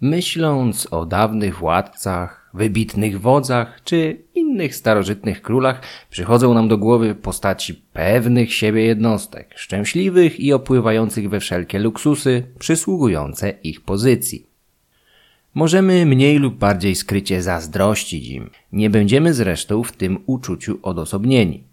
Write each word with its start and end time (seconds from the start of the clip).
Myśląc 0.00 0.88
o 0.90 1.06
dawnych 1.06 1.58
władcach, 1.58 2.50
wybitnych 2.54 3.20
wodzach 3.20 3.80
czy 3.84 4.22
innych 4.34 4.76
starożytnych 4.76 5.42
królach, 5.42 5.82
przychodzą 6.10 6.54
nam 6.54 6.68
do 6.68 6.78
głowy 6.78 7.14
postaci 7.14 7.74
pewnych 7.74 8.54
siebie 8.54 8.84
jednostek, 8.84 9.54
szczęśliwych 9.56 10.40
i 10.40 10.52
opływających 10.52 11.30
we 11.30 11.40
wszelkie 11.40 11.78
luksusy 11.78 12.46
przysługujące 12.58 13.50
ich 13.50 13.80
pozycji. 13.80 14.46
Możemy 15.54 16.06
mniej 16.06 16.38
lub 16.38 16.54
bardziej 16.54 16.94
skrycie 16.94 17.42
zazdrościć 17.42 18.28
im. 18.28 18.50
Nie 18.72 18.90
będziemy 18.90 19.34
zresztą 19.34 19.82
w 19.82 19.92
tym 19.92 20.18
uczuciu 20.26 20.78
odosobnieni. 20.82 21.64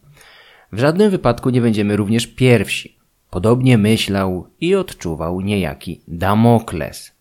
W 0.71 0.79
żadnym 0.79 1.11
wypadku 1.11 1.49
nie 1.49 1.61
będziemy 1.61 1.95
również 1.95 2.27
pierwsi. 2.27 2.97
Podobnie 3.29 3.77
myślał 3.77 4.47
i 4.59 4.75
odczuwał 4.75 5.41
niejaki 5.41 6.01
Damokles, 6.07 7.11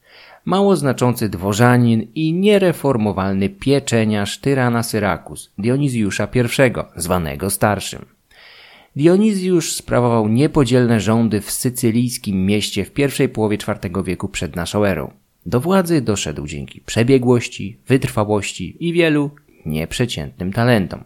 mało 0.44 0.76
znaczący 0.76 1.28
dworzanin 1.28 2.06
i 2.14 2.32
niereformowalny 2.32 3.48
pieczeniarz 3.48 4.38
tyrana 4.38 4.82
Syrakus, 4.82 5.50
Dionizjusza 5.58 6.28
I, 6.34 7.00
zwanego 7.00 7.50
starszym. 7.50 8.04
Dionizjusz 8.96 9.72
sprawował 9.72 10.28
niepodzielne 10.28 11.00
rządy 11.00 11.40
w 11.40 11.50
sycylijskim 11.50 12.46
mieście 12.46 12.84
w 12.84 12.90
pierwszej 12.90 13.28
połowie 13.28 13.56
IV 13.56 14.02
wieku 14.04 14.28
przed 14.28 14.56
naszą 14.56 14.84
erą. 14.84 15.10
Do 15.46 15.60
władzy 15.60 16.00
doszedł 16.00 16.46
dzięki 16.46 16.80
przebiegłości, 16.80 17.76
wytrwałości 17.88 18.76
i 18.80 18.92
wielu 18.92 19.30
nieprzeciętnym 19.66 20.52
talentom. 20.52 21.04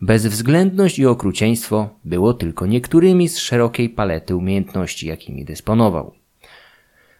Bezwzględność 0.00 0.98
i 0.98 1.06
okrucieństwo 1.06 1.88
było 2.04 2.34
tylko 2.34 2.66
niektórymi 2.66 3.28
z 3.28 3.38
szerokiej 3.38 3.88
palety 3.88 4.36
umiejętności, 4.36 5.06
jakimi 5.06 5.44
dysponował. 5.44 6.12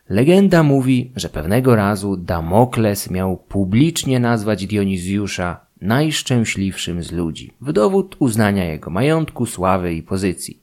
Legenda 0.09 0.63
mówi, 0.63 1.13
że 1.17 1.29
pewnego 1.29 1.77
razu 1.77 2.17
Damokles 2.17 3.11
miał 3.11 3.37
publicznie 3.37 4.21
nazwać 4.21 4.67
Dionizjusza 4.67 5.61
najszczęśliwszym 5.81 7.03
z 7.03 7.13
ludzi, 7.13 7.53
w 7.61 7.73
dowód 7.73 8.17
uznania 8.19 8.65
jego 8.65 8.91
majątku, 8.91 9.47
sławy 9.47 9.95
i 9.95 10.03
pozycji. 10.03 10.59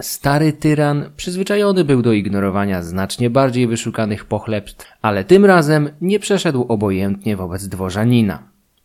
Stary 0.00 0.52
tyran 0.52 1.10
przyzwyczajony 1.16 1.84
był 1.84 2.02
do 2.02 2.12
ignorowania 2.12 2.82
znacznie 2.82 3.30
bardziej 3.30 3.66
wyszukanych 3.66 4.24
pochlebstw, 4.24 4.92
ale 5.02 5.24
tym 5.24 5.44
razem 5.44 5.88
nie 6.00 6.18
przeszedł 6.18 6.62
obojętnie 6.68 7.36
wobec 7.36 7.68
dworzanina. 7.68 8.42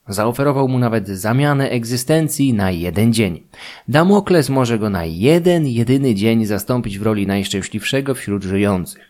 Zaoferował 0.07 0.67
mu 0.67 0.79
nawet 0.79 1.07
zamianę 1.07 1.69
egzystencji 1.69 2.53
na 2.53 2.71
jeden 2.71 3.13
dzień. 3.13 3.43
Damokles 3.87 4.49
może 4.49 4.79
go 4.79 4.89
na 4.89 5.05
jeden, 5.05 5.67
jedyny 5.67 6.15
dzień 6.15 6.45
zastąpić 6.45 6.99
w 6.99 7.01
roli 7.01 7.27
najszczęśliwszego 7.27 8.15
wśród 8.15 8.43
żyjących. 8.43 9.08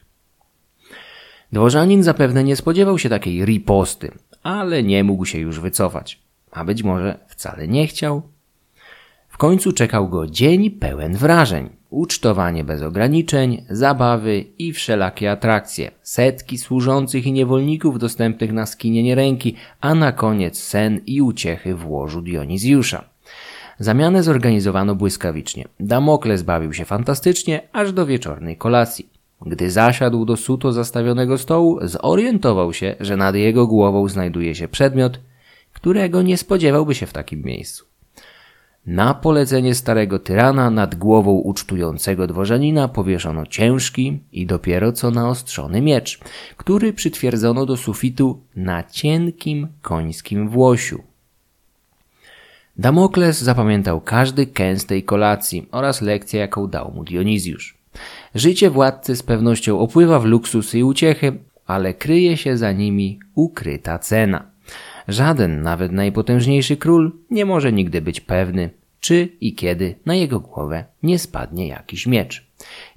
Dworzanin 1.52 2.04
zapewne 2.04 2.44
nie 2.44 2.56
spodziewał 2.56 3.00
się 3.00 3.10
takiej 3.10 3.46
riposty, 3.46 4.12
ale 4.44 4.84
nie 4.84 5.04
mógł 5.04 5.26
się 5.26 5.40
już 5.40 5.60
wycofać. 5.60 6.20
A 6.52 6.66
być 6.66 6.84
może 6.84 7.18
wcale 7.28 7.68
nie 7.68 7.88
chciał. 7.88 8.22
W 9.30 9.38
końcu 9.38 9.72
czekał 9.72 10.10
go 10.10 10.28
dzień 10.28 10.72
pełen 10.72 11.18
wrażeń. 11.18 11.70
Ucztowanie 11.90 12.64
bez 12.64 12.82
ograniczeń, 12.82 13.66
zabawy 13.70 14.46
i 14.60 14.74
wszelakie 14.74 15.32
atrakcje, 15.32 15.92
setki 16.02 16.58
służących 16.58 17.26
i 17.26 17.32
niewolników 17.32 18.00
dostępnych 18.00 18.54
na 18.54 18.66
skinienie 18.66 19.16
ręki, 19.16 19.56
a 19.82 19.96
na 19.96 20.12
koniec 20.12 20.58
sen 20.58 21.02
i 21.06 21.22
uciechy 21.22 21.76
w 21.76 21.90
łożu 21.90 22.22
Dionizjusza. 22.22 23.04
Zamianę 23.80 24.24
zorganizowano 24.24 24.96
błyskawicznie. 24.96 25.68
Damokles 25.80 26.44
bawił 26.44 26.74
się 26.74 26.86
fantastycznie, 26.86 27.62
aż 27.72 27.94
do 27.94 28.06
wieczornej 28.06 28.58
kolacji. 28.58 29.19
Gdy 29.46 29.72
zasiadł 29.72 30.26
do 30.26 30.38
suto 30.38 30.72
zastawionego 30.72 31.38
stołu, 31.38 31.80
zorientował 31.82 32.74
się, 32.74 32.96
że 33.00 33.18
nad 33.18 33.36
jego 33.36 33.68
głową 33.68 34.10
znajduje 34.10 34.56
się 34.56 34.68
przedmiot, 34.68 35.20
którego 35.74 36.22
nie 36.22 36.38
spodziewałby 36.38 36.96
się 36.96 37.06
w 37.06 37.14
takim 37.14 37.42
miejscu. 37.42 37.86
Na 38.86 39.14
polecenie 39.14 39.76
starego 39.76 40.20
tyrana 40.20 40.70
nad 40.70 40.96
głową 40.96 41.32
ucztującego 41.32 42.28
dworzanina 42.28 42.88
powieszono 42.88 43.46
ciężki 43.46 44.20
i 44.32 44.46
dopiero 44.46 44.92
co 44.92 45.12
naostrzony 45.12 45.82
miecz, 45.82 46.20
który 46.58 46.94
przytwierdzono 46.94 47.66
do 47.66 47.78
sufitu 47.78 48.42
na 48.56 48.84
cienkim 48.84 49.68
końskim 49.82 50.50
włosiu. 50.50 51.04
Damokles 52.78 53.42
zapamiętał 53.42 54.02
każdy 54.02 54.46
kęs 54.48 54.86
tej 54.86 55.04
kolacji 55.04 55.68
oraz 55.72 56.02
lekcję, 56.02 56.40
jaką 56.40 56.68
dał 56.68 56.92
mu 56.92 57.04
Dionizjusz. 57.04 57.79
Życie 58.36 58.70
władcy 58.70 59.16
z 59.16 59.24
pewnością 59.24 59.80
opływa 59.80 60.20
w 60.20 60.26
luksusy 60.26 60.80
i 60.80 60.84
uciechy, 60.84 61.38
ale 61.66 61.94
kryje 61.94 62.38
się 62.38 62.58
za 62.58 62.72
nimi 62.72 63.20
ukryta 63.36 64.00
cena. 64.00 64.52
Żaden, 65.08 65.62
nawet 65.62 65.92
najpotężniejszy 65.92 66.78
król, 66.78 67.12
nie 67.32 67.46
może 67.46 67.74
nigdy 67.74 68.02
być 68.02 68.22
pewny, 68.22 68.70
czy 69.00 69.30
i 69.42 69.56
kiedy 69.56 69.96
na 70.06 70.16
jego 70.16 70.40
głowę 70.40 70.86
nie 71.04 71.20
spadnie 71.20 71.68
jakiś 71.68 72.08
miecz. 72.08 72.48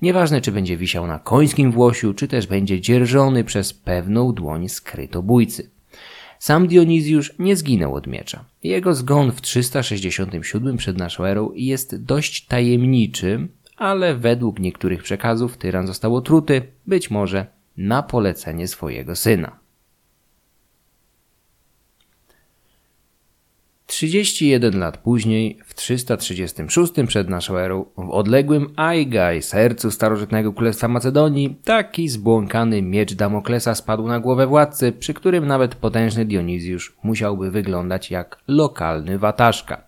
Nieważne, 0.03 0.41
czy 0.41 0.53
będzie 0.53 0.77
wisiał 0.77 1.07
na 1.07 1.19
końskim 1.19 1.73
włosiu, 1.73 2.15
czy 2.15 2.29
też 2.29 2.47
będzie 2.47 2.81
dzierżony 2.81 3.45
przez 3.45 3.75
pewną 3.75 4.33
dłoń 4.33 4.69
skrytobójcy. 4.69 5.71
Sam 6.39 6.67
Dionizjusz 6.67 7.35
nie 7.39 7.57
zginął 7.57 7.95
od 7.95 8.07
miecza. 8.07 8.45
Jego 8.63 8.95
zgon 8.95 9.33
w 9.33 9.41
367 9.41 10.77
przed 10.77 10.99
naszą 10.99 11.25
erą 11.25 11.51
jest 11.55 12.05
dość 12.05 12.47
tajemniczy, 12.47 13.49
ale 13.77 14.15
według 14.15 14.59
niektórych 14.59 15.03
przekazów 15.03 15.57
tyran 15.57 15.87
został 15.87 16.17
otruty, 16.17 16.63
być 16.87 17.11
może 17.11 17.47
na 17.77 18.03
polecenie 18.03 18.69
swojego 18.69 19.17
syna. 19.17 19.63
31 23.93 24.79
lat 24.79 24.99
później, 24.99 25.59
w 25.65 25.75
336 25.75 26.93
przed 27.07 27.29
naszą 27.29 27.57
erą, 27.57 27.85
w 27.97 28.11
odległym 28.11 28.69
Aigaj, 28.77 29.43
sercu 29.43 29.91
starożytnego 29.91 30.53
królestwa 30.53 30.89
Macedonii, 30.89 31.57
taki 31.65 32.09
zbłąkany 32.09 32.83
miecz 32.83 33.15
Damoklesa 33.15 33.75
spadł 33.75 34.09
na 34.09 34.21
głowę 34.21 34.47
władcy, 34.47 34.93
przy 34.93 35.15
którym 35.15 35.47
nawet 35.47 35.75
potężny 35.75 36.25
Dionizjusz 36.25 36.97
musiałby 37.03 37.51
wyglądać 37.51 38.11
jak 38.11 38.39
lokalny 38.49 39.19
wataszka. 39.19 39.85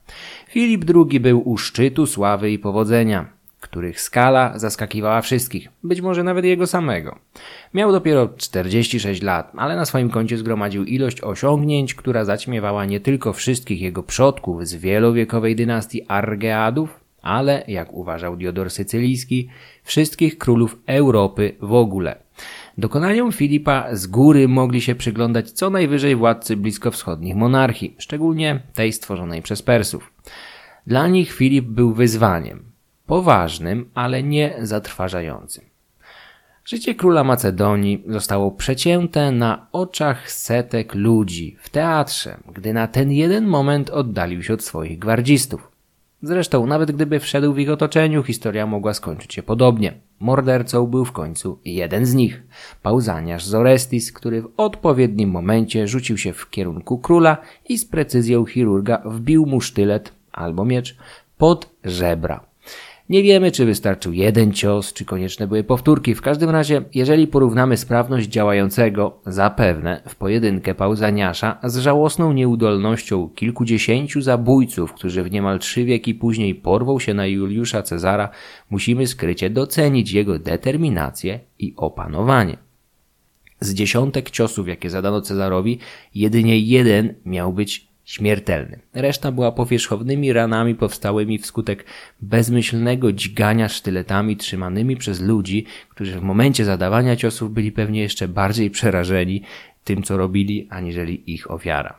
Filip 0.48 0.84
II 0.94 1.20
był 1.20 1.48
u 1.48 1.58
szczytu 1.58 2.06
sławy 2.06 2.50
i 2.50 2.58
powodzenia 2.58 3.33
których 3.64 4.00
skala 4.00 4.58
zaskakiwała 4.58 5.20
wszystkich, 5.20 5.68
być 5.82 6.00
może 6.00 6.22
nawet 6.24 6.44
jego 6.44 6.66
samego. 6.66 7.18
Miał 7.74 7.92
dopiero 7.92 8.28
46 8.36 9.22
lat, 9.22 9.52
ale 9.56 9.76
na 9.76 9.84
swoim 9.84 10.10
koncie 10.10 10.38
zgromadził 10.38 10.84
ilość 10.84 11.20
osiągnięć, 11.20 11.94
która 11.94 12.24
zaćmiewała 12.24 12.84
nie 12.84 13.00
tylko 13.00 13.32
wszystkich 13.32 13.80
jego 13.80 14.02
przodków 14.02 14.68
z 14.68 14.74
wielowiekowej 14.74 15.56
dynastii 15.56 16.02
Argeadów, 16.08 17.00
ale, 17.22 17.64
jak 17.68 17.92
uważał 17.92 18.36
Diodor 18.36 18.70
Sycylijski, 18.70 19.48
wszystkich 19.82 20.38
królów 20.38 20.78
Europy 20.86 21.56
w 21.60 21.72
ogóle. 21.72 22.16
Dokonaniom 22.78 23.32
Filipa 23.32 23.96
z 23.96 24.06
góry 24.06 24.48
mogli 24.48 24.80
się 24.80 24.94
przyglądać 24.94 25.50
co 25.50 25.70
najwyżej 25.70 26.16
władcy 26.16 26.56
bliskowschodnich 26.56 27.36
monarchii, 27.36 27.94
szczególnie 27.98 28.60
tej 28.74 28.92
stworzonej 28.92 29.42
przez 29.42 29.62
Persów. 29.62 30.12
Dla 30.86 31.08
nich 31.08 31.32
Filip 31.32 31.64
był 31.64 31.94
wyzwaniem, 31.94 32.73
poważnym, 33.06 33.90
ale 33.94 34.22
nie 34.22 34.54
zatrważającym. 34.62 35.64
Życie 36.64 36.94
króla 36.94 37.24
Macedonii 37.24 38.04
zostało 38.08 38.50
przecięte 38.50 39.32
na 39.32 39.66
oczach 39.72 40.30
setek 40.30 40.94
ludzi 40.94 41.56
w 41.60 41.68
teatrze, 41.68 42.36
gdy 42.54 42.72
na 42.72 42.86
ten 42.86 43.12
jeden 43.12 43.46
moment 43.46 43.90
oddalił 43.90 44.42
się 44.42 44.54
od 44.54 44.64
swoich 44.64 44.98
gwardzistów. 44.98 45.74
Zresztą, 46.22 46.66
nawet 46.66 46.92
gdyby 46.92 47.20
wszedł 47.20 47.52
w 47.52 47.58
ich 47.58 47.70
otoczeniu, 47.70 48.22
historia 48.22 48.66
mogła 48.66 48.94
skończyć 48.94 49.34
się 49.34 49.42
podobnie. 49.42 49.94
Mordercą 50.20 50.86
był 50.86 51.04
w 51.04 51.12
końcu 51.12 51.58
jeden 51.64 52.06
z 52.06 52.14
nich, 52.14 52.42
pauzaniarz 52.82 53.44
Zorestis, 53.44 54.12
który 54.12 54.42
w 54.42 54.48
odpowiednim 54.56 55.30
momencie 55.30 55.88
rzucił 55.88 56.18
się 56.18 56.32
w 56.32 56.50
kierunku 56.50 56.98
króla 56.98 57.36
i 57.68 57.78
z 57.78 57.84
precyzją 57.84 58.46
chirurga 58.46 59.02
wbił 59.04 59.46
mu 59.46 59.60
sztylet 59.60 60.12
albo 60.32 60.64
miecz 60.64 60.96
pod 61.38 61.70
żebra. 61.84 62.53
Nie 63.08 63.22
wiemy, 63.22 63.52
czy 63.52 63.64
wystarczył 63.64 64.12
jeden 64.12 64.52
cios, 64.52 64.92
czy 64.92 65.04
konieczne 65.04 65.46
były 65.46 65.64
powtórki. 65.64 66.14
W 66.14 66.22
każdym 66.22 66.50
razie, 66.50 66.82
jeżeli 66.94 67.26
porównamy 67.26 67.76
sprawność 67.76 68.28
działającego, 68.28 69.18
zapewne, 69.26 70.02
w 70.08 70.16
pojedynkę 70.16 70.74
Pauzaniasza 70.74 71.58
z 71.64 71.76
żałosną 71.78 72.32
nieudolnością 72.32 73.28
kilkudziesięciu 73.28 74.22
zabójców, 74.22 74.92
którzy 74.92 75.22
w 75.22 75.30
niemal 75.30 75.58
trzy 75.58 75.84
wieki 75.84 76.14
później 76.14 76.54
porwą 76.54 76.98
się 76.98 77.14
na 77.14 77.26
Juliusza 77.26 77.82
Cezara, 77.82 78.28
musimy 78.70 79.06
skrycie 79.06 79.50
docenić 79.50 80.12
jego 80.12 80.38
determinację 80.38 81.40
i 81.58 81.74
opanowanie. 81.76 82.56
Z 83.60 83.74
dziesiątek 83.74 84.30
ciosów, 84.30 84.68
jakie 84.68 84.90
zadano 84.90 85.20
Cezarowi, 85.20 85.78
jedynie 86.14 86.58
jeden 86.58 87.14
miał 87.24 87.52
być 87.52 87.93
śmiertelny. 88.04 88.78
Reszta 88.94 89.32
była 89.32 89.52
powierzchownymi 89.52 90.32
ranami 90.32 90.74
powstałymi 90.74 91.38
wskutek 91.38 91.84
bezmyślnego 92.20 93.12
dźgania 93.12 93.68
sztyletami 93.68 94.36
trzymanymi 94.36 94.96
przez 94.96 95.20
ludzi, 95.20 95.66
którzy 95.88 96.20
w 96.20 96.22
momencie 96.22 96.64
zadawania 96.64 97.16
ciosów 97.16 97.52
byli 97.52 97.72
pewnie 97.72 98.00
jeszcze 98.00 98.28
bardziej 98.28 98.70
przerażeni 98.70 99.42
tym, 99.84 100.02
co 100.02 100.16
robili, 100.16 100.66
aniżeli 100.70 101.34
ich 101.34 101.50
ofiara. 101.50 101.98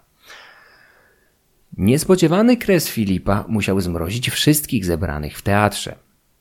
Niespodziewany 1.77 2.57
kres 2.57 2.89
Filipa 2.89 3.45
musiał 3.47 3.81
zmrozić 3.81 4.29
wszystkich 4.29 4.85
zebranych 4.85 5.37
w 5.37 5.41
teatrze. 5.41 5.95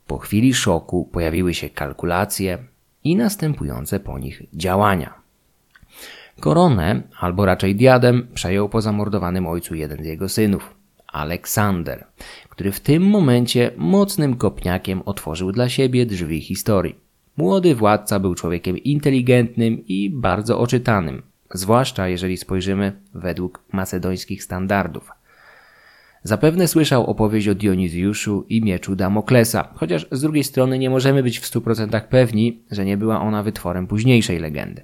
Po 0.06 0.18
chwili 0.18 0.54
szoku 0.54 1.08
pojawiły 1.12 1.54
się 1.54 1.70
kalkulacje 1.70 2.58
i 3.04 3.16
następujące 3.16 4.00
po 4.00 4.18
nich 4.18 4.42
działania. 4.52 5.23
Koronę, 6.40 7.02
albo 7.20 7.46
raczej 7.46 7.76
diadem, 7.76 8.26
przejął 8.34 8.68
po 8.68 8.80
zamordowanym 8.80 9.46
ojcu 9.46 9.74
jeden 9.74 10.02
z 10.02 10.06
jego 10.06 10.28
synów, 10.28 10.74
Aleksander, 11.06 12.06
który 12.48 12.72
w 12.72 12.80
tym 12.80 13.02
momencie 13.02 13.70
mocnym 13.76 14.36
kopniakiem 14.36 15.02
otworzył 15.04 15.52
dla 15.52 15.68
siebie 15.68 16.06
drzwi 16.06 16.40
historii. 16.40 16.94
Młody 17.36 17.74
władca 17.74 18.20
był 18.20 18.34
człowiekiem 18.34 18.78
inteligentnym 18.78 19.86
i 19.86 20.10
bardzo 20.10 20.60
oczytanym, 20.60 21.22
zwłaszcza 21.54 22.08
jeżeli 22.08 22.36
spojrzymy 22.36 22.92
według 23.14 23.62
macedońskich 23.72 24.44
standardów. 24.44 25.10
Zapewne 26.22 26.68
słyszał 26.68 27.06
opowieść 27.06 27.48
o 27.48 27.54
Dionizjuszu 27.54 28.46
i 28.48 28.62
mieczu 28.62 28.96
Damoklesa, 28.96 29.68
chociaż 29.74 30.06
z 30.10 30.20
drugiej 30.20 30.44
strony 30.44 30.78
nie 30.78 30.90
możemy 30.90 31.22
być 31.22 31.38
w 31.38 31.50
100% 31.50 32.00
pewni, 32.00 32.62
że 32.70 32.84
nie 32.84 32.96
była 32.96 33.20
ona 33.20 33.42
wytworem 33.42 33.86
późniejszej 33.86 34.38
legendy. 34.38 34.82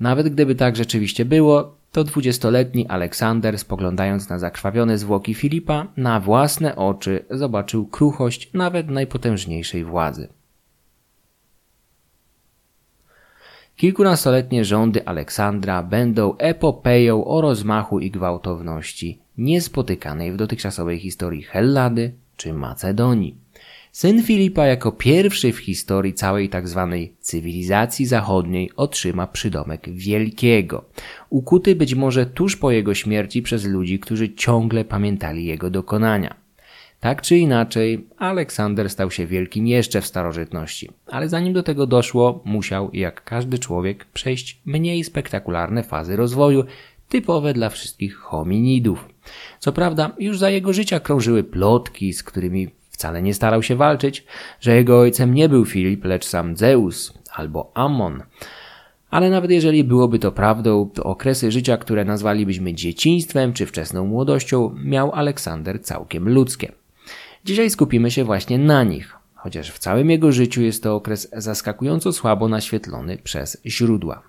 Nawet 0.00 0.28
gdyby 0.28 0.54
tak 0.54 0.76
rzeczywiście 0.76 1.24
było, 1.24 1.74
to 1.92 2.04
dwudziestoletni 2.04 2.86
Aleksander, 2.86 3.58
spoglądając 3.58 4.28
na 4.28 4.38
zakrwawione 4.38 4.98
zwłoki 4.98 5.34
Filipa, 5.34 5.86
na 5.96 6.20
własne 6.20 6.76
oczy 6.76 7.24
zobaczył 7.30 7.86
kruchość 7.86 8.50
nawet 8.54 8.88
najpotężniejszej 8.88 9.84
władzy. 9.84 10.28
Kilkunastoletnie 13.76 14.64
rządy 14.64 15.06
Aleksandra 15.06 15.82
będą 15.82 16.36
epopeją 16.36 17.24
o 17.24 17.40
rozmachu 17.40 18.00
i 18.00 18.10
gwałtowności 18.10 19.18
niespotykanej 19.38 20.32
w 20.32 20.36
dotychczasowej 20.36 20.98
historii 20.98 21.42
Hellady 21.42 22.12
czy 22.38 22.52
Macedonii. 22.52 23.36
Syn 23.92 24.22
Filipa 24.22 24.66
jako 24.66 24.92
pierwszy 24.92 25.52
w 25.52 25.58
historii 25.58 26.14
całej 26.14 26.50
tzw. 26.50 26.88
Tak 26.90 27.20
cywilizacji 27.20 28.06
zachodniej 28.06 28.70
otrzyma 28.76 29.26
przydomek 29.26 29.90
Wielkiego, 29.90 30.84
ukuty 31.30 31.76
być 31.76 31.94
może 31.94 32.26
tuż 32.26 32.56
po 32.56 32.70
jego 32.70 32.94
śmierci 32.94 33.42
przez 33.42 33.64
ludzi, 33.64 33.98
którzy 33.98 34.34
ciągle 34.34 34.84
pamiętali 34.84 35.44
jego 35.44 35.70
dokonania. 35.70 36.34
Tak 37.00 37.22
czy 37.22 37.38
inaczej, 37.38 38.06
Aleksander 38.16 38.90
stał 38.90 39.10
się 39.10 39.26
wielkim 39.26 39.66
jeszcze 39.66 40.00
w 40.00 40.06
starożytności, 40.06 40.90
ale 41.06 41.28
zanim 41.28 41.52
do 41.52 41.62
tego 41.62 41.86
doszło, 41.86 42.42
musiał, 42.44 42.90
jak 42.92 43.24
każdy 43.24 43.58
człowiek, 43.58 44.04
przejść 44.04 44.60
mniej 44.64 45.04
spektakularne 45.04 45.82
fazy 45.82 46.16
rozwoju, 46.16 46.64
typowe 47.08 47.52
dla 47.52 47.68
wszystkich 47.68 48.16
hominidów. 48.16 49.08
Co 49.58 49.72
prawda, 49.72 50.10
już 50.18 50.38
za 50.38 50.50
jego 50.50 50.72
życia 50.72 51.00
krążyły 51.00 51.44
plotki, 51.44 52.12
z 52.12 52.22
którymi 52.22 52.68
wcale 52.90 53.22
nie 53.22 53.34
starał 53.34 53.62
się 53.62 53.76
walczyć, 53.76 54.24
że 54.60 54.76
jego 54.76 55.00
ojcem 55.00 55.34
nie 55.34 55.48
był 55.48 55.64
Filip, 55.64 56.04
lecz 56.04 56.26
sam 56.26 56.56
Zeus 56.56 57.14
albo 57.34 57.72
Ammon. 57.74 58.22
Ale 59.10 59.30
nawet 59.30 59.50
jeżeli 59.50 59.84
byłoby 59.84 60.18
to 60.18 60.32
prawdą, 60.32 60.90
to 60.94 61.04
okresy 61.04 61.52
życia, 61.52 61.76
które 61.76 62.04
nazwalibyśmy 62.04 62.74
dzieciństwem 62.74 63.52
czy 63.52 63.66
wczesną 63.66 64.06
młodością, 64.06 64.74
miał 64.84 65.12
Aleksander 65.12 65.82
całkiem 65.82 66.28
ludzkie. 66.28 66.72
Dzisiaj 67.44 67.70
skupimy 67.70 68.10
się 68.10 68.24
właśnie 68.24 68.58
na 68.58 68.84
nich, 68.84 69.16
chociaż 69.34 69.70
w 69.70 69.78
całym 69.78 70.10
jego 70.10 70.32
życiu 70.32 70.62
jest 70.62 70.82
to 70.82 70.94
okres 70.94 71.28
zaskakująco 71.36 72.12
słabo 72.12 72.48
naświetlony 72.48 73.18
przez 73.18 73.60
źródła. 73.66 74.22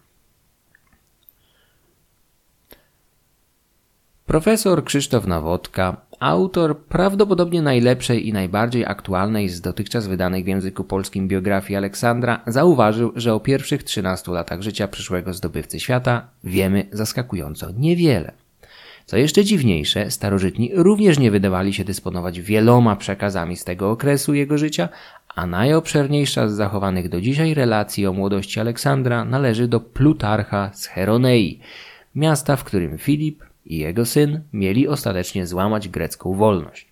Profesor 4.29 4.83
Krzysztof 4.83 5.27
Nawodka, 5.27 5.97
autor 6.19 6.77
prawdopodobnie 6.77 7.61
najlepszej 7.61 8.27
i 8.27 8.33
najbardziej 8.33 8.85
aktualnej 8.85 9.49
z 9.49 9.61
dotychczas 9.61 10.07
wydanych 10.07 10.43
w 10.43 10.47
języku 10.47 10.83
polskim 10.83 11.27
biografii 11.27 11.77
Aleksandra, 11.77 12.41
zauważył, 12.47 13.11
że 13.15 13.33
o 13.33 13.39
pierwszych 13.39 13.83
13 13.83 14.31
latach 14.31 14.61
życia 14.61 14.87
przyszłego 14.87 15.33
zdobywcy 15.33 15.79
świata 15.79 16.27
wiemy 16.43 16.87
zaskakująco 16.91 17.67
niewiele. 17.77 18.31
Co 19.05 19.17
jeszcze 19.17 19.43
dziwniejsze, 19.43 20.11
starożytni 20.11 20.71
również 20.75 21.19
nie 21.19 21.31
wydawali 21.31 21.73
się 21.73 21.83
dysponować 21.83 22.41
wieloma 22.41 22.95
przekazami 22.95 23.57
z 23.57 23.63
tego 23.63 23.91
okresu 23.91 24.33
jego 24.33 24.57
życia, 24.57 24.89
a 25.35 25.45
najobszerniejsza 25.45 26.49
z 26.49 26.53
zachowanych 26.53 27.09
do 27.09 27.21
dzisiaj 27.21 27.53
relacji 27.53 28.07
o 28.07 28.13
młodości 28.13 28.59
Aleksandra 28.59 29.25
należy 29.25 29.67
do 29.67 29.79
Plutarcha 29.79 30.71
z 30.73 30.85
Heronei, 30.85 31.59
miasta, 32.15 32.55
w 32.55 32.63
którym 32.63 32.97
Filip 32.97 33.48
i 33.69 33.77
jego 33.77 34.05
syn 34.05 34.41
mieli 34.53 34.87
ostatecznie 34.87 35.47
złamać 35.47 35.89
grecką 35.89 36.33
wolność. 36.33 36.89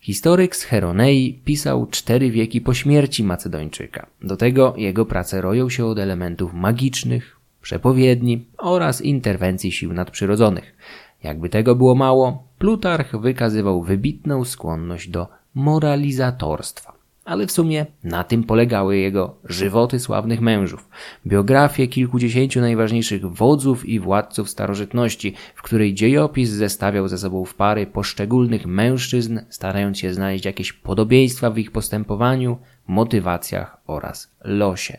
Historyk 0.00 0.56
z 0.56 0.62
Heronei 0.62 1.40
pisał 1.44 1.86
cztery 1.86 2.30
wieki 2.30 2.60
po 2.60 2.74
śmierci 2.74 3.24
Macedończyka. 3.24 4.06
Do 4.22 4.36
tego 4.36 4.74
jego 4.76 5.06
prace 5.06 5.40
roją 5.40 5.68
się 5.68 5.86
od 5.86 5.98
elementów 5.98 6.54
magicznych, 6.54 7.36
przepowiedni 7.62 8.44
oraz 8.58 9.02
interwencji 9.02 9.72
sił 9.72 9.92
nadprzyrodzonych. 9.92 10.76
Jakby 11.22 11.48
tego 11.48 11.74
było 11.74 11.94
mało, 11.94 12.48
Plutarch 12.58 13.16
wykazywał 13.16 13.82
wybitną 13.82 14.44
skłonność 14.44 15.08
do 15.08 15.28
moralizatorstwa 15.54 16.97
ale 17.28 17.46
w 17.46 17.52
sumie 17.52 17.86
na 18.04 18.24
tym 18.24 18.44
polegały 18.44 18.96
jego 18.96 19.36
żywoty 19.44 20.00
sławnych 20.00 20.40
mężów, 20.40 20.88
biografie 21.26 21.88
kilkudziesięciu 21.88 22.60
najważniejszych 22.60 23.26
wodzów 23.26 23.86
i 23.86 24.00
władców 24.00 24.50
starożytności, 24.50 25.34
w 25.54 25.62
której 25.62 25.94
dziejopis 25.94 26.50
zestawiał 26.50 27.08
ze 27.08 27.18
sobą 27.18 27.44
w 27.44 27.54
pary 27.54 27.86
poszczególnych 27.86 28.66
mężczyzn, 28.66 29.38
starając 29.48 29.98
się 29.98 30.14
znaleźć 30.14 30.44
jakieś 30.44 30.72
podobieństwa 30.72 31.50
w 31.50 31.58
ich 31.58 31.72
postępowaniu, 31.72 32.58
motywacjach 32.86 33.76
oraz 33.86 34.34
losie. 34.44 34.98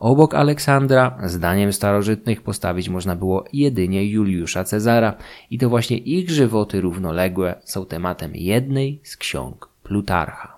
Obok 0.00 0.34
Aleksandra, 0.34 1.18
zdaniem 1.24 1.72
starożytnych, 1.72 2.42
postawić 2.42 2.88
można 2.88 3.16
było 3.16 3.44
jedynie 3.52 4.06
Juliusza 4.06 4.64
Cezara 4.64 5.14
i 5.50 5.58
to 5.58 5.68
właśnie 5.68 5.98
ich 5.98 6.30
żywoty 6.30 6.80
równoległe 6.80 7.54
są 7.64 7.86
tematem 7.86 8.32
jednej 8.34 9.00
z 9.02 9.16
ksiąg 9.16 9.68
Plutarcha. 9.82 10.51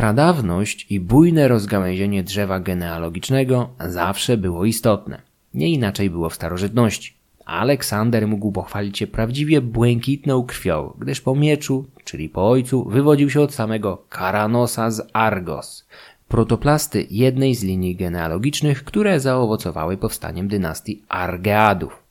Pradawność 0.00 0.86
i 0.90 1.00
bujne 1.00 1.48
rozgałęzienie 1.48 2.22
drzewa 2.22 2.60
genealogicznego 2.60 3.68
zawsze 3.88 4.36
było 4.36 4.64
istotne. 4.64 5.22
Nie 5.54 5.68
inaczej 5.68 6.10
było 6.10 6.30
w 6.30 6.34
starożytności. 6.34 7.14
Aleksander 7.44 8.28
mógł 8.28 8.52
pochwalić 8.52 8.98
się 8.98 9.06
prawdziwie 9.06 9.60
błękitną 9.60 10.42
krwią, 10.42 10.92
gdyż 10.98 11.20
po 11.20 11.34
mieczu, 11.36 11.84
czyli 12.04 12.28
po 12.28 12.50
ojcu, 12.50 12.84
wywodził 12.84 13.30
się 13.30 13.40
od 13.40 13.54
samego 13.54 14.02
Karanosa 14.08 14.90
z 14.90 15.10
Argos, 15.12 15.86
protoplasty 16.28 17.06
jednej 17.10 17.54
z 17.54 17.62
linii 17.62 17.96
genealogicznych, 17.96 18.84
które 18.84 19.20
zaowocowały 19.20 19.96
powstaniem 19.96 20.48
dynastii 20.48 21.02
Argeadów. 21.08 22.02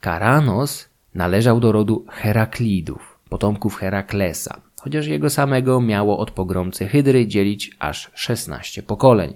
Karanos 0.00 0.88
należał 1.14 1.60
do 1.60 1.72
rodu 1.72 2.04
Heraklidów, 2.08 3.18
potomków 3.28 3.76
Heraklesa, 3.76 4.65
chociaż 4.86 5.06
jego 5.06 5.30
samego 5.30 5.80
miało 5.80 6.18
od 6.18 6.30
pogromcy 6.30 6.88
Hydry 6.88 7.26
dzielić 7.26 7.76
aż 7.78 8.10
16 8.14 8.82
pokoleń. 8.82 9.34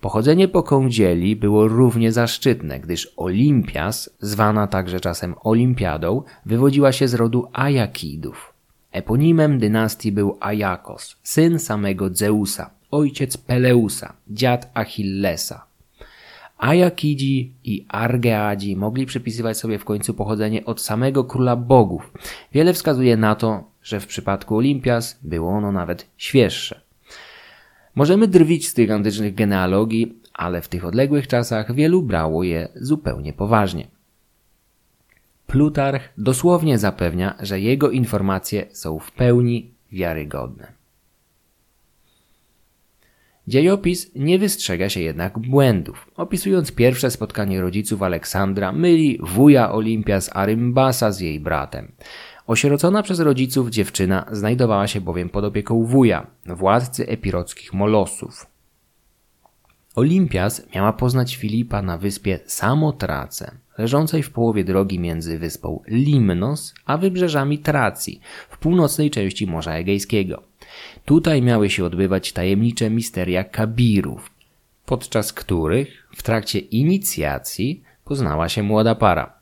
Pochodzenie 0.00 0.48
po 0.48 0.62
kądzieli 0.62 1.36
było 1.36 1.68
równie 1.68 2.12
zaszczytne, 2.12 2.80
gdyż 2.80 3.12
Olimpias, 3.16 4.10
zwana 4.20 4.66
także 4.66 5.00
czasem 5.00 5.34
Olimpiadą, 5.40 6.22
wywodziła 6.46 6.92
się 6.92 7.08
z 7.08 7.14
rodu 7.14 7.48
Ajakidów. 7.52 8.52
Eponimem 8.92 9.58
dynastii 9.58 10.12
był 10.12 10.36
Ajakos, 10.40 11.16
syn 11.22 11.58
samego 11.58 12.08
Zeusa, 12.12 12.70
ojciec 12.90 13.36
Peleusa, 13.36 14.12
dziad 14.28 14.70
Achillesa. 14.74 15.66
Ajakidzi 16.58 17.52
i 17.64 17.84
Argeadzi 17.88 18.76
mogli 18.76 19.06
przypisywać 19.06 19.58
sobie 19.58 19.78
w 19.78 19.84
końcu 19.84 20.14
pochodzenie 20.14 20.64
od 20.64 20.80
samego 20.80 21.24
króla 21.24 21.56
bogów. 21.56 22.12
Wiele 22.52 22.72
wskazuje 22.72 23.16
na 23.16 23.34
to, 23.34 23.73
że 23.84 24.00
w 24.00 24.06
przypadku 24.06 24.56
Olimpias 24.56 25.18
było 25.22 25.50
ono 25.50 25.72
nawet 25.72 26.06
świeższe. 26.16 26.80
Możemy 27.94 28.28
drwić 28.28 28.68
z 28.68 28.74
tych 28.74 28.90
antycznych 28.90 29.34
genealogii, 29.34 30.18
ale 30.32 30.62
w 30.62 30.68
tych 30.68 30.84
odległych 30.84 31.28
czasach 31.28 31.74
wielu 31.74 32.02
brało 32.02 32.44
je 32.44 32.68
zupełnie 32.74 33.32
poważnie. 33.32 33.86
Plutarch 35.46 36.02
dosłownie 36.18 36.78
zapewnia, 36.78 37.34
że 37.40 37.60
jego 37.60 37.90
informacje 37.90 38.66
są 38.72 38.98
w 38.98 39.12
pełni 39.12 39.70
wiarygodne. 39.92 40.72
Dziejopis 43.48 44.10
nie 44.14 44.38
wystrzega 44.38 44.88
się 44.88 45.00
jednak 45.00 45.38
błędów. 45.38 46.10
Opisując 46.16 46.72
pierwsze 46.72 47.10
spotkanie 47.10 47.60
rodziców 47.60 48.02
Aleksandra, 48.02 48.72
myli 48.72 49.18
wuja 49.22 49.72
Olimpia 49.72 50.20
z 50.20 50.36
Arymbasa 50.36 51.12
z 51.12 51.20
jej 51.20 51.40
bratem. 51.40 51.92
Osierocona 52.46 53.02
przez 53.02 53.20
rodziców 53.20 53.70
dziewczyna 53.70 54.26
znajdowała 54.32 54.86
się 54.86 55.00
bowiem 55.00 55.28
pod 55.28 55.44
opieką 55.44 55.84
wuja, 55.84 56.26
władcy 56.46 57.08
epirockich 57.08 57.72
molosów. 57.72 58.46
Olimpias 59.94 60.62
miała 60.74 60.92
poznać 60.92 61.36
Filipa 61.36 61.82
na 61.82 61.98
wyspie 61.98 62.40
Samotrace, 62.46 63.50
leżącej 63.78 64.22
w 64.22 64.30
połowie 64.30 64.64
drogi 64.64 64.98
między 64.98 65.38
wyspą 65.38 65.82
Limnos 65.88 66.74
a 66.84 66.98
wybrzeżami 66.98 67.58
Tracji 67.58 68.20
w 68.50 68.58
północnej 68.58 69.10
części 69.10 69.46
Morza 69.46 69.72
Egejskiego. 69.72 70.42
Tutaj 71.04 71.42
miały 71.42 71.70
się 71.70 71.84
odbywać 71.84 72.32
tajemnicze 72.32 72.90
misteria 72.90 73.44
kabirów, 73.44 74.30
podczas 74.86 75.32
których 75.32 76.08
w 76.16 76.22
trakcie 76.22 76.58
inicjacji 76.58 77.82
poznała 78.04 78.48
się 78.48 78.62
młoda 78.62 78.94
para. 78.94 79.33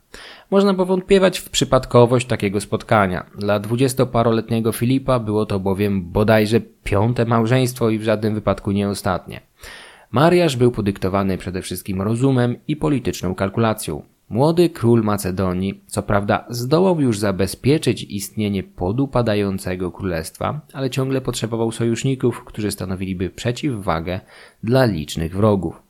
Można 0.51 0.73
powątpiewać 0.73 1.39
w 1.39 1.49
przypadkowość 1.49 2.27
takiego 2.27 2.61
spotkania. 2.61 3.25
Dla 3.37 3.59
dwudziestoparoletniego 3.59 4.71
Filipa 4.71 5.19
było 5.19 5.45
to 5.45 5.59
bowiem 5.59 6.11
bodajże 6.11 6.61
piąte 6.83 7.25
małżeństwo 7.25 7.89
i 7.89 7.99
w 7.99 8.03
żadnym 8.03 8.33
wypadku 8.33 8.71
nie 8.71 8.89
ostatnie. 8.89 9.41
Mariaż 10.11 10.57
był 10.57 10.71
podyktowany 10.71 11.37
przede 11.37 11.61
wszystkim 11.61 12.01
rozumem 12.01 12.55
i 12.67 12.75
polityczną 12.75 13.35
kalkulacją. 13.35 14.01
Młody 14.29 14.69
król 14.69 15.03
Macedonii, 15.03 15.81
co 15.87 16.03
prawda, 16.03 16.45
zdołał 16.49 17.01
już 17.01 17.19
zabezpieczyć 17.19 18.03
istnienie 18.03 18.63
podupadającego 18.63 19.91
królestwa, 19.91 20.61
ale 20.73 20.89
ciągle 20.89 21.21
potrzebował 21.21 21.71
sojuszników, 21.71 22.43
którzy 22.43 22.71
stanowiliby 22.71 23.29
przeciwwagę 23.29 24.19
dla 24.63 24.85
licznych 24.85 25.35
wrogów. 25.35 25.81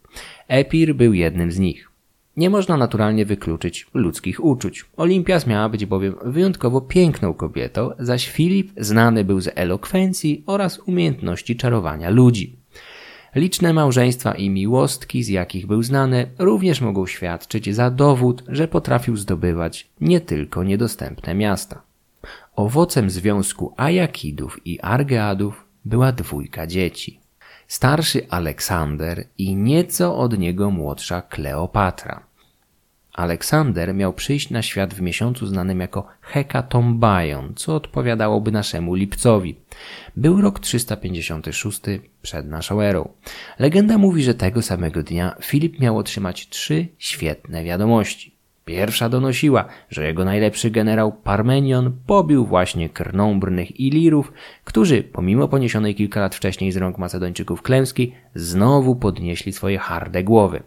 Epir 0.48 0.96
był 0.96 1.14
jednym 1.14 1.52
z 1.52 1.60
nich. 1.60 1.93
Nie 2.38 2.50
można 2.50 2.78
naturalnie 2.78 3.26
wykluczyć 3.26 3.88
ludzkich 3.94 4.44
uczuć. 4.44 4.86
Olimpias 4.98 5.48
miała 5.48 5.70
być 5.70 5.86
bowiem 5.86 6.16
wyjątkowo 6.26 6.82
piękną 6.82 7.34
kobietą, 7.34 7.90
zaś 8.00 8.30
Filip 8.30 8.72
znany 8.78 9.24
był 9.24 9.42
z 9.42 9.50
elokwencji 9.56 10.44
oraz 10.46 10.80
umiejętności 10.80 11.56
czarowania 11.56 12.10
ludzi. 12.10 12.56
Liczne 13.36 13.74
małżeństwa 13.74 14.32
i 14.36 14.50
miłostki, 14.50 15.24
z 15.24 15.28
jakich 15.28 15.68
był 15.68 15.84
znany, 15.84 16.28
również 16.40 16.82
mogą 16.82 17.08
świadczyć 17.08 17.76
za 17.76 17.90
dowód, 17.92 18.44
że 18.48 18.68
potrafił 18.68 19.18
zdobywać 19.18 19.88
nie 20.02 20.22
tylko 20.22 20.64
niedostępne 20.64 21.36
miasta. 21.36 21.82
Owocem 22.56 23.10
związku 23.10 23.74
Ajakidów 23.78 24.68
i 24.68 24.80
Argeadów 24.82 25.66
była 25.86 26.12
dwójka 26.12 26.68
dzieci. 26.68 27.23
Starszy 27.74 28.28
Aleksander 28.30 29.28
i 29.38 29.56
nieco 29.56 30.18
od 30.18 30.40
niego 30.40 30.72
młodsza 30.72 31.22
Kleopatra. 31.22 32.24
Aleksander 33.14 33.96
miał 33.96 34.14
przyjść 34.14 34.50
na 34.50 34.62
świat 34.62 34.94
w 34.94 35.02
miesiącu 35.02 35.48
znanym 35.48 35.80
jako 35.80 36.08
Hekatombaion, 36.22 37.54
co 37.56 37.76
odpowiadałoby 37.76 38.52
naszemu 38.52 38.96
lipcowi. 38.96 39.56
Był 40.16 40.42
rok 40.42 40.60
356 40.60 41.82
przed 42.22 42.48
naszą 42.48 42.82
erą. 42.82 43.10
Legenda 43.60 43.98
mówi, 43.98 44.24
że 44.24 44.34
tego 44.34 44.62
samego 44.62 45.04
dnia 45.04 45.36
Filip 45.42 45.80
miał 45.80 45.98
otrzymać 45.98 46.50
trzy 46.50 46.88
świetne 46.98 47.64
wiadomości. 47.64 48.33
Pierwsza 48.66 49.10
donosiła, 49.10 49.66
że 49.90 50.08
jego 50.08 50.26
najlepszy 50.26 50.72
generał 50.72 51.12
Parmenion 51.12 51.98
pobił 52.08 52.46
właśnie 52.46 52.90
krnąbrnych 52.90 53.80
Ilirów, 53.80 54.34
którzy, 54.64 55.04
pomimo 55.04 55.48
poniesionej 55.48 55.96
kilka 55.96 56.20
lat 56.20 56.36
wcześniej 56.36 56.72
z 56.72 56.78
rąk 56.78 56.98
Macedończyków 56.98 57.62
klęski, 57.62 58.14
znowu 58.36 58.96
podnieśli 58.96 59.54
swoje 59.54 59.78
harde 59.78 60.24
głowy. 60.24 60.64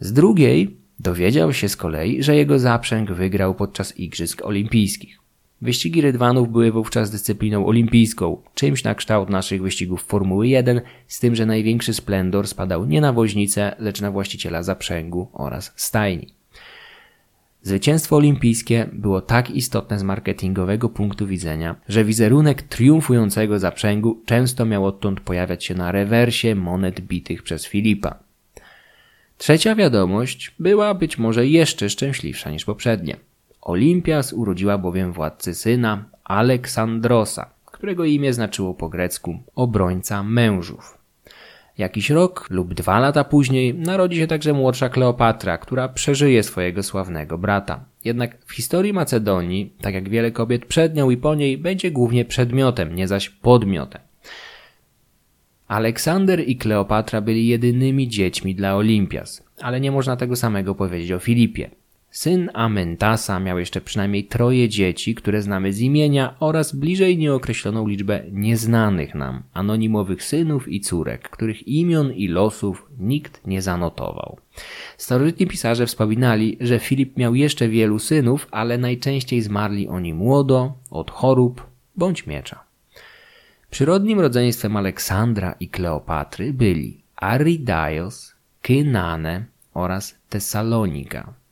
Z 0.00 0.12
drugiej 0.12 0.84
Dowiedział 0.98 1.52
się 1.52 1.68
z 1.68 1.76
kolei, 1.76 2.22
że 2.22 2.36
jego 2.36 2.58
zaprzęg 2.58 3.12
wygrał 3.12 3.54
podczas 3.54 3.98
Igrzysk 3.98 4.44
Olimpijskich. 4.44 5.18
Wyścigi 5.62 6.00
rydwanów 6.00 6.52
były 6.52 6.72
wówczas 6.72 7.10
dyscypliną 7.10 7.66
olimpijską, 7.66 8.42
czymś 8.54 8.84
na 8.84 8.94
kształt 8.94 9.30
naszych 9.30 9.62
wyścigów 9.62 10.02
Formuły 10.02 10.48
1, 10.48 10.80
z 11.06 11.20
tym, 11.20 11.34
że 11.34 11.46
największy 11.46 11.94
splendor 11.94 12.48
spadał 12.48 12.84
nie 12.84 13.00
na 13.00 13.12
woźnicę, 13.12 13.76
lecz 13.78 14.00
na 14.00 14.10
właściciela 14.10 14.62
zaprzęgu 14.62 15.28
oraz 15.32 15.72
stajni. 15.76 16.43
Zwycięstwo 17.64 18.16
olimpijskie 18.16 18.88
było 18.92 19.20
tak 19.20 19.50
istotne 19.50 19.98
z 19.98 20.02
marketingowego 20.02 20.88
punktu 20.88 21.26
widzenia, 21.26 21.76
że 21.88 22.04
wizerunek 22.04 22.62
triumfującego 22.62 23.58
zaprzęgu 23.58 24.22
często 24.26 24.64
miał 24.66 24.86
odtąd 24.86 25.20
pojawiać 25.20 25.64
się 25.64 25.74
na 25.74 25.92
rewersie 25.92 26.54
monet 26.54 27.00
bitych 27.00 27.42
przez 27.42 27.66
Filipa. 27.66 28.18
Trzecia 29.38 29.74
wiadomość 29.74 30.54
była 30.58 30.94
być 30.94 31.18
może 31.18 31.46
jeszcze 31.46 31.90
szczęśliwsza 31.90 32.50
niż 32.50 32.64
poprzednie. 32.64 33.16
Olimpias 33.62 34.32
urodziła 34.32 34.78
bowiem 34.78 35.12
władcy 35.12 35.54
syna 35.54 36.04
Aleksandrosa, 36.24 37.50
którego 37.66 38.04
imię 38.04 38.32
znaczyło 38.32 38.74
po 38.74 38.88
grecku 38.88 39.38
obrońca 39.54 40.22
mężów. 40.22 41.03
Jakiś 41.78 42.10
rok 42.10 42.46
lub 42.50 42.74
dwa 42.74 42.98
lata 42.98 43.24
później 43.24 43.74
narodzi 43.74 44.16
się 44.16 44.26
także 44.26 44.52
młodsza 44.52 44.88
Kleopatra, 44.88 45.58
która 45.58 45.88
przeżyje 45.88 46.42
swojego 46.42 46.82
sławnego 46.82 47.38
brata. 47.38 47.84
Jednak 48.04 48.44
w 48.46 48.52
historii 48.52 48.92
Macedonii, 48.92 49.72
tak 49.80 49.94
jak 49.94 50.08
wiele 50.08 50.30
kobiet 50.30 50.66
przed 50.66 50.94
nią 50.94 51.10
i 51.10 51.16
po 51.16 51.34
niej, 51.34 51.58
będzie 51.58 51.90
głównie 51.90 52.24
przedmiotem, 52.24 52.94
nie 52.94 53.08
zaś 53.08 53.28
podmiotem. 53.30 54.02
Aleksander 55.68 56.48
i 56.48 56.56
Kleopatra 56.56 57.20
byli 57.20 57.46
jedynymi 57.46 58.08
dziećmi 58.08 58.54
dla 58.54 58.76
Olimpias, 58.76 59.44
ale 59.60 59.80
nie 59.80 59.92
można 59.92 60.16
tego 60.16 60.36
samego 60.36 60.74
powiedzieć 60.74 61.12
o 61.12 61.18
Filipie. 61.18 61.70
Syn 62.14 62.50
Amentasa 62.54 63.40
miał 63.40 63.58
jeszcze 63.58 63.80
przynajmniej 63.80 64.24
troje 64.24 64.68
dzieci, 64.68 65.14
które 65.14 65.42
znamy 65.42 65.72
z 65.72 65.80
imienia 65.80 66.34
oraz 66.40 66.76
bliżej 66.76 67.18
nieokreśloną 67.18 67.86
liczbę 67.86 68.22
nieznanych 68.32 69.14
nam, 69.14 69.42
anonimowych 69.54 70.24
synów 70.24 70.68
i 70.68 70.80
córek, 70.80 71.28
których 71.28 71.68
imion 71.68 72.12
i 72.12 72.28
losów 72.28 72.86
nikt 72.98 73.46
nie 73.46 73.62
zanotował. 73.62 74.38
Starożytni 74.98 75.46
pisarze 75.46 75.86
wspominali, 75.86 76.56
że 76.60 76.78
Filip 76.78 77.16
miał 77.16 77.34
jeszcze 77.34 77.68
wielu 77.68 77.98
synów, 77.98 78.48
ale 78.50 78.78
najczęściej 78.78 79.40
zmarli 79.40 79.88
oni 79.88 80.14
młodo, 80.14 80.72
od 80.90 81.10
chorób 81.10 81.66
bądź 81.96 82.26
miecza. 82.26 82.64
Przyrodnim 83.70 84.20
rodzeństwem 84.20 84.76
Aleksandra 84.76 85.54
i 85.60 85.68
Kleopatry 85.68 86.52
byli 86.52 87.00
Aridaios, 87.16 88.34
Kynane 88.62 89.44
oraz 89.74 90.18
Tesalonika. 90.28 91.43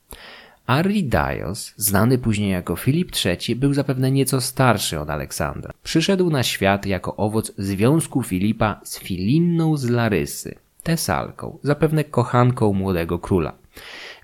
Aridaios, 0.67 1.75
znany 1.77 2.19
później 2.19 2.51
jako 2.51 2.77
Filip 2.77 3.11
III, 3.25 3.57
był 3.57 3.75
zapewne 3.75 4.11
nieco 4.11 4.41
starszy 4.41 5.01
od 5.01 5.11
Aleksandra. 5.11 5.73
Przyszedł 5.83 6.31
na 6.31 6.43
świat 6.43 6.87
jako 6.87 7.17
owoc 7.17 7.53
związku 7.59 8.23
Filipa 8.23 8.81
z 8.85 8.99
Filinną 8.99 9.77
z 9.77 9.85
Larysy, 9.85 10.55
Tesalką, 10.83 11.59
zapewne 11.63 12.05
kochanką 12.05 12.73
młodego 12.73 13.19
króla. 13.19 13.53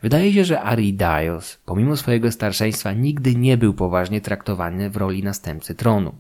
Wydaje 0.03 0.33
się, 0.33 0.45
że 0.45 0.63
Aridaios, 0.63 1.59
pomimo 1.67 1.97
swojego 1.97 2.33
starszeństwa, 2.33 2.93
nigdy 2.93 3.35
nie 3.35 3.57
był 3.57 3.75
poważnie 3.75 4.21
traktowany 4.21 4.91
w 4.91 4.97
roli 4.97 5.23
następcy 5.23 5.75
tronu. 5.75 6.15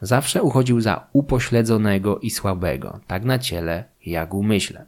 Zawsze 0.00 0.42
uchodził 0.42 0.80
za 0.80 1.06
upośledzonego 1.12 2.18
i 2.18 2.30
słabego, 2.30 3.00
tak 3.06 3.24
na 3.24 3.38
ciele, 3.38 3.84
jak 4.06 4.34
umyśle. 4.34 4.84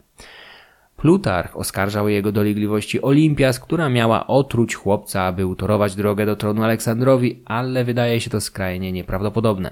Plutarch 1.01 1.57
oskarżał 1.57 2.09
jego 2.09 2.31
dolegliwości 2.31 3.01
Olimpias, 3.01 3.59
która 3.59 3.89
miała 3.89 4.27
otruć 4.27 4.75
chłopca, 4.75 5.21
aby 5.23 5.45
utorować 5.45 5.95
drogę 5.95 6.25
do 6.25 6.35
tronu 6.35 6.63
Aleksandrowi, 6.63 7.39
ale 7.45 7.85
wydaje 7.85 8.21
się 8.21 8.29
to 8.29 8.41
skrajnie 8.41 8.91
nieprawdopodobne. 8.91 9.71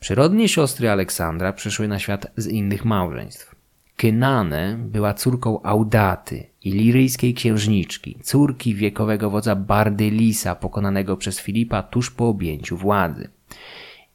Przyrodnie 0.00 0.48
siostry 0.48 0.90
Aleksandra 0.90 1.52
przyszły 1.52 1.88
na 1.88 1.98
świat 1.98 2.26
z 2.36 2.46
innych 2.46 2.84
małżeństw. 2.84 3.54
Kynane 3.96 4.76
była 4.78 5.14
córką 5.14 5.62
Audaty, 5.62 6.46
iliryjskiej 6.64 7.34
księżniczki, 7.34 8.18
córki 8.22 8.74
wiekowego 8.74 9.30
wodza 9.30 9.56
Bardylisa 9.56 10.54
pokonanego 10.54 11.16
przez 11.16 11.40
Filipa 11.40 11.82
tuż 11.82 12.10
po 12.10 12.28
objęciu 12.28 12.76
władzy. 12.76 13.28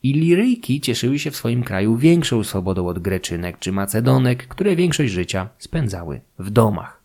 Iliryjki 0.04 0.82
cieszyły 0.82 1.20
się 1.20 1.32
w 1.32 1.36
swoim 1.36 1.64
kraju 1.64 1.98
większą 1.98 2.44
swobodą 2.44 2.88
od 2.88 3.00
Greczynek 3.00 3.60
czy 3.60 3.72
Macedonek, 3.72 4.48
które 4.48 4.76
większość 4.76 5.14
życia 5.14 5.50
spędzały 5.58 6.22
w 6.40 6.50
domach. 6.50 7.04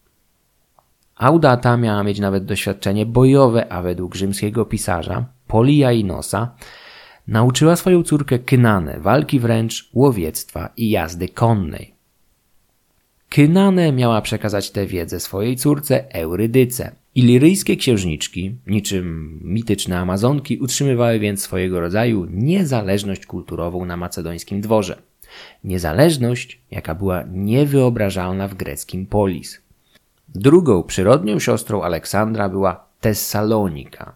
Audata 1.16 1.76
miała 1.76 2.02
mieć 2.04 2.20
nawet 2.20 2.44
doświadczenie 2.44 3.06
bojowe, 3.06 3.72
a 3.72 3.82
według 3.82 4.14
rzymskiego 4.14 4.64
pisarza 4.64 5.24
Poliainosa 5.46 6.54
nauczyła 7.28 7.76
swoją 7.76 8.02
córkę 8.02 8.38
Kynanę 8.38 9.00
walki 9.00 9.40
wręcz, 9.40 9.90
łowiectwa 9.92 10.70
i 10.76 10.90
jazdy 10.90 11.28
konnej. 11.28 11.93
Kynane 13.34 13.92
miała 13.92 14.22
przekazać 14.22 14.70
tę 14.70 14.86
wiedzę 14.86 15.20
swojej 15.20 15.56
córce 15.56 16.14
Eurydyce. 16.14 16.92
Iliryjskie 17.14 17.76
księżniczki, 17.76 18.56
niczym 18.66 19.40
mityczne 19.44 19.98
Amazonki, 19.98 20.58
utrzymywały 20.58 21.18
więc 21.18 21.42
swojego 21.42 21.80
rodzaju 21.80 22.26
niezależność 22.30 23.26
kulturową 23.26 23.84
na 23.84 23.96
macedońskim 23.96 24.60
dworze. 24.60 25.02
Niezależność, 25.64 26.60
jaka 26.70 26.94
była 26.94 27.24
niewyobrażalna 27.32 28.48
w 28.48 28.54
greckim 28.54 29.06
polis. 29.06 29.60
Drugą 30.28 30.82
przyrodnią 30.82 31.38
siostrą 31.38 31.82
Aleksandra 31.82 32.48
była 32.48 32.84
Tessalonika. 33.00 34.14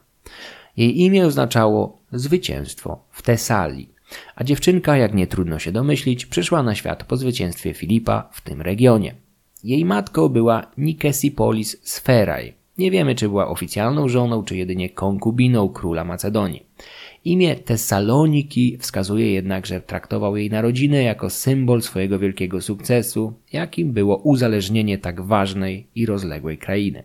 Jej 0.76 1.00
imię 1.00 1.26
oznaczało 1.26 1.98
zwycięstwo 2.12 3.04
w 3.10 3.22
Tesalii 3.22 3.97
a 4.36 4.44
dziewczynka, 4.44 4.96
jak 4.96 5.14
nie 5.14 5.26
trudno 5.26 5.58
się 5.58 5.72
domyślić, 5.72 6.26
przyszła 6.26 6.62
na 6.62 6.74
świat 6.74 7.04
po 7.04 7.16
zwycięstwie 7.16 7.74
Filipa 7.74 8.28
w 8.32 8.40
tym 8.40 8.62
regionie. 8.62 9.14
Jej 9.64 9.84
matką 9.84 10.28
była 10.28 10.66
Nikesipolis 10.78 11.76
Sferaj. 11.82 12.54
Nie 12.78 12.90
wiemy, 12.90 13.14
czy 13.14 13.28
była 13.28 13.48
oficjalną 13.48 14.08
żoną, 14.08 14.44
czy 14.44 14.56
jedynie 14.56 14.90
konkubiną 14.90 15.68
króla 15.68 16.04
Macedonii. 16.04 16.66
Imię 17.24 17.56
Tesaloniki 17.56 18.78
wskazuje 18.80 19.32
jednak, 19.32 19.66
że 19.66 19.80
traktował 19.80 20.36
jej 20.36 20.50
narodziny 20.50 21.02
jako 21.02 21.30
symbol 21.30 21.82
swojego 21.82 22.18
wielkiego 22.18 22.60
sukcesu, 22.60 23.32
jakim 23.52 23.92
było 23.92 24.16
uzależnienie 24.16 24.98
tak 24.98 25.20
ważnej 25.20 25.86
i 25.94 26.06
rozległej 26.06 26.58
krainy. 26.58 27.02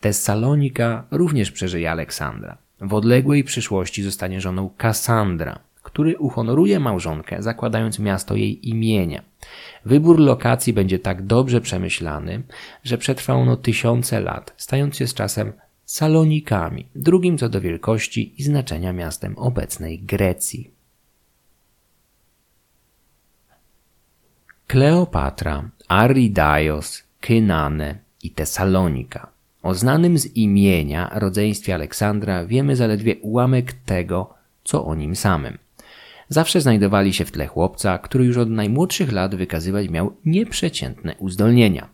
Tesalonika 0.00 1.06
również 1.10 1.52
przeżyje 1.52 1.90
Aleksandra. 1.90 2.58
W 2.80 2.94
odległej 2.94 3.44
przyszłości 3.44 4.02
zostanie 4.02 4.40
żoną 4.40 4.70
Kassandra, 4.76 5.58
który 5.98 6.18
uhonoruje 6.18 6.80
małżonkę, 6.80 7.42
zakładając 7.42 7.98
miasto 7.98 8.36
jej 8.36 8.68
imienia. 8.68 9.22
Wybór 9.84 10.20
lokacji 10.20 10.72
będzie 10.72 10.98
tak 10.98 11.26
dobrze 11.26 11.60
przemyślany, 11.60 12.42
że 12.84 12.98
przetrwa 12.98 13.34
ono 13.34 13.56
tysiące 13.56 14.20
lat, 14.20 14.54
stając 14.56 14.96
się 14.96 15.06
z 15.06 15.14
czasem 15.14 15.52
Salonikami, 15.84 16.86
drugim 16.94 17.38
co 17.38 17.48
do 17.48 17.60
wielkości 17.60 18.34
i 18.38 18.42
znaczenia 18.42 18.92
miastem 18.92 19.38
obecnej 19.38 19.98
Grecji. 19.98 20.70
Kleopatra, 24.66 25.70
Aridaios, 25.88 27.02
Kynane 27.20 27.98
i 28.22 28.30
Tesalonika. 28.30 29.28
O 29.62 29.74
znanym 29.74 30.18
z 30.18 30.26
imienia 30.26 31.10
rodzeństwie 31.14 31.74
Aleksandra 31.74 32.46
wiemy 32.46 32.76
zaledwie 32.76 33.16
ułamek 33.16 33.72
tego, 33.72 34.34
co 34.64 34.84
o 34.84 34.94
nim 34.94 35.16
samym. 35.16 35.58
Zawsze 36.28 36.60
znajdowali 36.60 37.12
się 37.12 37.24
w 37.24 37.32
tle 37.32 37.46
chłopca, 37.46 37.98
który 37.98 38.24
już 38.24 38.36
od 38.36 38.50
najmłodszych 38.50 39.12
lat 39.12 39.34
wykazywać 39.34 39.88
miał 39.88 40.16
nieprzeciętne 40.24 41.14
uzdolnienia. 41.18 41.88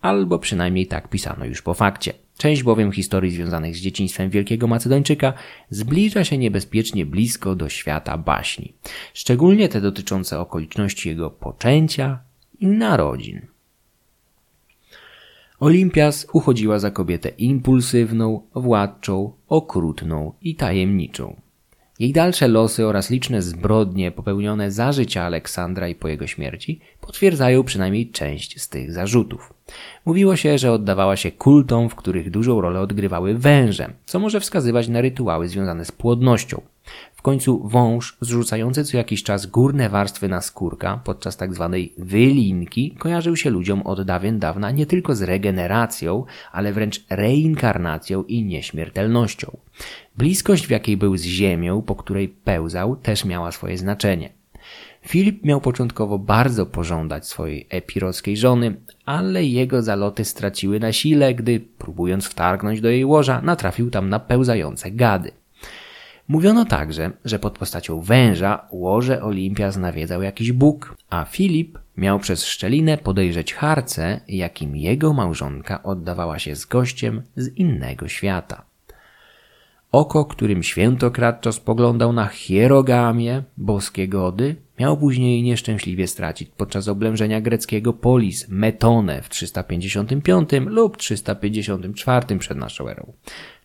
Albo 0.00 0.38
przynajmniej 0.38 0.86
tak 0.86 1.08
pisano 1.08 1.44
już 1.44 1.62
po 1.62 1.74
fakcie. 1.74 2.12
Część 2.38 2.62
bowiem 2.62 2.92
historii 2.92 3.30
związanych 3.30 3.76
z 3.76 3.80
dzieciństwem 3.80 4.30
wielkiego 4.30 4.66
Macedończyka 4.66 5.32
zbliża 5.70 6.24
się 6.24 6.38
niebezpiecznie 6.38 7.06
blisko 7.06 7.54
do 7.54 7.68
świata 7.68 8.18
baśni, 8.18 8.74
szczególnie 9.14 9.68
te 9.68 9.80
dotyczące 9.80 10.40
okoliczności 10.40 11.08
jego 11.08 11.30
poczęcia 11.30 12.18
i 12.60 12.66
narodzin. 12.66 13.46
Olimpias 15.60 16.26
uchodziła 16.32 16.78
za 16.78 16.90
kobietę 16.90 17.28
impulsywną, 17.28 18.40
władczą, 18.54 19.32
okrutną 19.48 20.32
i 20.42 20.54
tajemniczą. 20.54 21.41
Jej 22.02 22.12
dalsze 22.12 22.48
losy 22.48 22.86
oraz 22.86 23.10
liczne 23.10 23.42
zbrodnie 23.42 24.10
popełnione 24.10 24.70
za 24.70 24.92
życia 24.92 25.22
Aleksandra 25.22 25.88
i 25.88 25.94
po 25.94 26.08
jego 26.08 26.26
śmierci 26.26 26.80
potwierdzają 27.00 27.64
przynajmniej 27.64 28.10
część 28.10 28.60
z 28.60 28.68
tych 28.68 28.92
zarzutów. 28.92 29.54
Mówiło 30.04 30.36
się, 30.36 30.58
że 30.58 30.72
oddawała 30.72 31.16
się 31.16 31.32
kultom, 31.32 31.88
w 31.88 31.94
których 31.94 32.30
dużą 32.30 32.60
rolę 32.60 32.80
odgrywały 32.80 33.34
węże, 33.34 33.92
co 34.04 34.18
może 34.18 34.40
wskazywać 34.40 34.88
na 34.88 35.00
rytuały 35.00 35.48
związane 35.48 35.84
z 35.84 35.92
płodnością. 35.92 36.60
W 37.14 37.22
końcu 37.22 37.68
wąż 37.68 38.16
zrzucający 38.20 38.84
co 38.84 38.96
jakiś 38.96 39.22
czas 39.22 39.46
górne 39.46 39.88
warstwy 39.88 40.28
na 40.28 40.40
skórka 40.40 41.00
podczas 41.04 41.36
tzw. 41.36 41.70
Tak 41.72 42.06
wylinki 42.06 42.90
kojarzył 42.98 43.36
się 43.36 43.50
ludziom 43.50 43.82
od 43.82 44.02
dawien 44.02 44.38
dawna 44.38 44.70
nie 44.70 44.86
tylko 44.86 45.14
z 45.14 45.22
regeneracją, 45.22 46.24
ale 46.52 46.72
wręcz 46.72 47.04
reinkarnacją 47.10 48.24
i 48.24 48.44
nieśmiertelnością. 48.44 49.56
Bliskość, 50.16 50.66
w 50.66 50.70
jakiej 50.70 50.96
był 50.96 51.16
z 51.16 51.22
ziemią, 51.22 51.82
po 51.82 51.96
której 51.96 52.28
pełzał, 52.28 52.96
też 52.96 53.24
miała 53.24 53.52
swoje 53.52 53.78
znaczenie. 53.78 54.32
Filip 55.06 55.44
miał 55.44 55.60
początkowo 55.60 56.18
bardzo 56.18 56.66
pożądać 56.66 57.26
swojej 57.26 57.66
epirowskiej 57.70 58.36
żony, 58.36 58.76
ale 59.04 59.44
jego 59.44 59.82
zaloty 59.82 60.24
straciły 60.24 60.80
na 60.80 60.92
sile, 60.92 61.34
gdy, 61.34 61.60
próbując 61.60 62.26
wtargnąć 62.26 62.80
do 62.80 62.88
jej 62.88 63.04
łoża, 63.04 63.40
natrafił 63.42 63.90
tam 63.90 64.08
na 64.08 64.20
pełzające 64.20 64.90
gady. 64.90 65.41
Mówiono 66.28 66.64
także, 66.64 67.10
że 67.24 67.38
pod 67.38 67.58
postacią 67.58 68.00
węża 68.00 68.66
łoże 68.70 69.22
Olimpia 69.22 69.70
nawiedzał 69.70 70.22
jakiś 70.22 70.52
bóg, 70.52 70.96
a 71.10 71.24
Filip 71.24 71.78
miał 71.96 72.18
przez 72.18 72.46
szczelinę 72.46 72.98
podejrzeć 72.98 73.54
harce, 73.54 74.20
jakim 74.28 74.76
jego 74.76 75.12
małżonka 75.12 75.82
oddawała 75.82 76.38
się 76.38 76.56
z 76.56 76.64
gościem 76.64 77.22
z 77.36 77.56
innego 77.56 78.08
świata. 78.08 78.64
Oko, 79.92 80.24
którym 80.24 80.62
świętokradczo 80.62 81.52
spoglądał 81.52 82.12
na 82.12 82.26
hierogamię, 82.26 83.42
boskie 83.56 84.08
gody, 84.08 84.56
miał 84.78 84.96
później 84.96 85.42
nieszczęśliwie 85.42 86.06
stracić 86.06 86.50
podczas 86.56 86.88
oblężenia 86.88 87.40
greckiego 87.40 87.92
polis 87.92 88.48
Metone 88.48 89.22
w 89.22 89.28
355 89.28 90.50
lub 90.66 90.96
354 90.96 92.38
przed 92.38 92.58
naszą 92.58 92.88
erą. 92.88 93.12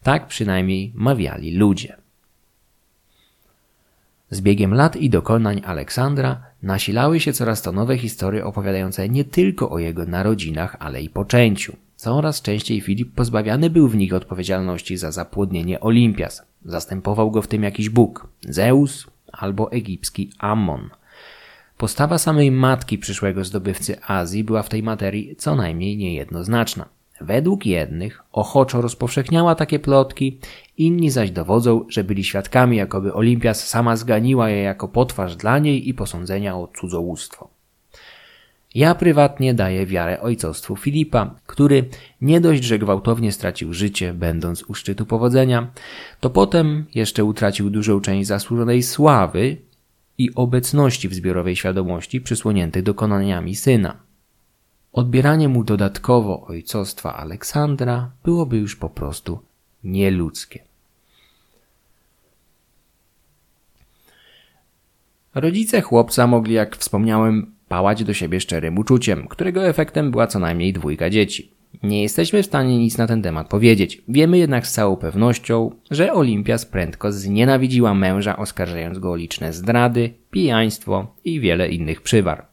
Tak 0.04 0.28
przynajmniej 0.28 0.91
mawiali 0.96 1.58
ludzie. 1.58 2.07
Z 4.30 4.42
biegiem 4.42 4.74
lat 4.74 4.96
i 4.96 5.10
dokonań 5.10 5.62
Aleksandra 5.66 6.42
nasilały 6.63 7.20
się 7.20 7.34
coraz 7.34 7.62
to 7.62 7.72
nowe 7.72 7.98
historie 7.98 8.46
opowiadające 8.46 9.10
nie 9.10 9.26
tylko 9.26 9.70
o 9.70 9.80
jego 9.80 10.06
narodzinach, 10.06 10.76
ale 10.80 11.02
i 11.02 11.10
poczęciu. 11.10 11.76
Coraz 11.96 12.42
częściej 12.42 12.82
Filip 12.82 13.13
pozbawiany 13.16 13.70
był 13.70 13.88
w 13.88 13.96
nich 13.96 14.13
odpowiedzialności 14.13 14.98
za 14.98 15.12
zapłodnienie 15.12 15.80
Olimpias. 15.80 16.44
Zastępował 16.66 17.32
go 17.32 17.42
w 17.42 17.48
tym 17.48 17.63
jakiś 17.63 17.90
bóg, 17.90 18.28
Zeus 18.42 19.08
albo 19.32 19.72
egipski 19.72 20.32
Ammon. 20.40 20.90
Postawa 21.78 22.18
samej 22.18 22.52
matki 22.52 22.98
przyszłego 22.98 23.44
zdobywcy 23.44 24.02
Azji 24.02 24.44
była 24.44 24.63
w 24.63 24.70
tej 24.70 24.84
materii 24.84 25.36
co 25.36 25.56
najmniej 25.56 25.98
niejednoznaczna. 25.98 26.86
Według 27.21 27.65
jednych 27.65 28.23
ochoczo 28.32 28.82
rozpowszechniała 28.82 29.56
takie 29.56 29.80
plotki, 29.80 30.39
inni 30.77 31.10
zaś 31.10 31.32
dowodzą, 31.32 31.86
że 31.89 32.03
byli 32.03 32.23
świadkami, 32.23 32.77
jakoby 32.77 33.13
Olimpias 33.13 33.67
sama 33.67 33.95
zganiła 33.95 34.49
je 34.49 34.62
jako 34.62 34.88
potwarz 34.88 35.36
dla 35.36 35.60
niej 35.60 35.89
i 35.89 35.93
posądzenia 35.93 36.58
o 36.58 36.67
cudzołóstwo. 36.80 37.49
Ja 38.75 38.95
prywatnie 38.95 39.53
daję 39.53 39.86
wiarę 39.86 40.21
ojcostwu 40.21 40.75
Filipa, 40.75 41.36
który 41.45 41.86
nie 42.21 42.41
dość, 42.41 42.63
że 42.63 42.80
gwałtownie 42.80 43.32
stracił 43.32 43.73
życie, 43.73 44.13
będąc 44.13 44.63
u 44.63 44.73
szczytu 44.73 45.06
powodzenia, 45.06 45.67
to 46.19 46.30
potem 46.30 46.86
jeszcze 46.95 47.23
utracił 47.23 47.69
dużą 47.69 48.01
część 48.01 48.27
zasłużonej 48.27 48.84
sławy 48.84 49.58
i 50.17 50.36
obecności 50.36 51.10
w 51.10 51.13
zbiorowej 51.13 51.56
świadomości 51.56 52.21
przysłoniętych 52.21 52.84
dokonaniami 52.84 53.56
syna. 53.56 54.07
Odbieranie 54.93 55.50
mu 55.50 55.63
dodatkowo 55.63 56.45
ojcostwa 56.47 57.15
Aleksandra 57.15 58.12
byłoby 58.23 58.58
już 58.58 58.76
po 58.76 58.89
prostu 58.89 59.39
nieludzkie. 59.84 60.63
Rodzice 65.36 65.82
chłopca 65.82 66.28
mogli, 66.28 66.54
jak 66.54 66.78
wspomniałem, 66.78 67.52
pałać 67.67 68.04
do 68.04 68.13
siebie 68.13 68.39
szczerym 68.39 68.78
uczuciem, 68.78 69.28
którego 69.28 69.67
efektem 69.67 70.12
była 70.12 70.28
co 70.28 70.39
najmniej 70.39 70.73
dwójka 70.73 71.10
dzieci. 71.10 71.52
Nie 71.84 72.02
jesteśmy 72.02 72.43
w 72.43 72.45
stanie 72.45 72.78
nic 72.78 72.97
na 72.97 73.08
ten 73.08 73.21
temat 73.21 73.47
powiedzieć. 73.47 74.02
Wiemy 74.08 74.38
jednak 74.38 74.67
z 74.67 74.71
całą 74.71 74.95
pewnością, 74.95 75.71
że 75.91 76.13
Olimpias 76.13 76.65
prędko 76.65 77.12
znienawidziła 77.12 77.93
męża, 77.93 78.38
oskarżając 78.38 79.00
go 79.00 79.12
o 79.12 79.15
liczne 79.15 79.54
zdrady, 79.54 80.13
pijaństwo 80.32 81.15
i 81.26 81.39
wiele 81.39 81.69
innych 81.69 82.02
przywar. 82.02 82.45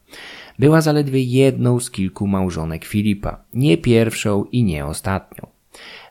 Była 0.58 0.80
zaledwie 0.80 1.22
jedną 1.22 1.80
z 1.80 1.90
kilku 1.90 2.26
małżonek 2.26 2.84
Filipa, 2.84 3.44
nie 3.54 3.78
pierwszą 3.78 4.44
i 4.44 4.64
nie 4.64 4.86
ostatnią. 4.86 5.46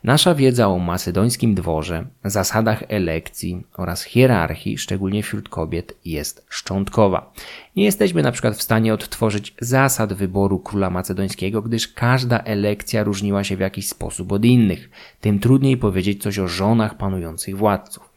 Nasza 0.03 0.36
wiedza 0.36 0.67
o 0.67 0.79
macedońskim 0.79 1.56
dworze, 1.56 2.06
zasadach 2.23 2.84
elekcji 2.88 3.63
oraz 3.73 4.03
hierarchii, 4.03 4.77
szczególnie 4.77 5.23
wśród 5.23 5.49
kobiet, 5.49 5.97
jest 6.06 6.45
szczątkowa. 6.49 7.34
Nie 7.75 7.84
jesteśmy 7.84 8.23
na 8.23 8.32
przykład 8.32 8.56
w 8.56 8.62
stanie 8.62 8.93
odtworzyć 8.93 9.56
zasad 9.62 10.13
wyboru 10.13 10.60
króla 10.60 10.89
macedońskiego, 10.89 11.62
gdyż 11.62 11.88
każda 11.88 12.39
elekcja 12.39 13.03
różniła 13.03 13.43
się 13.43 13.58
w 13.58 13.60
jakiś 13.60 13.88
sposób 13.88 14.32
od 14.32 14.45
innych. 14.45 14.89
Tym 15.21 15.39
trudniej 15.39 15.77
powiedzieć 15.77 16.23
coś 16.23 16.39
o 16.39 16.47
żonach 16.47 16.97
panujących 16.97 17.58
władców. 17.58 18.12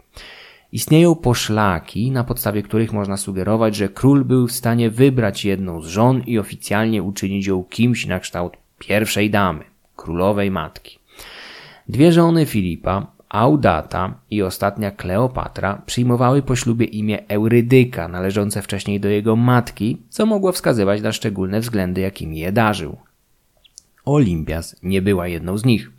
Istnieją 0.76 1.14
poszlaki, 1.14 2.10
na 2.10 2.24
podstawie 2.24 2.62
których 2.62 2.92
można 2.92 3.16
sugerować, 3.16 3.76
że 3.76 3.88
król 3.88 4.24
był 4.24 4.46
w 4.46 4.52
stanie 4.52 4.90
wybrać 4.90 5.44
jedną 5.44 5.80
z 5.80 5.86
żon 5.86 6.22
i 6.26 6.38
oficjalnie 6.38 7.02
uczynić 7.02 7.46
ją 7.46 7.64
kimś 7.64 8.06
na 8.06 8.20
kształt 8.20 8.56
pierwszej 8.78 9.30
damy, 9.30 9.64
królowej 9.96 10.50
matki. 10.50 10.98
Dwie 11.88 12.12
żony 12.12 12.46
Filipa, 12.46 13.06
Audata 13.28 14.14
i 14.30 14.42
ostatnia 14.42 14.90
Kleopatra 14.90 15.82
przyjmowały 15.86 16.42
po 16.42 16.56
ślubie 16.56 16.86
imię 16.86 17.28
Eurydyka, 17.28 18.08
należące 18.08 18.62
wcześniej 18.62 19.00
do 19.00 19.08
jego 19.08 19.36
matki, 19.36 20.02
co 20.08 20.26
mogło 20.26 20.52
wskazywać 20.52 21.02
na 21.02 21.12
szczególne 21.12 21.60
względy, 21.60 22.00
jakimi 22.00 22.38
je 22.38 22.52
darzył. 22.52 22.96
Olimpias 24.04 24.76
nie 24.82 25.02
była 25.02 25.28
jedną 25.28 25.58
z 25.58 25.64
nich, 25.64 25.90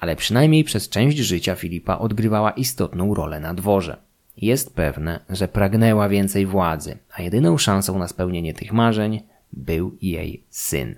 ale 0.00 0.16
przynajmniej 0.16 0.64
przez 0.64 0.88
część 0.88 1.18
życia 1.18 1.54
Filipa 1.54 1.98
odgrywała 1.98 2.50
istotną 2.50 3.14
rolę 3.14 3.40
na 3.40 3.54
dworze. 3.54 4.05
Jest 4.36 4.74
pewne, 4.74 5.20
że 5.30 5.48
pragnęła 5.48 6.08
więcej 6.08 6.46
władzy, 6.46 6.98
a 7.14 7.22
jedyną 7.22 7.58
szansą 7.58 7.98
na 7.98 8.08
spełnienie 8.08 8.54
tych 8.54 8.72
marzeń 8.72 9.22
był 9.52 9.96
jej 10.02 10.44
syn. 10.50 10.96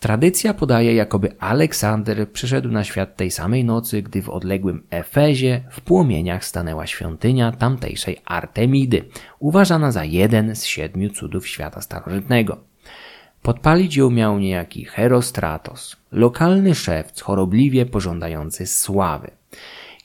Tradycja 0.00 0.54
podaje, 0.54 0.94
jakoby 0.94 1.40
Aleksander 1.40 2.32
przyszedł 2.32 2.68
na 2.68 2.84
świat 2.84 3.16
tej 3.16 3.30
samej 3.30 3.64
nocy, 3.64 4.02
gdy 4.02 4.22
w 4.22 4.30
odległym 4.30 4.82
Efezie 4.90 5.60
w 5.70 5.80
płomieniach 5.80 6.44
stanęła 6.44 6.86
świątynia 6.86 7.52
tamtejszej 7.52 8.16
Artemidy, 8.24 9.04
uważana 9.38 9.92
za 9.92 10.04
jeden 10.04 10.56
z 10.56 10.64
siedmiu 10.64 11.10
cudów 11.10 11.48
świata 11.48 11.80
starożytnego. 11.80 12.58
Podpalić 13.42 13.96
ją 13.96 14.10
miał 14.10 14.38
niejaki 14.38 14.84
Herostratos, 14.84 15.96
lokalny 16.12 16.74
szewc 16.74 17.20
chorobliwie 17.20 17.86
pożądający 17.86 18.66
sławy. 18.66 19.30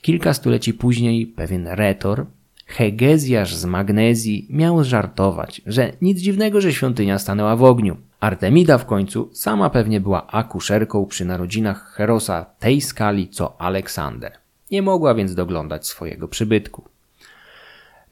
Kilka 0.04 0.34
stuleci 0.34 0.74
później 0.74 1.26
pewien 1.26 1.66
retor, 1.66 2.26
Hegezjasz 2.66 3.54
z 3.54 3.64
Magnezji, 3.64 4.46
miał 4.50 4.84
żartować, 4.84 5.62
że 5.66 5.92
nic 6.02 6.18
dziwnego, 6.20 6.60
że 6.60 6.72
świątynia 6.72 7.18
stanęła 7.18 7.56
w 7.56 7.62
ogniu. 7.62 7.96
Artemida 8.20 8.78
w 8.78 8.86
końcu 8.86 9.30
sama 9.32 9.70
pewnie 9.70 10.00
była 10.00 10.26
akuszerką 10.26 11.06
przy 11.06 11.24
narodzinach 11.24 11.92
Herosa 11.92 12.46
tej 12.58 12.80
skali 12.80 13.28
co 13.28 13.60
Aleksander. 13.60 14.32
Nie 14.70 14.82
mogła 14.82 15.14
więc 15.14 15.34
doglądać 15.34 15.86
swojego 15.86 16.28
przybytku. 16.28 16.84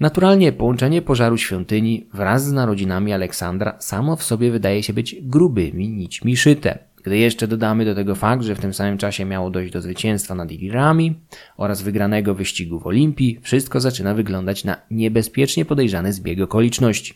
Naturalnie 0.01 0.53
połączenie 0.53 1.03
pożaru 1.03 1.39
świątyni 1.39 2.07
wraz 2.15 2.45
z 2.45 2.53
narodzinami 2.53 3.13
Aleksandra 3.13 3.77
samo 3.79 4.17
w 4.17 4.23
sobie 4.23 4.51
wydaje 4.51 4.83
się 4.83 4.93
być 4.93 5.17
grubymi 5.23 5.89
nićmi 5.89 6.37
szyte. 6.37 6.79
Gdy 7.03 7.19
jeszcze 7.19 7.49
dodamy 7.49 7.85
do 7.85 7.95
tego 7.95 8.15
fakt, 8.15 8.43
że 8.43 8.55
w 8.55 8.61
tym 8.61 8.75
samym 8.75 8.99
czasie 8.99 9.25
miało 9.25 9.51
dojść 9.51 9.73
do 9.73 9.81
zwycięstwa 9.81 10.35
nad 10.35 10.53
Ilirami 10.53 11.15
oraz 11.57 11.83
wygranego 11.83 12.35
wyścigu 12.35 12.81
w 12.81 12.87
Olimpii, 12.87 13.39
wszystko 13.43 13.81
zaczyna 13.81 14.15
wyglądać 14.15 14.65
na 14.65 14.77
niebezpiecznie 14.91 15.65
podejrzany 15.65 16.13
zbieg 16.13 16.41
okoliczności. 16.41 17.15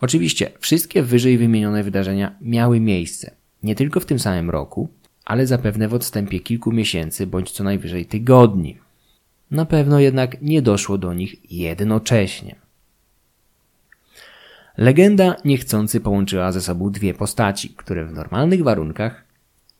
Oczywiście 0.00 0.50
wszystkie 0.58 1.02
wyżej 1.02 1.38
wymienione 1.38 1.82
wydarzenia 1.82 2.36
miały 2.40 2.80
miejsce, 2.80 3.30
nie 3.62 3.74
tylko 3.74 4.00
w 4.00 4.06
tym 4.06 4.18
samym 4.18 4.50
roku, 4.50 4.88
ale 5.24 5.46
zapewne 5.46 5.88
w 5.88 5.94
odstępie 5.94 6.40
kilku 6.40 6.72
miesięcy 6.72 7.26
bądź 7.26 7.50
co 7.50 7.64
najwyżej 7.64 8.06
tygodni. 8.06 8.76
Na 9.50 9.64
pewno 9.64 10.00
jednak 10.00 10.42
nie 10.42 10.62
doszło 10.62 10.98
do 10.98 11.14
nich 11.14 11.52
jednocześnie. 11.52 12.65
Legenda 14.78 15.36
niechcący 15.44 16.00
połączyła 16.00 16.52
ze 16.52 16.60
sobą 16.60 16.90
dwie 16.90 17.14
postaci, 17.14 17.74
które 17.76 18.04
w 18.04 18.12
normalnych 18.12 18.62
warunkach 18.62 19.24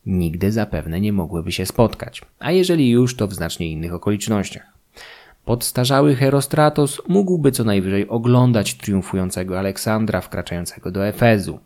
nigdy 0.06 0.52
zapewne 0.52 1.00
nie 1.00 1.12
mogłyby 1.12 1.52
się 1.52 1.66
spotkać, 1.66 2.22
a 2.38 2.52
jeżeli 2.52 2.90
już, 2.90 3.16
to 3.16 3.28
w 3.28 3.34
znacznie 3.34 3.70
innych 3.70 3.94
okolicznościach. 3.94 4.76
Podstarzały 5.44 6.14
Herostratos 6.14 7.02
mógłby 7.08 7.52
co 7.52 7.64
najwyżej 7.64 8.08
oglądać 8.08 8.74
triumfującego 8.74 9.58
Aleksandra 9.58 10.20
wkraczającego 10.20 10.90
do 10.90 11.06
Efezu. 11.06 11.58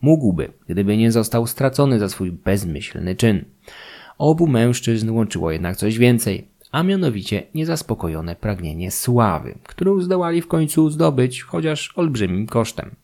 Mógłby, 0.00 0.52
gdyby 0.68 0.96
nie 0.96 1.12
został 1.12 1.46
stracony 1.46 1.98
za 1.98 2.08
swój 2.08 2.32
bezmyślny 2.32 3.16
czyn. 3.16 3.44
Obu 4.18 4.46
mężczyzn 4.46 5.10
łączyło 5.10 5.50
jednak 5.50 5.76
coś 5.76 5.98
więcej, 5.98 6.48
a 6.72 6.82
mianowicie 6.82 7.42
niezaspokojone 7.54 8.36
pragnienie 8.36 8.90
sławy, 8.90 9.58
którą 9.62 10.00
zdołali 10.00 10.42
w 10.42 10.48
końcu 10.48 10.90
zdobyć, 10.90 11.42
chociaż 11.42 11.92
olbrzymim 11.96 12.46
kosztem. 12.46 12.94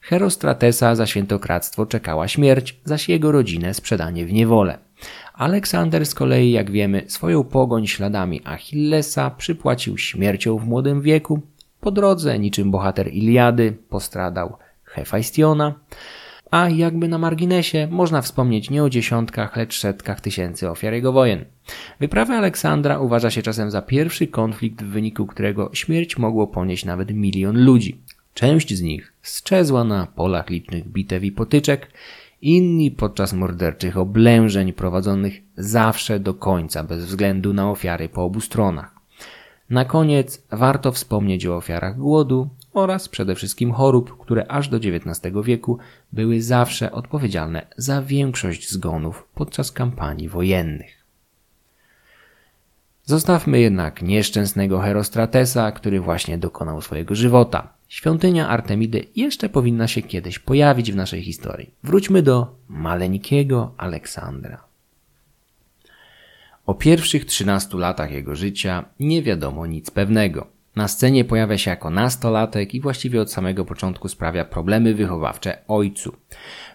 Herostratesa 0.00 0.94
za 0.94 1.06
świętokradztwo 1.06 1.86
czekała 1.86 2.28
śmierć, 2.28 2.80
zaś 2.84 3.08
jego 3.08 3.32
rodzinę 3.32 3.74
sprzedanie 3.74 4.26
w 4.26 4.32
niewolę. 4.32 4.78
Aleksander 5.34 6.06
z 6.06 6.14
kolei, 6.14 6.50
jak 6.50 6.70
wiemy, 6.70 7.02
swoją 7.06 7.44
pogoń 7.44 7.86
śladami 7.86 8.40
Achillesa 8.44 9.30
przypłacił 9.30 9.98
śmiercią 9.98 10.58
w 10.58 10.66
młodym 10.66 11.02
wieku. 11.02 11.40
Po 11.80 11.90
drodze, 11.90 12.38
niczym 12.38 12.70
bohater 12.70 13.08
Iliady, 13.12 13.76
postradał 13.88 14.56
Hefajstiona, 14.84 15.74
a 16.50 16.68
jakby 16.68 17.08
na 17.08 17.18
marginesie 17.18 17.88
można 17.90 18.22
wspomnieć 18.22 18.70
nie 18.70 18.84
o 18.84 18.90
dziesiątkach, 18.90 19.56
lecz 19.56 19.80
setkach 19.80 20.20
tysięcy 20.20 20.70
ofiar 20.70 20.92
jego 20.92 21.12
wojen. 21.12 21.44
Wyprawa 22.00 22.36
Aleksandra 22.36 22.98
uważa 22.98 23.30
się 23.30 23.42
czasem 23.42 23.70
za 23.70 23.82
pierwszy 23.82 24.26
konflikt, 24.26 24.82
w 24.82 24.86
wyniku 24.86 25.26
którego 25.26 25.70
śmierć 25.72 26.18
mogło 26.18 26.46
ponieść 26.46 26.84
nawet 26.84 27.14
milion 27.14 27.64
ludzi. 27.64 28.00
Część 28.34 28.74
z 28.74 28.82
nich 28.82 29.12
sczezła 29.22 29.84
na 29.84 30.06
polach 30.06 30.50
licznych 30.50 30.88
bitew 30.88 31.24
i 31.24 31.32
potyczek, 31.32 31.90
inni 32.42 32.90
podczas 32.90 33.32
morderczych 33.32 33.98
oblężeń 33.98 34.72
prowadzonych 34.72 35.42
zawsze 35.56 36.20
do 36.20 36.34
końca, 36.34 36.84
bez 36.84 37.04
względu 37.04 37.52
na 37.52 37.70
ofiary 37.70 38.08
po 38.08 38.24
obu 38.24 38.40
stronach. 38.40 39.00
Na 39.70 39.84
koniec 39.84 40.42
warto 40.50 40.92
wspomnieć 40.92 41.46
o 41.46 41.56
ofiarach 41.56 41.98
głodu 41.98 42.48
oraz 42.72 43.08
przede 43.08 43.34
wszystkim 43.34 43.72
chorób, 43.72 44.18
które 44.18 44.46
aż 44.52 44.68
do 44.68 44.76
XIX 44.76 45.34
wieku 45.44 45.78
były 46.12 46.42
zawsze 46.42 46.92
odpowiedzialne 46.92 47.66
za 47.76 48.02
większość 48.02 48.70
zgonów 48.70 49.28
podczas 49.34 49.72
kampanii 49.72 50.28
wojennych. 50.28 51.00
Zostawmy 53.04 53.60
jednak 53.60 54.02
nieszczęsnego 54.02 54.80
Herostratesa, 54.80 55.72
który 55.72 56.00
właśnie 56.00 56.38
dokonał 56.38 56.80
swojego 56.80 57.14
żywota. 57.14 57.72
Świątynia 57.88 58.48
Artemidy 58.48 59.04
jeszcze 59.16 59.48
powinna 59.48 59.88
się 59.88 60.02
kiedyś 60.02 60.38
pojawić 60.38 60.92
w 60.92 60.96
naszej 60.96 61.22
historii. 61.22 61.70
Wróćmy 61.82 62.22
do 62.22 62.54
maleńkiego 62.68 63.74
Aleksandra. 63.76 64.64
O 66.66 66.74
pierwszych 66.74 67.24
13 67.24 67.78
latach 67.78 68.12
jego 68.12 68.36
życia 68.36 68.84
nie 69.00 69.22
wiadomo 69.22 69.66
nic 69.66 69.90
pewnego. 69.90 70.59
Na 70.76 70.88
scenie 70.88 71.24
pojawia 71.24 71.58
się 71.58 71.70
jako 71.70 71.90
nastolatek 71.90 72.74
i 72.74 72.80
właściwie 72.80 73.20
od 73.20 73.32
samego 73.32 73.64
początku 73.64 74.08
sprawia 74.08 74.44
problemy 74.44 74.94
wychowawcze 74.94 75.58
ojcu. 75.68 76.16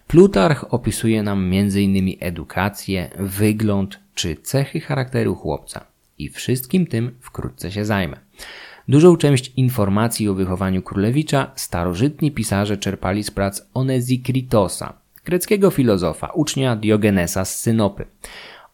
Plutarch 0.07 0.65
opisuje 0.69 1.23
nam 1.23 1.53
m.in. 1.53 2.17
edukację, 2.19 3.09
wygląd 3.19 3.99
czy 4.15 4.35
cechy 4.35 4.79
charakteru 4.79 5.35
chłopca. 5.35 5.85
I 6.17 6.29
wszystkim 6.29 6.87
tym 6.87 7.11
wkrótce 7.21 7.71
się 7.71 7.85
zajmę. 7.85 8.17
Dużą 8.87 9.17
część 9.17 9.51
informacji 9.57 10.29
o 10.29 10.33
wychowaniu 10.33 10.81
królewicza 10.81 11.51
starożytni 11.55 12.31
pisarze 12.31 12.77
czerpali 12.77 13.23
z 13.23 13.31
prac 13.31 13.61
Onezikritosa, 13.73 14.93
greckiego 15.25 15.71
filozofa, 15.71 16.27
ucznia 16.27 16.75
Diogenesa 16.75 17.45
z 17.45 17.59
Synopy. 17.59 18.05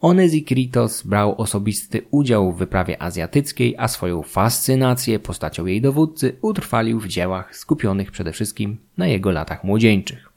Onezikritos 0.01 1.03
brał 1.03 1.41
osobisty 1.41 2.01
udział 2.11 2.51
w 2.51 2.57
wyprawie 2.57 3.01
azjatyckiej, 3.01 3.75
a 3.77 3.87
swoją 3.87 4.21
fascynację 4.21 5.19
postacią 5.19 5.65
jej 5.65 5.81
dowódcy 5.81 6.35
utrwalił 6.41 6.99
w 6.99 7.07
dziełach 7.07 7.55
skupionych 7.55 8.11
przede 8.11 8.31
wszystkim 8.31 8.77
na 8.97 9.07
jego 9.07 9.31
latach 9.31 9.63
młodzieńczych. 9.63 10.29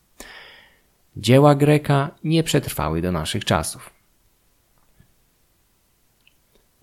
Dzieła 1.17 1.55
Greka 1.55 2.11
nie 2.25 2.43
przetrwały 2.43 3.03
do 3.03 3.13
naszych 3.13 3.45
czasów. 3.45 3.91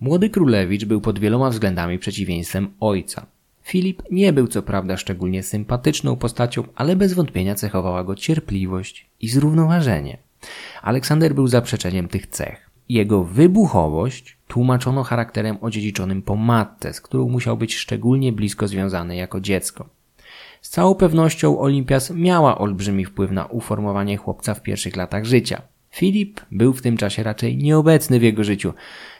Młody 0.00 0.30
królewicz 0.30 0.84
był 0.84 1.00
pod 1.00 1.18
wieloma 1.18 1.50
względami 1.50 1.98
przeciwieństwem 1.98 2.70
ojca. 2.80 3.26
Filip 3.62 4.02
nie 4.10 4.32
był 4.32 4.46
co 4.46 4.62
prawda 4.62 4.96
szczególnie 4.96 5.42
sympatyczną 5.42 6.16
postacią, 6.16 6.64
ale 6.74 6.96
bez 6.96 7.12
wątpienia 7.12 7.54
cechowała 7.54 8.04
go 8.04 8.14
cierpliwość 8.14 9.06
i 9.20 9.28
zrównoważenie. 9.28 10.18
Aleksander 10.82 11.34
był 11.34 11.46
zaprzeczeniem 11.46 12.08
tych 12.08 12.26
cech. 12.26 12.71
Jego 12.88 13.24
wybuchowość 13.24 14.38
tłumaczono 14.48 15.02
charakterem 15.02 15.58
odziedziczonym 15.60 16.22
po 16.22 16.36
matce, 16.36 16.92
z 16.92 17.00
którą 17.00 17.28
musiał 17.28 17.56
być 17.56 17.74
szczególnie 17.74 18.32
blisko 18.32 18.68
związany 18.68 19.16
jako 19.16 19.40
dziecko. 19.40 19.88
Z 20.62 20.68
całą 20.68 20.94
pewnością 20.94 21.58
Olimpias 21.58 22.10
miała 22.10 22.58
olbrzymi 22.58 23.04
wpływ 23.04 23.30
na 23.30 23.46
uformowanie 23.46 24.16
chłopca 24.16 24.54
w 24.54 24.62
pierwszych 24.62 24.96
latach 24.96 25.24
życia. 25.24 25.62
Filip 25.90 26.40
był 26.50 26.72
w 26.72 26.82
tym 26.82 26.96
czasie 26.96 27.22
raczej 27.22 27.56
nieobecny 27.56 28.18
w 28.18 28.22
jego 28.22 28.44
życiu. 28.44 28.72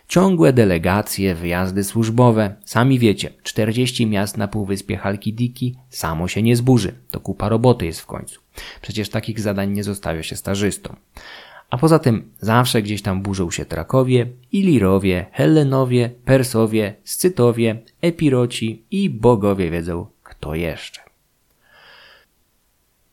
Ciągłe 0.09 0.53
delegacje, 0.53 1.35
wyjazdy 1.35 1.85
służbowe. 1.85 2.55
Sami 2.64 2.98
wiecie, 2.98 3.31
40 3.42 4.07
miast 4.07 4.37
na 4.37 4.48
półwyspie 4.48 4.96
Halkidiki 4.96 5.77
samo 5.88 6.29
się 6.29 6.42
nie 6.42 6.57
zburzy. 6.57 6.94
To 7.11 7.20
kupa 7.20 7.48
roboty 7.48 7.87
jest 7.87 8.01
w 8.01 8.07
końcu. 8.07 8.40
Przecież 8.83 9.09
takich 9.09 9.40
zadań 9.40 9.70
nie 9.72 9.85
zostawia 9.85 10.22
się 10.22 10.37
stażystom. 10.37 10.96
A 11.72 11.78
poza 11.78 11.98
tym 11.98 12.30
zawsze 12.40 12.82
gdzieś 12.82 13.02
tam 13.02 13.22
burzą 13.22 13.50
się 13.50 13.64
Trakowie, 13.64 14.26
Ilirowie, 14.52 15.26
Hellenowie, 15.32 16.11
Persowie, 16.24 16.94
Scytowie, 17.04 17.82
Epiroci 18.02 18.85
i 18.90 19.11
bogowie 19.11 19.70
wiedzą 19.70 20.06
kto 20.22 20.54
jeszcze. 20.54 21.00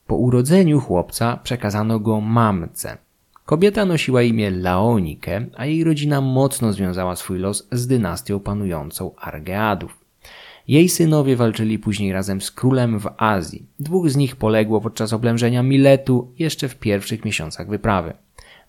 Po 0.08 0.16
urodzeniu 0.16 0.80
chłopca 0.80 1.40
przekazano 1.44 2.00
go 2.00 2.22
mamce. 2.22 2.98
Kobieta 3.46 3.86
nosiła 3.86 4.22
imię 4.22 4.52
Laonikę, 4.52 5.46
a 5.58 5.66
jej 5.66 5.84
rodzina 5.84 6.22
mocno 6.22 6.74
związała 6.74 7.16
swój 7.16 7.40
los 7.40 7.68
z 7.72 7.88
dynastią 7.88 8.40
panującą 8.40 9.16
Argeadów. 9.16 9.98
Jej 10.68 10.90
synowie 10.90 11.36
walczyli 11.36 11.80
później 11.80 12.14
razem 12.14 12.42
z 12.42 12.52
królem 12.52 13.00
w 13.00 13.08
Azji. 13.18 13.66
Dwóch 13.80 14.10
z 14.10 14.16
nich 14.16 14.36
poległo 14.36 14.82
podczas 14.82 15.14
oblężenia 15.14 15.64
Miletu 15.64 16.32
jeszcze 16.40 16.70
w 16.70 16.76
pierwszych 16.76 17.26
miesiącach 17.26 17.70
wyprawy. 17.70 18.14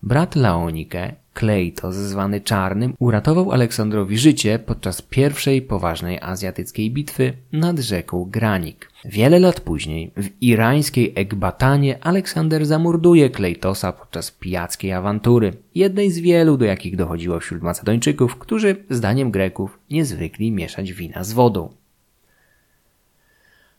Brat 0.03 0.35
Laonike, 0.35 1.15
Kleitos, 1.33 1.95
zwany 1.95 2.41
Czarnym, 2.41 2.93
uratował 2.99 3.51
Aleksandrowi 3.51 4.17
życie 4.17 4.59
podczas 4.59 5.01
pierwszej 5.01 5.61
poważnej 5.61 6.19
azjatyckiej 6.21 6.91
bitwy 6.91 7.33
nad 7.51 7.79
rzeką 7.79 8.27
Granik. 8.29 8.91
Wiele 9.05 9.39
lat 9.39 9.59
później, 9.59 10.11
w 10.17 10.29
irańskiej 10.41 11.13
Ekbatanie, 11.15 12.03
Aleksander 12.03 12.65
zamorduje 12.65 13.29
Kleitosa 13.29 13.91
podczas 13.91 14.31
pijackiej 14.31 14.93
awantury, 14.93 15.53
jednej 15.75 16.11
z 16.11 16.19
wielu, 16.19 16.57
do 16.57 16.65
jakich 16.65 16.95
dochodziło 16.95 17.39
wśród 17.39 17.61
Macedończyków, 17.61 18.35
którzy, 18.35 18.75
zdaniem 18.89 19.31
Greków, 19.31 19.79
nie 19.89 20.05
zwykli 20.05 20.51
mieszać 20.51 20.93
wina 20.93 21.23
z 21.23 21.33
wodą. 21.33 21.69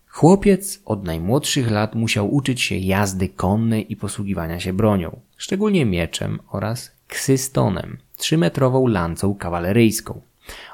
Chłopiec 0.09 0.83
od 0.85 1.05
najmłodszych 1.05 1.71
lat 1.71 1.95
musiał 1.95 2.35
uczyć 2.35 2.63
się 2.63 2.77
jazdy 2.77 3.29
konnej 3.29 3.93
i 3.93 3.97
posługiwania 3.97 4.61
się 4.61 4.73
bronią, 4.73 5.21
szczególnie 5.43 5.87
mieczem 5.87 6.39
oraz 6.51 6.93
ksystonem, 7.09 7.99
trzymetrową 8.17 8.87
lancą 8.87 9.35
kawaleryjską. 9.35 10.21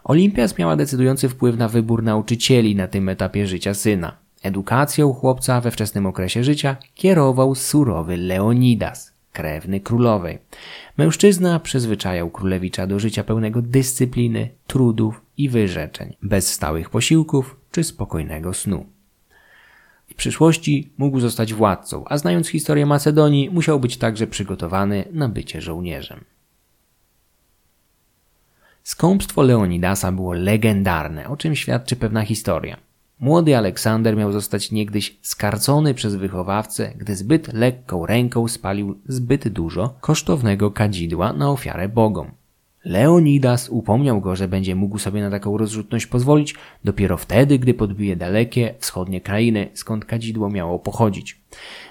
Olimpias 0.04 0.58
miała 0.58 0.76
decydujący 0.76 1.28
wpływ 1.28 1.56
na 1.56 1.68
wybór 1.68 2.02
nauczycieli 2.02 2.76
na 2.76 2.86
tym 2.86 3.08
etapie 3.08 3.46
życia 3.46 3.74
syna. 3.74 4.16
Edukacją 4.42 5.12
chłopca 5.12 5.60
we 5.60 5.70
wczesnym 5.70 6.06
okresie 6.06 6.44
życia 6.44 6.76
kierował 6.94 7.54
surowy 7.54 8.16
Leonidas, 8.16 9.12
krewny 9.32 9.80
królowej. 9.80 10.38
Mężczyzna 10.98 11.60
przyzwyczajał 11.60 12.30
królewicza 12.30 12.86
do 12.86 12.98
życia 12.98 13.24
pełnego 13.24 13.62
dyscypliny, 13.62 14.48
trudów 14.66 15.20
i 15.36 15.48
wyrzeczeń, 15.48 16.16
bez 16.22 16.52
stałych 16.52 16.90
posiłków 16.90 17.56
czy 17.70 17.84
spokojnego 17.84 18.54
snu. 18.54 18.86
W 20.08 20.14
przyszłości 20.14 20.92
mógł 20.98 21.20
zostać 21.20 21.54
władcą, 21.54 22.04
a 22.06 22.18
znając 22.18 22.48
historię 22.48 22.86
Macedonii, 22.86 23.50
musiał 23.50 23.80
być 23.80 23.96
także 23.96 24.26
przygotowany 24.26 25.04
na 25.12 25.28
bycie 25.28 25.60
żołnierzem. 25.60 26.24
Skąpstwo 28.82 29.42
Leonidasa 29.42 30.12
było 30.12 30.32
legendarne, 30.32 31.28
o 31.28 31.36
czym 31.36 31.56
świadczy 31.56 31.96
pewna 31.96 32.22
historia. 32.22 32.76
Młody 33.20 33.56
Aleksander 33.56 34.16
miał 34.16 34.32
zostać 34.32 34.70
niegdyś 34.70 35.18
skarcony 35.22 35.94
przez 35.94 36.14
wychowawcę, 36.14 36.92
gdy 36.96 37.16
zbyt 37.16 37.52
lekką 37.52 38.06
ręką 38.06 38.48
spalił 38.48 38.98
zbyt 39.08 39.48
dużo 39.48 39.94
kosztownego 40.00 40.70
kadzidła 40.70 41.32
na 41.32 41.50
ofiarę 41.50 41.88
bogom. 41.88 42.37
Leonidas 42.88 43.68
upomniał 43.68 44.20
go, 44.20 44.36
że 44.36 44.48
będzie 44.48 44.74
mógł 44.74 44.98
sobie 44.98 45.20
na 45.20 45.30
taką 45.30 45.58
rozrzutność 45.58 46.06
pozwolić 46.06 46.54
dopiero 46.84 47.16
wtedy, 47.16 47.58
gdy 47.58 47.74
podbije 47.74 48.16
dalekie 48.16 48.74
wschodnie 48.78 49.20
krainy, 49.20 49.68
skąd 49.74 50.04
kadzidło 50.04 50.50
miało 50.50 50.78
pochodzić. 50.78 51.40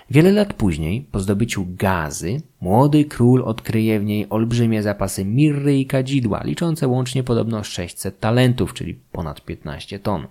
Wiele 0.10 0.32
lat 0.32 0.54
później, 0.54 1.08
po 1.12 1.20
zdobyciu 1.20 1.68
gazy, 1.70 2.42
młody 2.62 3.06
król 3.06 3.44
odkryje 3.44 4.00
w 4.00 4.06
niej 4.06 4.26
olbrzymie 4.30 4.84
zapasy 4.84 5.26
mirry 5.26 5.80
i 5.80 5.86
kadzidła, 5.86 6.44
liczące 6.44 6.88
łącznie 6.88 7.24
podobno 7.24 7.64
600 7.64 8.20
talentów, 8.20 8.74
czyli 8.74 9.00
ponad 9.12 9.42
15 9.42 10.00
ton. 10.00 10.28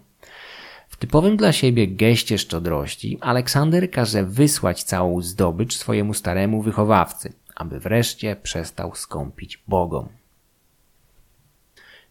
W 0.88 0.96
typowym 0.96 1.36
dla 1.36 1.52
siebie 1.52 1.88
geście 1.88 2.38
szczodrości 2.38 3.18
Aleksander 3.20 3.90
każe 3.90 4.24
wysłać 4.24 4.84
całą 4.84 5.22
zdobycz 5.22 5.76
swojemu 5.76 6.14
staremu 6.14 6.62
wychowawcy, 6.62 7.32
aby 7.54 7.80
wreszcie 7.80 8.36
przestał 8.42 8.94
skąpić 8.94 9.62
bogom. 9.68 10.08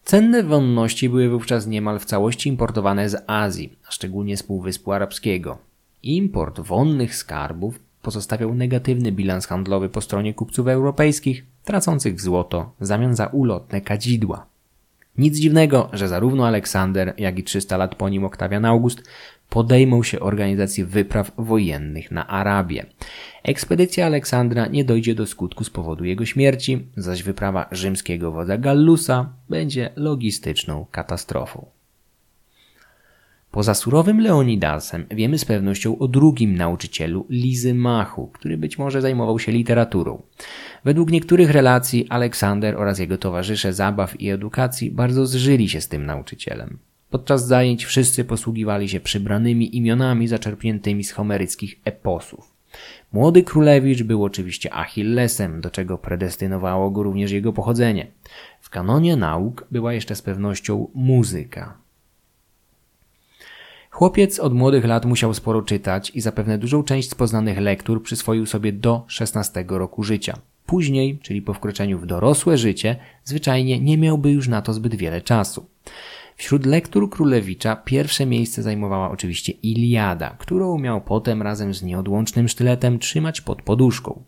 Cenne 0.06 0.42
wonności 0.42 1.08
były 1.08 1.28
wówczas 1.28 1.66
niemal 1.66 1.98
w 1.98 2.04
całości 2.04 2.48
importowane 2.48 3.08
z 3.08 3.24
Azji, 3.26 3.78
a 3.88 3.90
szczególnie 3.90 4.36
z 4.36 4.42
Półwyspu 4.42 4.92
Arabskiego. 4.92 5.58
Import 6.02 6.60
wonnych 6.60 7.14
skarbów 7.14 7.80
pozostawiał 8.02 8.54
negatywny 8.54 9.12
bilans 9.12 9.46
handlowy 9.46 9.88
po 9.88 10.00
stronie 10.00 10.34
kupców 10.34 10.68
europejskich, 10.68 11.44
tracących 11.64 12.20
złoto 12.20 12.72
w 12.80 12.86
zamian 12.86 13.16
za 13.16 13.26
ulotne 13.26 13.80
kadzidła. 13.80 14.46
Nic 15.18 15.38
dziwnego, 15.38 15.90
że 15.92 16.08
zarówno 16.08 16.46
Aleksander, 16.46 17.14
jak 17.18 17.38
i 17.38 17.44
300 17.44 17.76
lat 17.76 17.94
po 17.94 18.08
nim 18.08 18.24
Oktawian 18.24 18.64
August 18.64 19.02
podejmą 19.50 20.02
się 20.02 20.20
organizacji 20.20 20.84
wypraw 20.84 21.32
wojennych 21.38 22.10
na 22.10 22.26
Arabię. 22.26 22.86
Ekspedycja 23.46 24.06
Aleksandra 24.06 24.66
nie 24.66 24.84
dojdzie 24.84 25.14
do 25.14 25.26
skutku 25.26 25.64
z 25.64 25.70
powodu 25.70 26.04
jego 26.04 26.26
śmierci, 26.26 26.86
zaś 26.96 27.22
wyprawa 27.22 27.68
rzymskiego 27.72 28.32
wodza 28.32 28.58
Gallusa 28.58 29.32
będzie 29.48 29.90
logistyczną 29.96 30.86
katastrofą. 30.90 31.66
Poza 33.50 33.74
surowym 33.74 34.20
Leonidasem 34.20 35.06
wiemy 35.10 35.38
z 35.38 35.44
pewnością 35.44 35.98
o 35.98 36.08
drugim 36.08 36.56
nauczycielu 36.56 37.26
Lizymachu, 37.30 38.26
który 38.26 38.58
być 38.58 38.78
może 38.78 39.00
zajmował 39.00 39.38
się 39.38 39.52
literaturą. 39.52 40.22
Według 40.84 41.10
niektórych 41.10 41.50
relacji 41.50 42.08
Aleksander 42.08 42.76
oraz 42.76 42.98
jego 42.98 43.18
towarzysze 43.18 43.72
zabaw 43.72 44.20
i 44.20 44.30
edukacji 44.30 44.90
bardzo 44.90 45.26
zżyli 45.26 45.68
się 45.68 45.80
z 45.80 45.88
tym 45.88 46.06
nauczycielem. 46.06 46.78
Podczas 47.10 47.46
zajęć 47.46 47.84
wszyscy 47.84 48.24
posługiwali 48.24 48.88
się 48.88 49.00
przybranymi 49.00 49.76
imionami 49.76 50.28
zaczerpniętymi 50.28 51.04
z 51.04 51.12
homeryckich 51.12 51.80
eposów. 51.84 52.55
Młody 53.12 53.42
królewicz 53.42 54.02
był 54.02 54.24
oczywiście 54.24 54.74
Achillesem, 54.74 55.60
do 55.60 55.70
czego 55.70 55.98
predestynowało 55.98 56.90
go 56.90 57.02
również 57.02 57.30
jego 57.30 57.52
pochodzenie. 57.52 58.06
W 58.60 58.70
kanonie 58.70 59.16
nauk 59.16 59.66
była 59.70 59.92
jeszcze 59.92 60.14
z 60.14 60.22
pewnością 60.22 60.88
muzyka. 60.94 61.78
Chłopiec 63.90 64.38
od 64.38 64.54
młodych 64.54 64.84
lat 64.84 65.04
musiał 65.04 65.34
sporo 65.34 65.62
czytać 65.62 66.10
i 66.10 66.20
zapewne 66.20 66.58
dużą 66.58 66.82
część 66.82 67.10
z 67.10 67.14
poznanych 67.14 67.58
lektur 67.58 68.02
przyswoił 68.02 68.46
sobie 68.46 68.72
do 68.72 69.04
16 69.06 69.64
roku 69.68 70.02
życia. 70.02 70.38
Później, 70.66 71.18
czyli 71.22 71.42
po 71.42 71.54
wkroczeniu 71.54 71.98
w 71.98 72.06
dorosłe 72.06 72.58
życie, 72.58 72.96
zwyczajnie 73.24 73.80
nie 73.80 73.98
miałby 73.98 74.30
już 74.30 74.48
na 74.48 74.62
to 74.62 74.72
zbyt 74.72 74.94
wiele 74.94 75.20
czasu. 75.20 75.66
Wśród 76.36 76.66
lektur 76.66 77.10
Królewicza 77.10 77.76
pierwsze 77.76 78.26
miejsce 78.26 78.62
zajmowała 78.62 79.10
oczywiście 79.10 79.52
Iliada, 79.52 80.36
którą 80.38 80.78
miał 80.78 81.00
potem 81.00 81.42
razem 81.42 81.74
z 81.74 81.82
nieodłącznym 81.82 82.48
sztyletem 82.48 82.98
trzymać 82.98 83.40
pod 83.40 83.62
poduszką. 83.62 84.22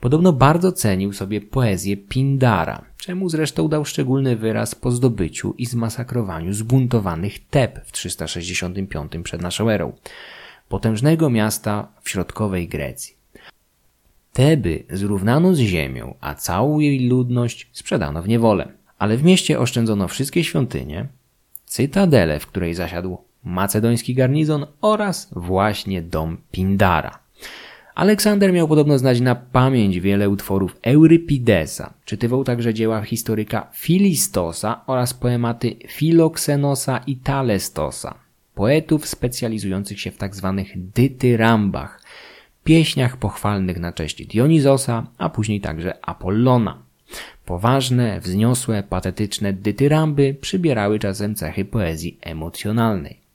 Podobno 0.00 0.32
bardzo 0.32 0.72
cenił 0.72 1.12
sobie 1.12 1.40
poezję 1.40 1.96
Pindara, 1.96 2.84
czemu 2.96 3.28
zresztą 3.28 3.68
dał 3.68 3.84
szczególny 3.84 4.36
wyraz 4.36 4.74
po 4.74 4.90
zdobyciu 4.90 5.54
i 5.58 5.66
zmasakrowaniu 5.66 6.52
zbuntowanych 6.52 7.48
Teb 7.48 7.80
w 7.84 7.92
365 7.92 9.12
przed 9.22 9.42
naszą 9.42 9.70
erą, 9.70 9.92
potężnego 10.68 11.30
miasta 11.30 11.88
w 12.02 12.10
środkowej 12.10 12.68
Grecji. 12.68 13.16
Teby 14.32 14.84
zrównano 14.90 15.54
z 15.54 15.58
ziemią, 15.58 16.14
a 16.20 16.34
całą 16.34 16.78
jej 16.78 17.08
ludność 17.08 17.70
sprzedano 17.72 18.22
w 18.22 18.28
niewolę. 18.28 18.68
Ale 18.98 19.16
w 19.16 19.24
mieście 19.24 19.60
oszczędzono 19.60 20.08
wszystkie 20.08 20.44
świątynie, 20.44 21.08
cytadelę, 21.66 22.40
w 22.40 22.46
której 22.46 22.74
zasiadł 22.74 23.18
macedoński 23.44 24.14
garnizon 24.14 24.66
oraz 24.80 25.28
właśnie 25.32 26.02
dom 26.02 26.36
Pindara. 26.50 27.18
Aleksander 27.94 28.52
miał 28.52 28.68
podobno 28.68 28.98
znać 28.98 29.20
na 29.20 29.34
pamięć 29.34 30.00
wiele 30.00 30.30
utworów 30.30 30.76
Eurypidesa. 30.82 31.94
Czytywał 32.04 32.44
także 32.44 32.74
dzieła 32.74 33.02
historyka 33.02 33.70
Filistosa 33.74 34.80
oraz 34.86 35.14
poematy 35.14 35.76
Filoksenosa 35.88 36.98
i 37.06 37.16
Talestosa, 37.16 38.14
poetów 38.54 39.06
specjalizujących 39.06 40.00
się 40.00 40.10
w 40.10 40.16
tzw. 40.16 40.54
Tak 40.56 40.78
dytyrambach, 40.78 42.02
pieśniach 42.64 43.16
pochwalnych 43.16 43.80
na 43.80 43.92
cześć 43.92 44.26
Dionizosa, 44.26 45.06
a 45.18 45.28
później 45.28 45.60
także 45.60 46.06
Apollona. 46.06 46.85
Poważne, 47.44 48.20
wzniosłe, 48.20 48.82
patetyczne 48.82 49.52
dytyramby 49.52 50.36
przybierały 50.40 50.98
czasem 50.98 51.34
cechy 51.34 51.64
poezji 51.64 52.18
emocjonalnej. 52.20 53.26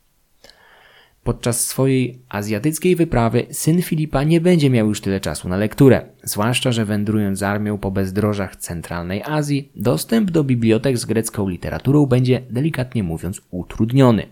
Podczas 1.24 1.68
swojej 1.68 2.20
azjatyckiej 2.30 2.96
wyprawy 2.96 3.46
syn 3.52 3.82
Filipa 3.82 4.24
nie 4.24 4.42
będzie 4.42 4.70
miał 4.70 4.88
już 4.88 5.02
tyle 5.02 5.20
czasu 5.20 5.50
na 5.50 5.58
lekturę, 5.58 6.02
zwłaszcza, 6.24 6.72
że 6.72 6.86
wędrując 6.86 7.40
z 7.40 7.44
armią 7.44 7.78
po 7.78 7.92
bezdrożach 7.92 8.56
centralnej 8.56 9.24
Azji, 9.24 9.70
dostęp 9.76 10.32
do 10.32 10.44
bibliotek 10.44 10.98
z 10.98 11.06
grecką 11.06 11.48
literaturą 11.48 12.06
będzie, 12.06 12.42
delikatnie 12.50 13.04
mówiąc, 13.04 13.42
utrudniony. 13.52 14.28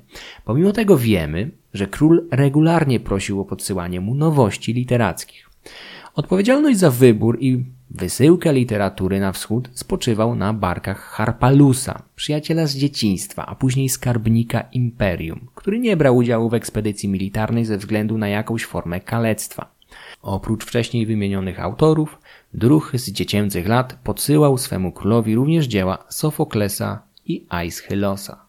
Pomimo 0.45 0.71
tego 0.71 0.97
wiemy, 0.97 1.51
że 1.73 1.87
król 1.87 2.27
regularnie 2.31 2.99
prosił 2.99 3.41
o 3.41 3.45
podsyłanie 3.45 4.01
mu 4.01 4.15
nowości 4.15 4.73
literackich. 4.73 5.49
Odpowiedzialność 6.15 6.79
za 6.79 6.91
wybór 6.91 7.37
i 7.41 7.63
wysyłkę 7.89 8.53
literatury 8.53 9.19
na 9.19 9.31
wschód 9.31 9.69
spoczywał 9.73 10.35
na 10.35 10.53
barkach 10.53 10.99
Harpalusa, 10.99 12.01
przyjaciela 12.15 12.67
z 12.67 12.75
dzieciństwa, 12.75 13.45
a 13.45 13.55
później 13.55 13.89
skarbnika 13.89 14.61
imperium, 14.61 15.47
który 15.55 15.79
nie 15.79 15.97
brał 15.97 16.17
udziału 16.17 16.49
w 16.49 16.53
ekspedycji 16.53 17.09
militarnej 17.09 17.65
ze 17.65 17.77
względu 17.77 18.17
na 18.17 18.27
jakąś 18.27 18.65
formę 18.65 18.99
kalectwa. 18.99 19.71
Oprócz 20.21 20.65
wcześniej 20.65 21.05
wymienionych 21.05 21.59
autorów, 21.59 22.19
druh 22.53 22.91
z 22.93 23.11
dziecięcych 23.11 23.67
lat 23.67 23.99
podsyłał 24.03 24.57
swemu 24.57 24.91
królowi 24.91 25.35
również 25.35 25.65
dzieła 25.65 25.97
Sofoklesa 26.09 27.01
i 27.25 27.45
Aeschylosa. 27.49 28.48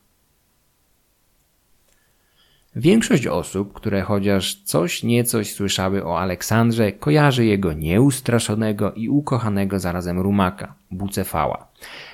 Większość 2.76 3.26
osób, 3.26 3.72
które 3.72 4.02
chociaż 4.02 4.54
coś 4.54 5.02
niecoś 5.02 5.52
słyszały 5.52 6.04
o 6.04 6.20
Aleksandrze, 6.20 6.92
kojarzy 6.92 7.44
jego 7.44 7.72
nieustraszonego 7.72 8.92
i 8.92 9.08
ukochanego 9.08 9.78
zarazem 9.78 10.20
rumaka, 10.20 10.74
Bucefała. 10.90 11.66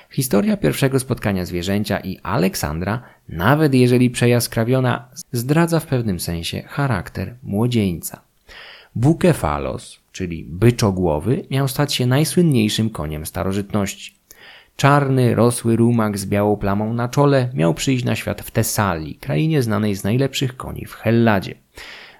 Historia 0.09 0.57
pierwszego 0.57 0.99
spotkania 0.99 1.45
zwierzęcia 1.45 1.99
i 1.99 2.19
Aleksandra, 2.23 3.01
nawet 3.29 3.73
jeżeli 3.73 4.09
przejaskrawiona, 4.09 5.09
zdradza 5.31 5.79
w 5.79 5.85
pewnym 5.85 6.19
sensie 6.19 6.61
charakter 6.61 7.35
młodzieńca. 7.43 8.21
Bukefalos, 8.95 9.99
czyli 10.11 10.43
byczogłowy, 10.43 11.45
miał 11.51 11.67
stać 11.67 11.93
się 11.93 12.05
najsłynniejszym 12.05 12.89
koniem 12.89 13.25
starożytności. 13.25 14.16
Czarny, 14.77 15.35
rosły 15.35 15.75
rumak 15.75 16.17
z 16.17 16.25
białą 16.25 16.57
plamą 16.57 16.93
na 16.93 17.09
czole 17.09 17.49
miał 17.53 17.73
przyjść 17.73 18.05
na 18.05 18.15
świat 18.15 18.41
w 18.41 18.51
Tesalii, 18.51 19.15
krainie 19.15 19.61
znanej 19.63 19.95
z 19.95 20.03
najlepszych 20.03 20.57
koni 20.57 20.85
w 20.85 20.93
Helladzie. 20.93 21.55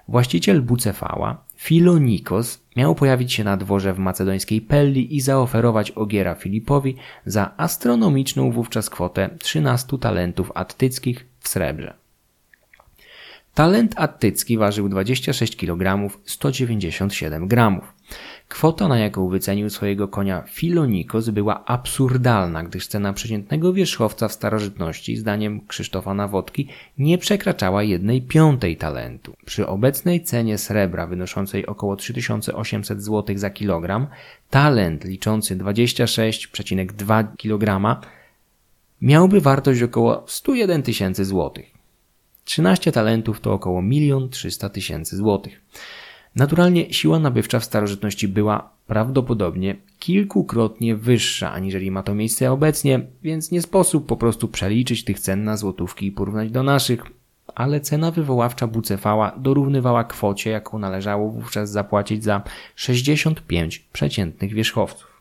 Właściciel 0.08 0.62
Bucefała, 0.62 1.44
Filonikos, 1.56 2.60
miał 2.76 2.94
pojawić 2.94 3.32
się 3.32 3.44
na 3.44 3.56
dworze 3.56 3.92
w 3.94 3.98
macedońskiej 3.98 4.60
Pelli 4.60 5.16
i 5.16 5.20
zaoferować 5.20 5.90
ogiera 5.90 6.34
Filipowi 6.34 6.96
za 7.26 7.50
astronomiczną 7.56 8.50
wówczas 8.50 8.90
kwotę 8.90 9.30
13 9.38 9.98
talentów 9.98 10.52
attyckich 10.54 11.26
w 11.40 11.48
srebrze. 11.48 11.94
Talent 13.54 13.92
attycki 13.96 14.58
ważył 14.58 14.88
26 14.88 15.56
kg 15.56 16.10
197 16.24 17.48
gramów. 17.48 17.92
Kwota, 18.48 18.88
na 18.88 18.98
jaką 18.98 19.28
wycenił 19.28 19.70
swojego 19.70 20.08
konia 20.08 20.42
Filonikos, 20.46 21.28
była 21.28 21.64
absurdalna, 21.64 22.64
gdyż 22.64 22.86
cena 22.86 23.12
przeciętnego 23.12 23.72
wierzchowca 23.72 24.28
w 24.28 24.32
starożytności, 24.32 25.16
zdaniem 25.16 25.66
Krzysztofa 25.66 26.14
Nawodki, 26.14 26.68
nie 26.98 27.18
przekraczała 27.18 27.82
jednej 27.82 28.22
piątej 28.22 28.76
talentu. 28.76 29.36
Przy 29.44 29.66
obecnej 29.66 30.24
cenie 30.24 30.58
srebra 30.58 31.06
wynoszącej 31.06 31.66
około 31.66 31.96
3800 31.96 33.02
zł 33.02 33.38
za 33.38 33.50
kilogram, 33.50 34.06
talent 34.50 35.04
liczący 35.04 35.56
26,2 35.56 37.26
kg 37.36 38.00
miałby 39.00 39.40
wartość 39.40 39.82
około 39.82 40.24
101 40.26 40.82
tysięcy 40.82 41.24
złotych. 41.24 41.70
13 42.44 42.92
talentów 42.92 43.40
to 43.40 43.52
około 43.52 43.82
1 43.82 44.28
300 44.28 44.68
tysięcy 44.68 45.16
złotych. 45.16 45.60
Naturalnie 46.36 46.92
siła 46.92 47.18
nabywcza 47.18 47.60
w 47.60 47.64
starożytności 47.64 48.28
była 48.28 48.70
prawdopodobnie 48.86 49.76
kilkukrotnie 49.98 50.96
wyższa 50.96 51.52
aniżeli 51.52 51.90
ma 51.90 52.02
to 52.02 52.14
miejsce 52.14 52.52
obecnie, 52.52 53.00
więc 53.22 53.50
nie 53.50 53.62
sposób 53.62 54.06
po 54.06 54.16
prostu 54.16 54.48
przeliczyć 54.48 55.04
tych 55.04 55.20
cen 55.20 55.44
na 55.44 55.56
złotówki 55.56 56.06
i 56.06 56.12
porównać 56.12 56.50
do 56.50 56.62
naszych, 56.62 57.02
ale 57.54 57.80
cena 57.80 58.10
wywoławcza 58.10 58.66
Bucefała 58.66 59.32
dorównywała 59.36 60.04
kwocie, 60.04 60.50
jaką 60.50 60.78
należało 60.78 61.30
wówczas 61.30 61.70
zapłacić 61.70 62.24
za 62.24 62.42
65 62.74 63.78
przeciętnych 63.78 64.52
wierzchowców. 64.52 65.17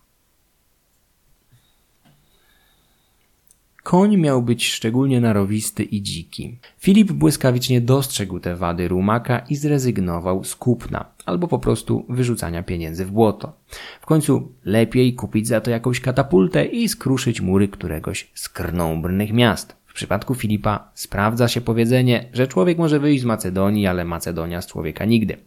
Koń 3.87 4.17
miał 4.17 4.41
być 4.41 4.67
szczególnie 4.67 5.21
narowisty 5.21 5.83
i 5.83 6.01
dziki. 6.01 6.57
Filip 6.77 7.11
błyskawicznie 7.11 7.81
dostrzegł 7.81 8.39
te 8.39 8.55
wady 8.55 8.87
rumaka 8.87 9.39
i 9.39 9.55
zrezygnował 9.55 10.43
z 10.43 10.55
kupna, 10.55 11.05
albo 11.25 11.47
po 11.47 11.59
prostu 11.59 12.05
wyrzucania 12.09 12.63
pieniędzy 12.63 13.05
w 13.05 13.11
błoto. 13.11 13.53
W 14.01 14.05
końcu 14.05 14.51
lepiej 14.65 15.13
kupić 15.13 15.47
za 15.47 15.61
to 15.61 15.71
jakąś 15.71 15.99
katapultę 15.99 16.65
i 16.65 16.89
skruszyć 16.89 17.41
mury 17.41 17.67
któregoś 17.67 18.31
z 18.33 18.49
krnąbrnych 18.49 19.33
miast. 19.33 19.75
W 19.85 19.93
przypadku 19.93 20.35
Filipa 20.35 20.91
sprawdza 20.93 21.47
się 21.47 21.61
powiedzenie, 21.61 22.29
że 22.33 22.47
człowiek 22.47 22.77
może 22.77 22.99
wyjść 22.99 23.21
z 23.21 23.25
Macedonii, 23.25 23.87
ale 23.87 24.05
Macedonia 24.05 24.61
z 24.61 24.67
człowieka 24.67 25.05
nigdy. 25.05 25.37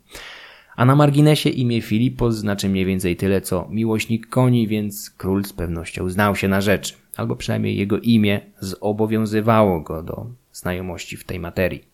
A 0.76 0.84
na 0.84 0.96
marginesie 0.96 1.50
imię 1.50 1.80
Filipos 1.82 2.36
znaczy 2.36 2.68
mniej 2.68 2.84
więcej 2.84 3.16
tyle 3.16 3.40
co 3.40 3.68
miłośnik 3.70 4.26
koni, 4.26 4.68
więc 4.68 5.10
król 5.10 5.44
z 5.44 5.52
pewnością 5.52 6.10
znał 6.10 6.36
się 6.36 6.48
na 6.48 6.60
rzeczy 6.60 6.99
albo 7.20 7.36
przynajmniej 7.36 7.76
jego 7.76 7.98
imię 7.98 8.40
zobowiązywało 8.60 9.80
go 9.80 10.02
do 10.02 10.26
znajomości 10.52 11.16
w 11.16 11.24
tej 11.24 11.40
materii. 11.40 11.84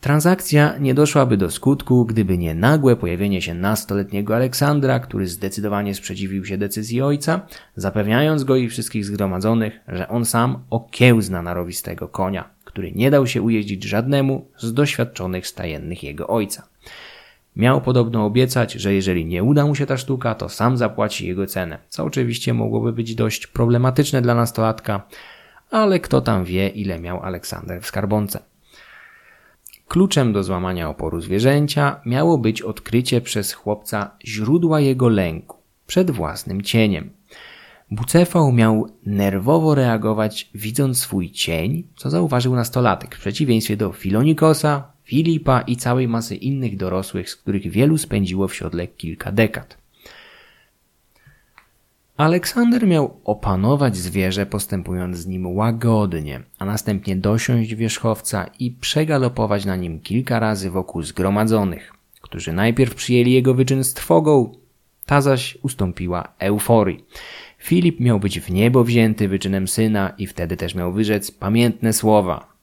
Transakcja 0.00 0.78
nie 0.78 0.94
doszłaby 0.94 1.36
do 1.36 1.50
skutku, 1.50 2.04
gdyby 2.04 2.38
nie 2.38 2.54
nagłe 2.54 2.96
pojawienie 2.96 3.42
się 3.42 3.54
nastoletniego 3.54 4.36
Aleksandra, 4.36 5.00
który 5.00 5.26
zdecydowanie 5.26 5.94
sprzeciwił 5.94 6.44
się 6.44 6.58
decyzji 6.58 7.02
ojca, 7.02 7.46
zapewniając 7.76 8.44
go 8.44 8.56
i 8.56 8.68
wszystkich 8.68 9.04
zgromadzonych, 9.04 9.80
że 9.88 10.08
on 10.08 10.24
sam 10.24 10.58
okiełzna 10.70 11.42
narowistego 11.42 12.08
konia, 12.08 12.50
który 12.64 12.92
nie 12.92 13.10
dał 13.10 13.26
się 13.26 13.42
ujeździć 13.42 13.84
żadnemu 13.84 14.48
z 14.56 14.74
doświadczonych 14.74 15.46
stajennych 15.46 16.02
jego 16.02 16.26
ojca. 16.26 16.68
Miał 17.58 17.80
podobno 17.80 18.24
obiecać, 18.24 18.72
że 18.72 18.94
jeżeli 18.94 19.26
nie 19.26 19.44
uda 19.44 19.66
mu 19.66 19.74
się 19.74 19.86
ta 19.86 19.96
sztuka, 19.96 20.34
to 20.34 20.48
sam 20.48 20.76
zapłaci 20.76 21.26
jego 21.26 21.46
cenę, 21.46 21.78
co 21.88 22.04
oczywiście 22.04 22.54
mogłoby 22.54 22.92
być 22.92 23.14
dość 23.14 23.46
problematyczne 23.46 24.22
dla 24.22 24.34
nastolatka, 24.34 25.02
ale 25.70 26.00
kto 26.00 26.20
tam 26.20 26.44
wie, 26.44 26.68
ile 26.68 27.00
miał 27.00 27.22
Aleksander 27.22 27.82
w 27.82 27.86
skarbonce. 27.86 28.40
Kluczem 29.88 30.32
do 30.32 30.42
złamania 30.42 30.88
oporu 30.88 31.20
zwierzęcia 31.20 32.00
miało 32.06 32.38
być 32.38 32.62
odkrycie 32.62 33.20
przez 33.20 33.52
chłopca 33.52 34.10
źródła 34.24 34.80
jego 34.80 35.08
lęku 35.08 35.56
przed 35.86 36.10
własnym 36.10 36.62
cieniem. 36.62 37.10
Bucefał 37.90 38.52
miał 38.52 38.88
nerwowo 39.06 39.74
reagować, 39.74 40.50
widząc 40.54 41.00
swój 41.00 41.30
cień, 41.30 41.88
co 41.96 42.10
zauważył 42.10 42.54
nastolatek, 42.54 43.16
w 43.16 43.20
przeciwieństwie 43.20 43.76
do 43.76 43.92
Filonikosa, 43.92 44.92
Filipa 45.08 45.60
i 45.60 45.76
całej 45.76 46.08
masy 46.08 46.36
innych 46.36 46.76
dorosłych, 46.76 47.30
z 47.30 47.36
których 47.36 47.70
wielu 47.70 47.98
spędziło 47.98 48.48
w 48.48 48.54
siodle 48.54 48.86
kilka 48.86 49.32
dekad. 49.32 49.78
Aleksander 52.16 52.86
miał 52.86 53.20
opanować 53.24 53.96
zwierzę, 53.96 54.46
postępując 54.46 55.16
z 55.16 55.26
nim 55.26 55.46
łagodnie, 55.46 56.40
a 56.58 56.64
następnie 56.64 57.16
dosiąść 57.16 57.74
wierzchowca 57.74 58.50
i 58.58 58.70
przegalopować 58.70 59.64
na 59.64 59.76
nim 59.76 60.00
kilka 60.00 60.40
razy 60.40 60.70
wokół 60.70 61.02
zgromadzonych, 61.02 61.92
którzy 62.20 62.52
najpierw 62.52 62.94
przyjęli 62.94 63.32
jego 63.32 63.54
wyczyn 63.54 63.84
z 63.84 63.94
trwogą, 63.94 64.54
ta 65.06 65.20
zaś 65.20 65.58
ustąpiła 65.62 66.28
euforii. 66.38 67.04
Filip 67.58 68.00
miał 68.00 68.20
być 68.20 68.40
w 68.40 68.50
niebo 68.50 68.84
wzięty 68.84 69.28
wyczynem 69.28 69.68
syna 69.68 70.12
i 70.18 70.26
wtedy 70.26 70.56
też 70.56 70.74
miał 70.74 70.92
wyrzec 70.92 71.30
pamiętne 71.30 71.92
słowa. 71.92 72.57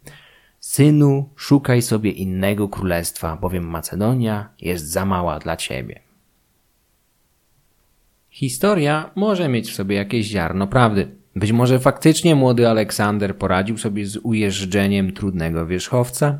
Synu, 0.75 1.29
szukaj 1.35 1.81
sobie 1.81 2.11
innego 2.11 2.69
królestwa, 2.69 3.37
bowiem 3.37 3.63
Macedonia 3.63 4.49
jest 4.61 4.91
za 4.91 5.05
mała 5.05 5.39
dla 5.39 5.57
ciebie. 5.57 5.99
Historia 8.29 9.09
może 9.15 9.49
mieć 9.49 9.71
w 9.71 9.75
sobie 9.75 9.95
jakieś 9.95 10.25
ziarno 10.25 10.67
prawdy. 10.67 11.07
Być 11.35 11.51
może 11.51 11.79
faktycznie 11.79 12.35
młody 12.35 12.69
Aleksander 12.69 13.37
poradził 13.37 13.77
sobie 13.77 14.05
z 14.05 14.17
ujeżdżeniem 14.17 15.13
trudnego 15.13 15.65
wierzchowca. 15.65 16.39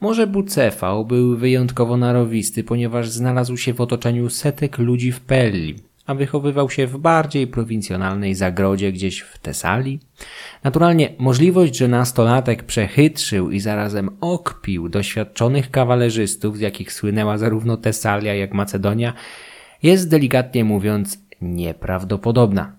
Może 0.00 0.26
Bucefał 0.26 1.04
był 1.04 1.36
wyjątkowo 1.36 1.96
narowisty, 1.96 2.64
ponieważ 2.64 3.08
znalazł 3.08 3.56
się 3.56 3.74
w 3.74 3.80
otoczeniu 3.80 4.30
setek 4.30 4.78
ludzi 4.78 5.12
w 5.12 5.20
Pelli, 5.20 5.74
a 6.06 6.14
wychowywał 6.14 6.70
się 6.70 6.86
w 6.86 6.98
bardziej 6.98 7.46
prowincjonalnej 7.46 8.34
zagrodzie 8.34 8.92
gdzieś 8.92 9.20
w 9.20 9.38
Tesalii. 9.38 10.00
Naturalnie 10.64 11.08
możliwość, 11.18 11.76
że 11.76 11.88
nastolatek 11.88 12.62
przechytrzył 12.62 13.50
i 13.50 13.60
zarazem 13.60 14.10
okpił 14.20 14.88
doświadczonych 14.88 15.70
kawalerzystów, 15.70 16.56
z 16.56 16.60
jakich 16.60 16.92
słynęła 16.92 17.38
zarówno 17.38 17.76
Tesalia 17.76 18.34
jak 18.34 18.54
Macedonia, 18.54 19.12
jest 19.82 20.10
delikatnie 20.10 20.64
mówiąc 20.64 21.18
nieprawdopodobna. 21.42 22.72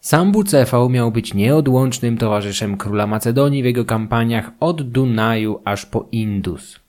Sam 0.00 0.32
Bucefał 0.32 0.88
miał 0.88 1.12
być 1.12 1.34
nieodłącznym 1.34 2.18
towarzyszem 2.18 2.76
króla 2.76 3.06
Macedonii 3.06 3.62
w 3.62 3.66
jego 3.66 3.84
kampaniach 3.84 4.50
od 4.60 4.82
Dunaju 4.82 5.60
aż 5.64 5.86
po 5.86 6.08
Indus. 6.12 6.80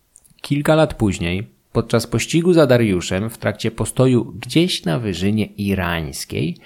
Kilka 0.41 0.75
lat 0.75 0.93
później, 0.93 1.47
podczas 1.71 2.07
pościgu 2.07 2.53
za 2.53 2.67
Dariuszem 2.67 3.29
w 3.29 3.37
trakcie 3.37 3.71
postoju 3.71 4.33
gdzieś 4.39 4.85
na 4.85 4.99
wyżynie 4.99 5.45
irańskiej, 5.45 6.57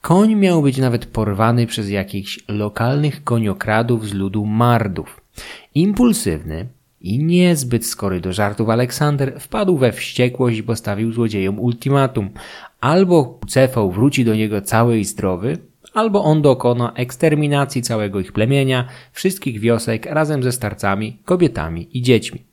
koń 0.00 0.34
miał 0.34 0.62
być 0.62 0.78
nawet 0.78 1.06
porwany 1.06 1.66
przez 1.66 1.90
jakichś 1.90 2.40
lokalnych 2.48 3.24
koniokradów 3.24 4.08
z 4.08 4.14
ludu 4.14 4.46
Mardów. 4.46 5.20
Impulsywny 5.74 6.66
i 7.00 7.24
niezbyt 7.24 7.86
skory 7.86 8.20
do 8.20 8.32
żartów 8.32 8.68
Aleksander 8.68 9.40
wpadł 9.40 9.76
we 9.76 9.92
wściekłość 9.92 10.58
i 10.58 10.62
postawił 10.62 11.12
złodziejom 11.12 11.60
ultimatum. 11.60 12.30
Albo 12.80 13.40
Cefał 13.48 13.90
wróci 13.90 14.24
do 14.24 14.34
niego 14.34 14.60
cały 14.60 14.98
i 14.98 15.04
zdrowy, 15.04 15.58
albo 15.94 16.24
on 16.24 16.42
dokona 16.42 16.92
eksterminacji 16.92 17.82
całego 17.82 18.20
ich 18.20 18.32
plemienia, 18.32 18.88
wszystkich 19.12 19.60
wiosek 19.60 20.06
razem 20.06 20.42
ze 20.42 20.52
starcami, 20.52 21.16
kobietami 21.24 21.88
i 21.92 22.02
dziećmi. 22.02 22.44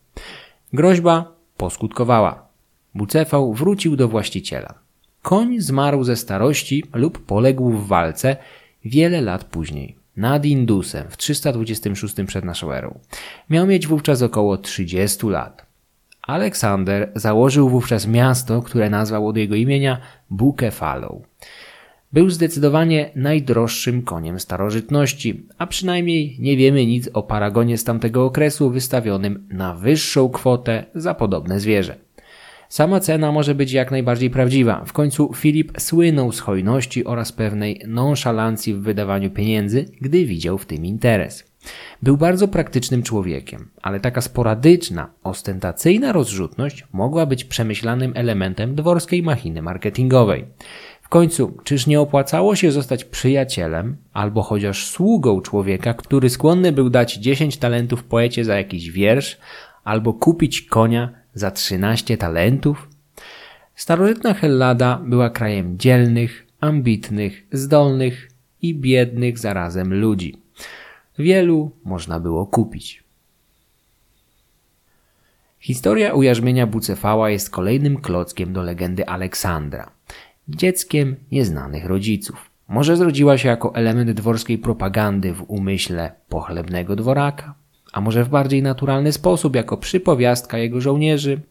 Groźba 0.73 1.34
poskutkowała. 1.57 2.47
Bucefał 2.95 3.53
wrócił 3.53 3.95
do 3.95 4.07
właściciela. 4.07 4.73
Koń 5.21 5.59
zmarł 5.59 6.03
ze 6.03 6.15
starości 6.15 6.83
lub 6.93 7.25
poległ 7.25 7.69
w 7.69 7.87
walce 7.87 8.37
wiele 8.85 9.21
lat 9.21 9.43
później. 9.43 9.95
nad 10.17 10.45
Indusem 10.45 11.07
w 11.09 11.17
326 11.17 12.15
przed 12.27 12.45
naszą 12.45 12.71
erą. 12.71 12.99
Miał 13.49 13.67
mieć 13.67 13.87
wówczas 13.87 14.21
około 14.21 14.57
30 14.57 15.27
lat. 15.27 15.65
Aleksander 16.21 17.11
założył 17.15 17.69
wówczas 17.69 18.07
miasto, 18.07 18.61
które 18.61 18.89
nazwał 18.89 19.27
od 19.27 19.37
jego 19.37 19.55
imienia 19.55 19.97
Bukefalą. 20.29 21.21
Był 22.13 22.29
zdecydowanie 22.29 23.11
najdroższym 23.15 24.01
koniem 24.01 24.39
starożytności, 24.39 25.47
a 25.57 25.67
przynajmniej 25.67 26.37
nie 26.39 26.57
wiemy 26.57 26.85
nic 26.85 27.09
o 27.13 27.23
paragonie 27.23 27.77
z 27.77 27.83
tamtego 27.83 28.25
okresu 28.25 28.69
wystawionym 28.69 29.47
na 29.49 29.75
wyższą 29.75 30.29
kwotę 30.29 30.85
za 30.95 31.13
podobne 31.13 31.59
zwierzę. 31.59 31.95
Sama 32.69 32.99
cena 32.99 33.31
może 33.31 33.55
być 33.55 33.71
jak 33.71 33.91
najbardziej 33.91 34.29
prawdziwa. 34.29 34.85
W 34.85 34.93
końcu 34.93 35.33
Filip 35.35 35.71
słynął 35.81 36.31
z 36.31 36.39
hojności 36.39 37.05
oraz 37.05 37.31
pewnej 37.31 37.81
nonszalancji 37.87 38.73
w 38.73 38.81
wydawaniu 38.81 39.31
pieniędzy, 39.31 39.85
gdy 40.01 40.25
widział 40.25 40.57
w 40.57 40.65
tym 40.65 40.85
interes. 40.85 41.55
Był 42.01 42.17
bardzo 42.17 42.47
praktycznym 42.47 43.03
człowiekiem, 43.03 43.69
ale 43.81 43.99
taka 43.99 44.21
sporadyczna, 44.21 45.09
ostentacyjna 45.23 46.11
rozrzutność 46.11 46.87
mogła 46.93 47.25
być 47.25 47.45
przemyślanym 47.45 48.11
elementem 48.15 48.75
dworskiej 48.75 49.23
machiny 49.23 49.61
marketingowej. 49.61 50.45
W 51.05 51.09
końcu, 51.09 51.57
czyż 51.63 51.87
nie 51.87 52.01
opłacało 52.01 52.55
się 52.55 52.71
zostać 52.71 53.05
przyjacielem 53.05 53.97
albo 54.13 54.41
chociaż 54.41 54.87
sługą 54.87 55.41
człowieka, 55.41 55.93
który 55.93 56.29
skłonny 56.29 56.71
był 56.71 56.89
dać 56.89 57.15
10 57.15 57.57
talentów 57.57 58.03
poecie 58.03 58.45
za 58.45 58.57
jakiś 58.57 58.91
wiersz, 58.91 59.37
albo 59.83 60.13
kupić 60.13 60.61
konia 60.61 61.09
za 61.33 61.51
13 61.51 62.17
talentów? 62.17 62.89
Starożytna 63.75 64.33
Hellada 64.33 65.01
była 65.05 65.29
krajem 65.29 65.77
dzielnych, 65.77 66.47
ambitnych, 66.59 67.47
zdolnych 67.51 68.31
i 68.61 68.75
biednych 68.75 69.39
zarazem 69.39 69.93
ludzi. 69.93 70.37
Wielu 71.19 71.71
można 71.83 72.19
było 72.19 72.45
kupić. 72.45 73.03
Historia 75.59 76.13
ujarzmienia 76.13 76.67
Bucefała 76.67 77.29
jest 77.29 77.49
kolejnym 77.49 77.97
klockiem 77.97 78.53
do 78.53 78.61
legendy 78.61 79.07
Aleksandra, 79.07 79.94
dzieckiem 80.49 81.15
nieznanych 81.31 81.85
rodziców. 81.85 82.51
Może 82.67 82.97
zrodziła 82.97 83.37
się 83.37 83.49
jako 83.49 83.75
element 83.75 84.11
dworskiej 84.11 84.57
propagandy 84.57 85.33
w 85.33 85.43
umyśle 85.47 86.11
pochlebnego 86.29 86.95
dworaka, 86.95 87.53
a 87.93 88.01
może 88.01 88.23
w 88.23 88.29
bardziej 88.29 88.63
naturalny 88.63 89.11
sposób, 89.11 89.55
jako 89.55 89.77
przypowiastka 89.77 90.57
jego 90.57 90.81
żołnierzy. 90.81 91.41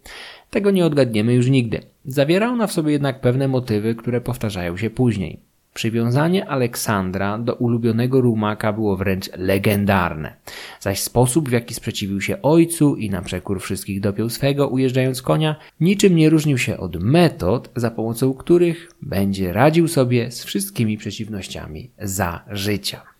Tego 0.50 0.70
nie 0.70 0.86
odgadniemy 0.86 1.34
już 1.34 1.48
nigdy. 1.48 1.80
Zawiera 2.04 2.50
ona 2.50 2.66
w 2.66 2.72
sobie 2.72 2.92
jednak 2.92 3.20
pewne 3.20 3.48
motywy, 3.48 3.94
które 3.94 4.20
powtarzają 4.20 4.76
się 4.76 4.90
później. 4.90 5.40
Przywiązanie 5.74 6.48
Aleksandra 6.48 7.38
do 7.38 7.54
ulubionego 7.54 8.20
rumaka 8.20 8.72
było 8.72 8.96
wręcz 8.96 9.30
legendarne, 9.36 10.36
zaś 10.80 11.00
sposób 11.00 11.48
w 11.48 11.52
jaki 11.52 11.74
sprzeciwił 11.74 12.20
się 12.20 12.42
ojcu 12.42 12.96
i 12.96 13.10
na 13.10 13.22
przekór 13.22 13.60
wszystkich 13.60 14.00
dopiął 14.00 14.30
swego 14.30 14.68
ujeżdżając 14.68 15.22
konia, 15.22 15.56
niczym 15.80 16.16
nie 16.16 16.30
różnił 16.30 16.58
się 16.58 16.78
od 16.78 16.96
metod, 16.96 17.70
za 17.76 17.90
pomocą 17.90 18.34
których 18.34 18.90
będzie 19.02 19.52
radził 19.52 19.88
sobie 19.88 20.30
z 20.30 20.44
wszystkimi 20.44 20.96
przeciwnościami 20.96 21.90
za 21.98 22.44
życia. 22.50 23.13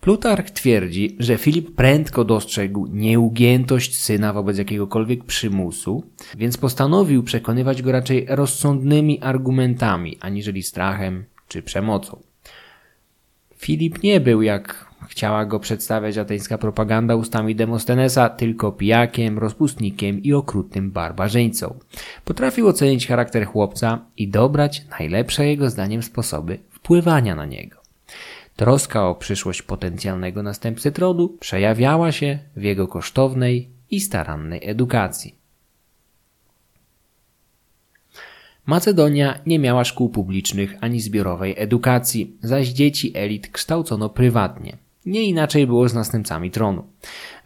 Plutarch 0.00 0.50
twierdzi, 0.50 1.16
że 1.18 1.38
Filip 1.38 1.74
prędko 1.74 2.24
dostrzegł 2.24 2.86
nieugiętość 2.86 3.98
syna 3.98 4.32
wobec 4.32 4.58
jakiegokolwiek 4.58 5.24
przymusu, 5.24 6.02
więc 6.36 6.56
postanowił 6.56 7.22
przekonywać 7.22 7.82
go 7.82 7.92
raczej 7.92 8.26
rozsądnymi 8.28 9.22
argumentami, 9.22 10.18
aniżeli 10.20 10.62
strachem 10.62 11.24
czy 11.48 11.62
przemocą. 11.62 12.22
Filip 13.56 14.02
nie 14.02 14.20
był, 14.20 14.42
jak 14.42 14.88
chciała 15.08 15.44
go 15.44 15.60
przedstawiać 15.60 16.18
ateńska 16.18 16.58
propaganda 16.58 17.16
ustami 17.16 17.54
Demostenesa, 17.54 18.28
tylko 18.28 18.72
pijakiem, 18.72 19.38
rozpustnikiem 19.38 20.22
i 20.22 20.32
okrutnym 20.32 20.90
barbarzyńcą. 20.90 21.78
Potrafił 22.24 22.68
ocenić 22.68 23.06
charakter 23.06 23.46
chłopca 23.46 24.04
i 24.16 24.28
dobrać 24.28 24.82
najlepsze 25.00 25.46
jego 25.46 25.70
zdaniem 25.70 26.02
sposoby 26.02 26.58
wpływania 26.70 27.34
na 27.34 27.46
niego. 27.46 27.87
Troska 28.58 29.08
o 29.08 29.14
przyszłość 29.14 29.62
potencjalnego 29.62 30.42
następcy 30.42 30.92
tronu 30.92 31.28
przejawiała 31.28 32.12
się 32.12 32.38
w 32.56 32.62
jego 32.62 32.88
kosztownej 32.88 33.68
i 33.90 34.00
starannej 34.00 34.60
edukacji. 34.62 35.34
Macedonia 38.66 39.38
nie 39.46 39.58
miała 39.58 39.84
szkół 39.84 40.08
publicznych 40.08 40.74
ani 40.80 41.00
zbiorowej 41.00 41.54
edukacji, 41.56 42.36
zaś 42.42 42.68
dzieci 42.68 43.12
elit 43.14 43.48
kształcono 43.48 44.08
prywatnie. 44.08 44.76
Nie 45.06 45.22
inaczej 45.22 45.66
było 45.66 45.88
z 45.88 45.94
następcami 45.94 46.50
tronu. 46.50 46.84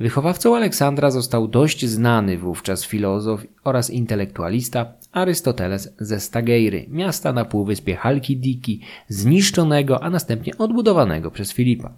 Wychowawcą 0.00 0.56
Aleksandra 0.56 1.10
został 1.10 1.48
dość 1.48 1.86
znany 1.86 2.38
wówczas 2.38 2.86
filozof 2.86 3.40
oraz 3.64 3.90
intelektualista 3.90 4.92
Arystoteles 5.12 5.94
ze 5.98 6.20
Stageiry, 6.20 6.86
miasta 6.88 7.32
na 7.32 7.44
półwyspie 7.44 7.96
Halkidiki, 7.96 8.80
zniszczonego, 9.08 10.02
a 10.02 10.10
następnie 10.10 10.58
odbudowanego 10.58 11.30
przez 11.30 11.52
Filipa. 11.52 11.92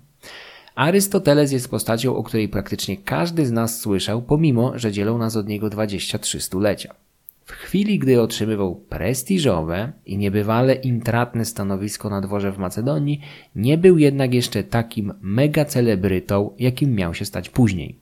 Arystoteles 0.74 1.52
jest 1.52 1.70
postacią, 1.70 2.16
o 2.16 2.22
której 2.22 2.48
praktycznie 2.48 2.96
każdy 2.96 3.46
z 3.46 3.52
nas 3.52 3.80
słyszał, 3.80 4.22
pomimo, 4.22 4.78
że 4.78 4.92
dzielą 4.92 5.18
nas 5.18 5.36
od 5.36 5.48
niego 5.48 5.70
23 5.70 6.40
stulecia. 6.40 6.94
W 7.44 7.52
chwili, 7.52 7.98
gdy 7.98 8.20
otrzymywał 8.20 8.74
prestiżowe 8.74 9.92
i 10.06 10.18
niebywale 10.18 10.74
intratne 10.74 11.44
stanowisko 11.44 12.10
na 12.10 12.20
dworze 12.20 12.52
w 12.52 12.58
Macedonii, 12.58 13.20
nie 13.56 13.78
był 13.78 13.98
jednak 13.98 14.34
jeszcze 14.34 14.64
takim 14.64 15.14
mega 15.20 15.64
celebrytą, 15.64 16.50
jakim 16.58 16.94
miał 16.94 17.14
się 17.14 17.24
stać 17.24 17.48
później. 17.48 17.98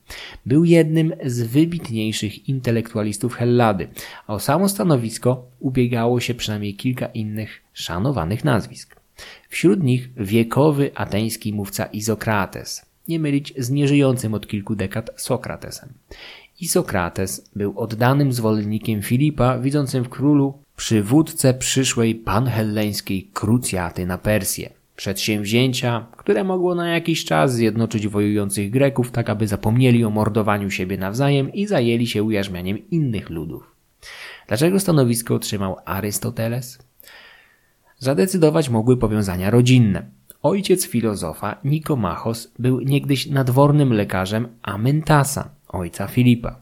Był 0.46 0.64
jednym 0.64 1.12
z 1.24 1.42
wybitniejszych 1.42 2.48
intelektualistów 2.48 3.34
Hellady, 3.34 3.88
a 4.26 4.34
o 4.34 4.40
samo 4.40 4.68
stanowisko 4.68 5.46
ubiegało 5.60 6.20
się 6.20 6.34
przynajmniej 6.34 6.74
kilka 6.74 7.06
innych 7.06 7.62
szanowanych 7.72 8.44
nazwisk. 8.44 8.96
Wśród 9.48 9.82
nich 9.82 10.10
wiekowy 10.16 10.90
ateński 10.94 11.52
mówca 11.52 11.84
Izokrates, 11.84 12.92
nie 13.08 13.18
mylić 13.18 13.54
z 13.58 13.70
nieżyjącym 13.70 14.34
od 14.34 14.46
kilku 14.46 14.76
dekad 14.76 15.10
Sokratesem. 15.16 15.92
Isokrates 16.62 17.50
był 17.56 17.78
oddanym 17.78 18.32
zwolennikiem 18.32 19.02
Filipa, 19.02 19.58
widzącym 19.58 20.04
w 20.04 20.08
królu 20.08 20.58
przywódcę 20.76 21.54
przyszłej 21.54 22.14
panhelleńskiej 22.14 23.30
krucjaty 23.32 24.06
na 24.06 24.18
Persję. 24.18 24.72
Przedsięwzięcia, 24.96 26.06
które 26.16 26.44
mogło 26.44 26.74
na 26.74 26.88
jakiś 26.88 27.24
czas 27.24 27.54
zjednoczyć 27.54 28.08
wojujących 28.08 28.70
Greków, 28.70 29.10
tak 29.10 29.30
aby 29.30 29.48
zapomnieli 29.48 30.04
o 30.04 30.10
mordowaniu 30.10 30.70
siebie 30.70 30.98
nawzajem 30.98 31.52
i 31.52 31.66
zajęli 31.66 32.06
się 32.06 32.22
ujarzmianiem 32.22 32.90
innych 32.90 33.30
ludów. 33.30 33.76
Dlaczego 34.48 34.80
stanowisko 34.80 35.34
otrzymał 35.34 35.76
Arystoteles? 35.84 36.78
Zadecydować 37.98 38.68
mogły 38.68 38.96
powiązania 38.96 39.50
rodzinne. 39.50 40.06
Ojciec 40.42 40.86
filozofa 40.86 41.56
Nikomachos 41.64 42.52
był 42.58 42.80
niegdyś 42.80 43.26
nadwornym 43.26 43.92
lekarzem 43.92 44.48
Amyntasa, 44.62 45.50
ojca 45.72 46.06
Filipa. 46.06 46.60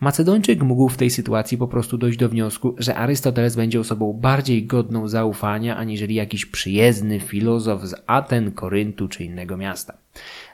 Macedończyk 0.00 0.62
mógł 0.62 0.88
w 0.88 0.96
tej 0.96 1.10
sytuacji 1.10 1.58
po 1.58 1.68
prostu 1.68 1.98
dojść 1.98 2.18
do 2.18 2.28
wniosku, 2.28 2.74
że 2.78 2.94
Arystoteles 2.94 3.56
będzie 3.56 3.80
osobą 3.80 4.12
bardziej 4.12 4.66
godną 4.66 5.08
zaufania 5.08 5.76
aniżeli 5.76 6.14
jakiś 6.14 6.46
przyjezdny 6.46 7.20
filozof 7.20 7.84
z 7.84 7.94
Aten, 8.06 8.52
Koryntu 8.52 9.08
czy 9.08 9.24
innego 9.24 9.56
miasta. 9.56 9.98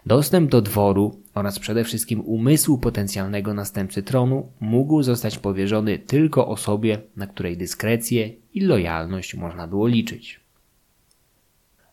Dostęp 0.06 0.50
do 0.50 0.62
dworu 0.62 1.20
oraz 1.34 1.58
przede 1.58 1.84
wszystkim 1.84 2.20
umysłu 2.20 2.78
potencjalnego 2.78 3.54
następcy 3.54 4.02
tronu 4.02 4.48
mógł 4.60 5.02
zostać 5.02 5.38
powierzony 5.38 5.98
tylko 5.98 6.48
osobie, 6.48 6.98
na 7.16 7.26
której 7.26 7.56
dyskrecję 7.56 8.30
i 8.54 8.60
lojalność 8.60 9.34
można 9.34 9.66
było 9.68 9.86
liczyć. 9.86 10.41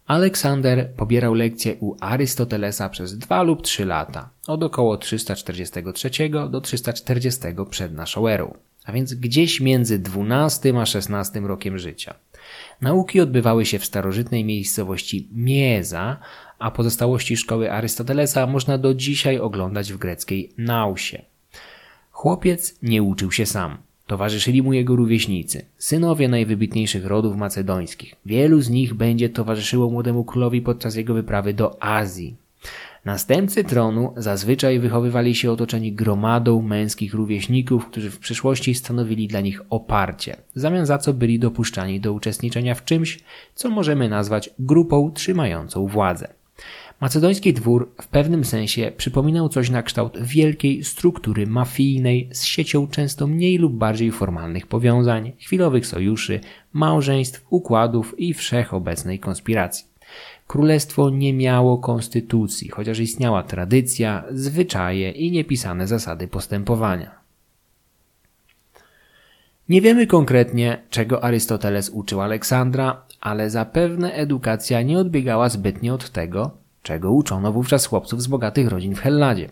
Aleksander 0.10 0.94
pobierał 0.98 1.34
lekcje 1.34 1.76
u 1.80 1.96
Arystotelesa 2.00 2.90
przez 2.90 3.18
dwa 3.18 3.44
lub 3.44 3.62
trzy 3.62 3.86
lata, 3.86 4.30
od 4.48 4.64
około 4.64 4.98
343 4.98 6.10
do 6.50 6.62
340 6.62 7.42
przed 7.70 7.94
naszą 7.94 8.28
erą, 8.28 8.58
a 8.86 8.92
więc 8.92 9.14
gdzieś 9.14 9.62
między 9.62 10.02
XII 10.16 10.78
a 10.78 10.82
XVI 10.82 11.40
rokiem 11.40 11.78
życia. 11.78 12.14
Nauki 12.82 13.22
odbywały 13.22 13.66
się 13.66 13.80
w 13.80 13.86
starożytnej 13.86 14.46
miejscowości 14.46 15.30
Mieza, 15.32 16.18
a 16.60 16.72
pozostałości 16.72 17.38
szkoły 17.38 17.72
Arystotelesa 17.72 18.48
można 18.48 18.78
do 18.78 18.94
dzisiaj 18.94 19.40
oglądać 19.40 19.94
w 19.94 19.98
greckiej 19.98 20.54
Nausie. 20.58 21.22
Chłopiec 22.12 22.76
nie 22.82 23.04
uczył 23.04 23.32
się 23.32 23.46
sam. 23.46 23.78
Towarzyszyli 24.10 24.62
mu 24.62 24.74
jego 24.74 24.96
rówieśnicy, 24.96 25.66
synowie 25.78 26.28
najwybitniejszych 26.28 27.06
rodów 27.06 27.36
macedońskich. 27.36 28.16
Wielu 28.26 28.62
z 28.62 28.70
nich 28.70 28.94
będzie 28.94 29.30
towarzyszyło 29.30 29.90
młodemu 29.90 30.24
królowi 30.24 30.62
podczas 30.62 30.96
jego 30.96 31.14
wyprawy 31.14 31.54
do 31.54 31.84
Azji. 31.84 32.36
Następcy 33.06 33.64
tronu 33.64 34.14
zazwyczaj 34.18 34.80
wychowywali 34.80 35.36
się 35.36 35.52
otoczeni 35.52 35.94
gromadą 35.94 36.62
męskich 36.62 37.14
rówieśników, 37.14 37.86
którzy 37.86 38.12
w 38.12 38.20
przyszłości 38.20 38.76
stanowili 38.76 39.28
dla 39.28 39.42
nich 39.42 39.62
oparcie, 39.70 40.38
w 40.56 40.60
zamian 40.60 40.86
za 40.86 40.98
co 40.98 41.14
byli 41.14 41.40
dopuszczani 41.40 42.00
do 42.00 42.14
uczestniczenia 42.14 42.76
w 42.76 42.86
czymś, 42.86 43.20
co 43.56 43.70
możemy 43.70 44.10
nazwać 44.10 44.50
grupą 44.60 45.12
trzymającą 45.12 45.88
władzę. 45.88 46.39
Macedoński 47.02 47.54
dwór 47.54 47.92
w 48.02 48.08
pewnym 48.08 48.46
sensie 48.46 48.92
przypominał 48.98 49.50
coś 49.50 49.70
na 49.70 49.84
kształt 49.84 50.18
wielkiej 50.22 50.84
struktury 50.84 51.48
mafijnej 51.48 52.30
z 52.32 52.44
siecią 52.44 52.88
często 52.88 53.28
mniej 53.28 53.58
lub 53.58 53.74
bardziej 53.74 54.12
formalnych 54.12 54.68
powiązań, 54.68 55.32
chwilowych 55.40 55.88
sojuszy, 55.88 56.40
małżeństw, 56.74 57.46
układów 57.50 58.20
i 58.20 58.34
wszechobecnej 58.34 59.20
konspiracji. 59.20 59.86
Królestwo 60.48 61.10
nie 61.10 61.34
miało 61.34 61.78
konstytucji, 61.78 62.70
chociaż 62.70 63.00
istniała 63.00 63.44
tradycja, 63.44 64.24
zwyczaje 64.32 65.12
i 65.12 65.32
niepisane 65.32 65.88
zasady 65.88 66.28
postępowania. 66.28 67.12
Nie 69.70 69.82
wiemy 69.82 70.08
konkretnie, 70.08 70.82
czego 70.90 71.24
Arystoteles 71.24 71.90
uczył 71.90 72.22
Aleksandra, 72.22 73.02
ale 73.22 73.50
zapewne 73.50 74.14
edukacja 74.14 74.82
nie 74.82 75.00
odbiegała 75.00 75.50
zbytnio 75.50 75.94
od 75.94 76.10
tego, 76.10 76.52
czego 76.84 77.12
uczono 77.12 77.52
wówczas 77.52 77.86
chłopców 77.86 78.22
z 78.22 78.28
bogatych 78.28 78.68
rodzin 78.68 78.96
w 78.96 79.00
Helladzie. 79.00 79.50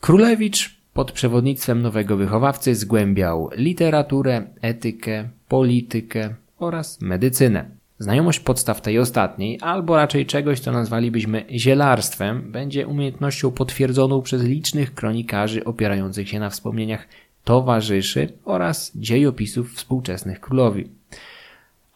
Królewicz 0.00 0.78
pod 0.92 1.12
przewodnictwem 1.12 1.82
nowego 1.82 2.16
wychowawcy 2.16 2.74
zgłębiał 2.74 3.50
literaturę, 3.56 4.42
etykę, 4.60 5.28
politykę 5.48 6.34
oraz 6.58 7.00
medycynę. 7.00 7.78
Znajomość 7.98 8.40
podstaw 8.40 8.80
tej 8.80 8.98
ostatniej, 8.98 9.58
albo 9.60 9.96
raczej 9.96 10.26
czegoś, 10.26 10.60
co 10.60 10.72
nazwalibyśmy 10.72 11.44
zielarstwem, 11.50 12.52
będzie 12.52 12.86
umiejętnością 12.86 13.50
potwierdzoną 13.50 14.22
przez 14.22 14.42
licznych 14.42 14.94
kronikarzy 14.94 15.64
opierających 15.64 16.28
się 16.28 16.40
na 16.40 16.50
wspomnieniach 16.50 17.08
towarzyszy 17.44 18.32
oraz 18.44 18.92
dziejopisów 18.94 19.74
współczesnych 19.74 20.40
królowi. 20.40 20.97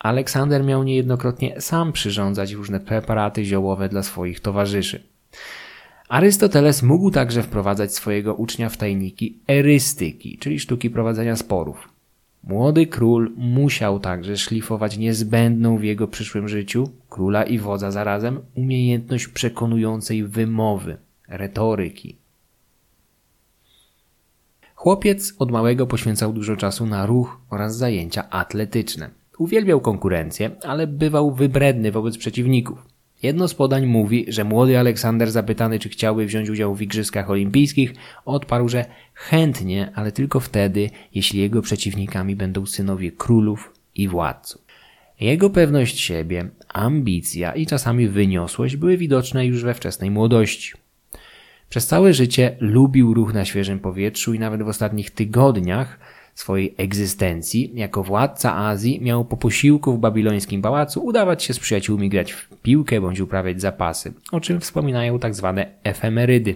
Aleksander 0.03 0.65
miał 0.65 0.83
niejednokrotnie 0.83 1.61
sam 1.61 1.93
przyrządzać 1.93 2.53
różne 2.53 2.81
preparaty 2.81 3.45
ziołowe 3.45 3.89
dla 3.89 4.03
swoich 4.03 4.41
towarzyszy. 4.41 5.03
Arystoteles 6.09 6.83
mógł 6.83 7.11
także 7.11 7.43
wprowadzać 7.43 7.95
swojego 7.95 8.35
ucznia 8.35 8.69
w 8.69 8.77
tajniki 8.77 9.39
erystyki, 9.49 10.39
czyli 10.39 10.61
sztuki 10.61 10.91
prowadzenia 10.91 11.37
sporów. 11.37 11.89
Młody 12.45 12.87
król 12.87 13.33
musiał 13.37 14.01
także 14.01 14.37
szlifować 14.37 14.99
niezbędną 14.99 15.79
w 15.79 15.85
jego 15.85 16.09
przyszłym 16.09 16.49
życiu, 16.49 16.91
króla 17.11 17.45
i 17.45 17.59
wodza 17.59 17.91
zarazem, 17.91 18.41
umiejętność 18.55 19.29
przekonującej 19.29 20.25
wymowy, 20.25 20.97
retoryki. 21.29 22.17
Chłopiec 24.75 25.35
od 25.39 25.51
małego 25.51 25.87
poświęcał 25.87 26.33
dużo 26.33 26.57
czasu 26.57 26.87
na 26.87 27.07
ruch 27.07 27.41
oraz 27.51 27.77
zajęcia 27.77 28.31
atletyczne. 28.31 29.22
Uwielbiał 29.43 29.81
konkurencję, 29.81 30.51
ale 30.63 30.87
bywał 30.87 31.35
wybredny 31.35 31.93
wobec 31.93 32.19
przeciwników. 32.19 32.79
Jedno 33.23 33.49
z 33.49 33.55
podań 33.55 33.87
mówi, 33.87 34.25
że 34.29 34.45
młody 34.45 34.79
Aleksander 34.79 35.31
zapytany, 35.31 35.79
czy 35.79 35.89
chciałby 35.89 36.27
wziąć 36.27 36.51
udział 36.51 36.75
w 36.75 36.83
Igrzyskach 36.83 37.31
Olimpijskich, 37.31 37.95
odparł, 38.25 38.69
że 38.69 38.85
chętnie, 39.15 39.93
ale 39.95 40.13
tylko 40.13 40.41
wtedy, 40.41 40.91
jeśli 41.15 41.41
jego 41.41 41.63
przeciwnikami 41.63 42.37
będą 42.37 42.67
synowie 42.67 43.13
królów 43.13 43.73
i 43.95 44.09
władców. 44.09 44.63
Jego 45.21 45.51
pewność 45.51 46.01
siebie, 46.01 46.49
ambicja 46.69 47.55
i 47.55 47.67
czasami 47.67 48.09
wyniosłość 48.09 48.77
były 48.77 48.97
widoczne 48.97 49.47
już 49.47 49.65
we 49.65 49.75
wczesnej 49.75 50.11
młodości. 50.11 50.73
Przez 51.69 51.87
całe 51.87 52.15
życie 52.15 52.57
lubił 52.61 53.15
ruch 53.15 53.35
na 53.35 53.45
świeżym 53.45 53.79
powietrzu 53.79 54.35
i 54.35 54.39
nawet 54.39 54.63
w 54.63 54.69
ostatnich 54.69 55.11
tygodniach 55.11 55.99
swojej 56.35 56.75
egzystencji 56.77 57.73
jako 57.75 58.03
władca 58.03 58.57
Azji 58.57 59.01
miał 59.01 59.25
po 59.25 59.37
posiłku 59.37 59.93
w 59.93 59.99
babilońskim 59.99 60.63
pałacu 60.63 61.05
udawać 61.05 61.43
się 61.43 61.55
z 61.55 61.59
przyjaciółmi 61.59 62.09
grać 62.09 62.33
w 62.33 62.49
piłkę 62.63 63.01
bądź 63.01 63.21
uprawiać 63.21 63.61
zapasy, 63.61 64.13
o 64.33 64.41
czym 64.41 64.61
wspominają 64.61 65.19
tak 65.19 65.35
zwane 65.35 65.67
efemerydy. 65.85 66.55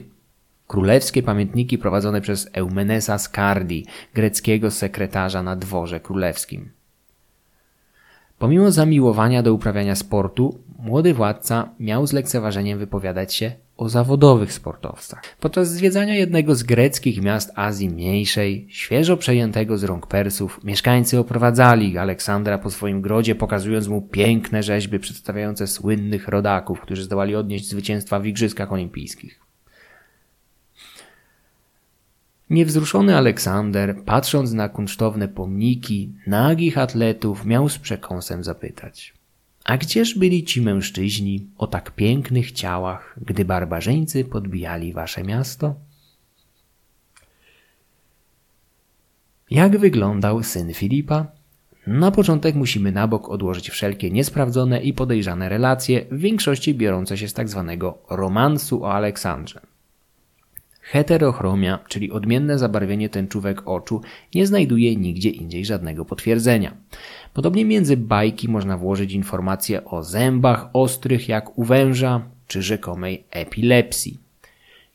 Królewskie 0.66 1.22
pamiętniki 1.22 1.78
prowadzone 1.78 2.20
przez 2.20 2.48
Eumenesa 2.52 3.18
Skardi, 3.18 3.86
greckiego 4.14 4.70
sekretarza 4.70 5.42
na 5.42 5.56
dworze 5.56 6.00
królewskim. 6.00 6.75
Pomimo 8.38 8.70
zamiłowania 8.70 9.42
do 9.42 9.54
uprawiania 9.54 9.94
sportu, 9.94 10.58
młody 10.78 11.14
władca 11.14 11.68
miał 11.80 12.06
z 12.06 12.12
lekceważeniem 12.12 12.78
wypowiadać 12.78 13.34
się 13.34 13.52
o 13.76 13.88
zawodowych 13.88 14.52
sportowcach. 14.52 15.22
Podczas 15.40 15.70
zwiedzania 15.70 16.14
jednego 16.14 16.54
z 16.54 16.62
greckich 16.62 17.22
miast 17.22 17.52
Azji 17.54 17.90
Mniejszej, 17.90 18.66
świeżo 18.70 19.16
przejętego 19.16 19.78
z 19.78 19.84
rąk 19.84 20.06
Persów, 20.06 20.60
mieszkańcy 20.64 21.18
oprowadzali 21.18 21.98
Aleksandra 21.98 22.58
po 22.58 22.70
swoim 22.70 23.02
grodzie, 23.02 23.34
pokazując 23.34 23.88
mu 23.88 24.02
piękne 24.02 24.62
rzeźby 24.62 24.98
przedstawiające 24.98 25.66
słynnych 25.66 26.28
rodaków, 26.28 26.80
którzy 26.80 27.04
zdołali 27.04 27.36
odnieść 27.36 27.68
zwycięstwa 27.68 28.20
w 28.20 28.26
Igrzyskach 28.26 28.72
Olimpijskich. 28.72 29.45
Niewzruszony 32.50 33.16
Aleksander, 33.16 34.04
patrząc 34.04 34.52
na 34.52 34.68
kunsztowne 34.68 35.28
pomniki 35.28 36.12
nagich 36.26 36.78
atletów, 36.78 37.44
miał 37.44 37.68
z 37.68 37.78
przekąsem 37.78 38.44
zapytać– 38.44 39.12
a 39.66 39.76
gdzież 39.76 40.18
byli 40.18 40.44
ci 40.44 40.62
mężczyźni 40.62 41.46
o 41.58 41.66
tak 41.66 41.90
pięknych 41.90 42.52
ciałach, 42.52 43.18
gdy 43.26 43.44
barbarzyńcy 43.44 44.24
podbijali 44.24 44.92
wasze 44.92 45.24
miasto? 45.24 45.74
Jak 49.50 49.78
wyglądał 49.78 50.42
syn 50.42 50.74
Filipa? 50.74 51.26
Na 51.86 52.10
początek 52.10 52.54
musimy 52.54 52.92
na 52.92 53.08
bok 53.08 53.28
odłożyć 53.28 53.70
wszelkie 53.70 54.10
niesprawdzone 54.10 54.82
i 54.82 54.92
podejrzane 54.92 55.48
relacje, 55.48 56.06
w 56.10 56.18
większości 56.18 56.74
biorące 56.74 57.18
się 57.18 57.28
z 57.28 57.32
tak 57.32 57.48
zwanego 57.48 57.98
romansu 58.10 58.84
o 58.84 58.94
Aleksandrze. 58.94 59.60
Heterochromia, 60.88 61.78
czyli 61.88 62.12
odmienne 62.12 62.58
zabarwienie 62.58 63.08
tęczówek 63.08 63.68
oczu, 63.68 64.00
nie 64.34 64.46
znajduje 64.46 64.96
nigdzie 64.96 65.30
indziej 65.30 65.64
żadnego 65.64 66.04
potwierdzenia. 66.04 66.76
Podobnie 67.34 67.64
między 67.64 67.96
bajki 67.96 68.48
można 68.48 68.78
włożyć 68.78 69.12
informacje 69.12 69.84
o 69.84 70.02
zębach 70.02 70.68
ostrych 70.72 71.28
jak 71.28 71.58
u 71.58 71.64
węża 71.64 72.28
czy 72.46 72.62
rzekomej 72.62 73.24
epilepsji. 73.30 74.25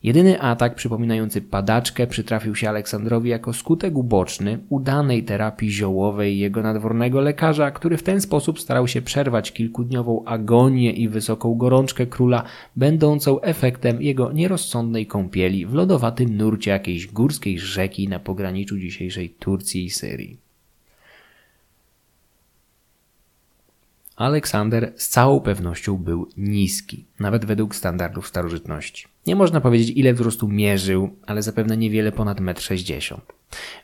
Jedyny 0.02 0.40
atak 0.40 0.74
przypominający 0.74 1.42
padaczkę 1.42 2.06
przytrafił 2.06 2.54
się 2.54 2.68
Aleksandrowi 2.68 3.30
jako 3.30 3.52
skutek 3.52 3.96
uboczny 3.96 4.58
udanej 4.68 5.24
terapii 5.24 5.70
ziołowej 5.70 6.38
jego 6.38 6.62
nadwornego 6.62 7.20
lekarza, 7.20 7.70
który 7.70 7.96
w 7.96 8.02
ten 8.02 8.20
sposób 8.20 8.60
starał 8.60 8.88
się 8.88 9.02
przerwać 9.02 9.52
kilkudniową 9.52 10.24
agonię 10.24 10.92
i 10.92 11.08
wysoką 11.08 11.54
gorączkę 11.54 12.06
króla, 12.06 12.44
będącą 12.76 13.40
efektem 13.40 14.02
jego 14.02 14.32
nierozsądnej 14.32 15.06
kąpieli 15.06 15.66
w 15.66 15.74
lodowatym 15.74 16.36
nurcie 16.36 16.70
jakiejś 16.70 17.06
górskiej 17.06 17.58
rzeki 17.58 18.08
na 18.08 18.18
pograniczu 18.18 18.78
dzisiejszej 18.78 19.30
Turcji 19.30 19.84
i 19.84 19.90
Syrii. 19.90 20.38
Aleksander 24.16 24.92
z 24.96 25.08
całą 25.08 25.40
pewnością 25.40 25.96
był 25.96 26.28
niski, 26.36 27.04
nawet 27.20 27.44
według 27.44 27.74
standardów 27.74 28.28
starożytności. 28.28 29.11
Nie 29.26 29.36
można 29.36 29.60
powiedzieć, 29.60 29.92
ile 29.96 30.14
wzrostu 30.14 30.48
mierzył, 30.48 31.10
ale 31.26 31.42
zapewne 31.42 31.76
niewiele 31.76 32.12
ponad 32.12 32.40
1,60 32.40 33.14
m. 33.14 33.20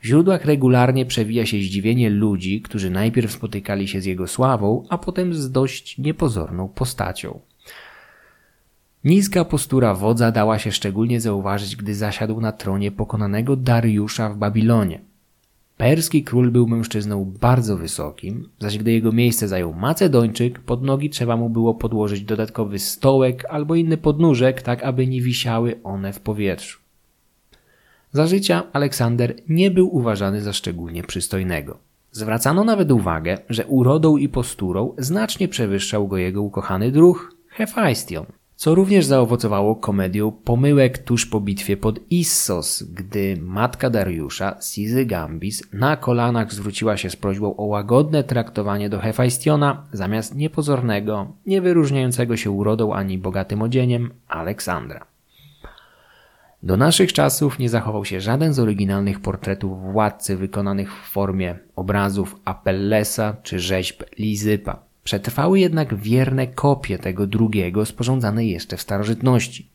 W 0.02 0.06
źródłach 0.06 0.44
regularnie 0.44 1.06
przewija 1.06 1.46
się 1.46 1.56
zdziwienie 1.56 2.10
ludzi, 2.10 2.62
którzy 2.62 2.90
najpierw 2.90 3.32
spotykali 3.32 3.88
się 3.88 4.00
z 4.00 4.04
jego 4.04 4.26
sławą, 4.26 4.86
a 4.88 4.98
potem 4.98 5.34
z 5.34 5.50
dość 5.50 5.98
niepozorną 5.98 6.68
postacią. 6.68 7.40
Niska 9.04 9.44
postura 9.44 9.94
wodza 9.94 10.32
dała 10.32 10.58
się 10.58 10.72
szczególnie 10.72 11.20
zauważyć, 11.20 11.76
gdy 11.76 11.94
zasiadł 11.94 12.40
na 12.40 12.52
tronie 12.52 12.90
pokonanego 12.92 13.56
Dariusza 13.56 14.30
w 14.30 14.36
Babilonie. 14.36 15.07
Perski 15.78 16.24
król 16.24 16.50
był 16.50 16.66
mężczyzną 16.66 17.24
bardzo 17.40 17.76
wysokim, 17.76 18.48
zaś 18.58 18.78
gdy 18.78 18.92
jego 18.92 19.12
miejsce 19.12 19.48
zajął 19.48 19.74
Macedończyk, 19.74 20.58
pod 20.58 20.82
nogi 20.82 21.10
trzeba 21.10 21.36
mu 21.36 21.50
było 21.50 21.74
podłożyć 21.74 22.22
dodatkowy 22.22 22.78
stołek 22.78 23.44
albo 23.48 23.74
inny 23.74 23.96
podnóżek, 23.96 24.62
tak 24.62 24.82
aby 24.82 25.06
nie 25.06 25.22
wisiały 25.22 25.80
one 25.84 26.12
w 26.12 26.20
powietrzu. 26.20 26.80
Za 28.12 28.26
życia 28.26 28.62
Aleksander 28.72 29.34
nie 29.48 29.70
był 29.70 29.96
uważany 29.96 30.42
za 30.42 30.52
szczególnie 30.52 31.02
przystojnego. 31.02 31.78
Zwracano 32.10 32.64
nawet 32.64 32.90
uwagę, 32.90 33.38
że 33.48 33.66
urodą 33.66 34.16
i 34.16 34.28
posturą 34.28 34.94
znacznie 34.98 35.48
przewyższał 35.48 36.08
go 36.08 36.16
jego 36.16 36.42
ukochany 36.42 36.92
druh 36.92 37.32
Hefajstion. 37.48 38.26
Co 38.58 38.74
również 38.74 39.04
zaowocowało 39.04 39.76
komedią 39.76 40.32
pomyłek 40.32 40.98
tuż 40.98 41.26
po 41.26 41.40
bitwie 41.40 41.76
pod 41.76 42.00
Issos, 42.10 42.82
gdy 42.82 43.36
matka 43.40 43.90
Dariusza, 43.90 44.56
Sizy 44.60 45.06
Gambis, 45.06 45.62
na 45.72 45.96
kolanach 45.96 46.52
zwróciła 46.52 46.96
się 46.96 47.10
z 47.10 47.16
prośbą 47.16 47.56
o 47.56 47.64
łagodne 47.64 48.24
traktowanie 48.24 48.88
do 48.88 48.98
Hefajstiona 48.98 49.86
zamiast 49.92 50.34
niepozornego, 50.34 51.32
nie 51.46 51.60
wyróżniającego 51.60 52.36
się 52.36 52.50
urodą 52.50 52.92
ani 52.92 53.18
bogatym 53.18 53.62
odzieniem 53.62 54.10
Aleksandra. 54.28 55.06
Do 56.62 56.76
naszych 56.76 57.12
czasów 57.12 57.58
nie 57.58 57.68
zachował 57.68 58.04
się 58.04 58.20
żaden 58.20 58.54
z 58.54 58.58
oryginalnych 58.58 59.20
portretów 59.20 59.92
władcy 59.92 60.36
wykonanych 60.36 60.94
w 60.94 61.10
formie 61.10 61.58
obrazów 61.76 62.36
Apellesa 62.44 63.36
czy 63.42 63.58
rzeźb 63.58 64.02
Lizypa. 64.18 64.87
Przetrwały 65.08 65.60
jednak 65.60 65.94
wierne 65.94 66.46
kopie 66.46 66.98
tego 66.98 67.26
drugiego, 67.26 67.86
sporządzane 67.86 68.46
jeszcze 68.46 68.76
w 68.76 68.80
starożytności. 68.82 69.70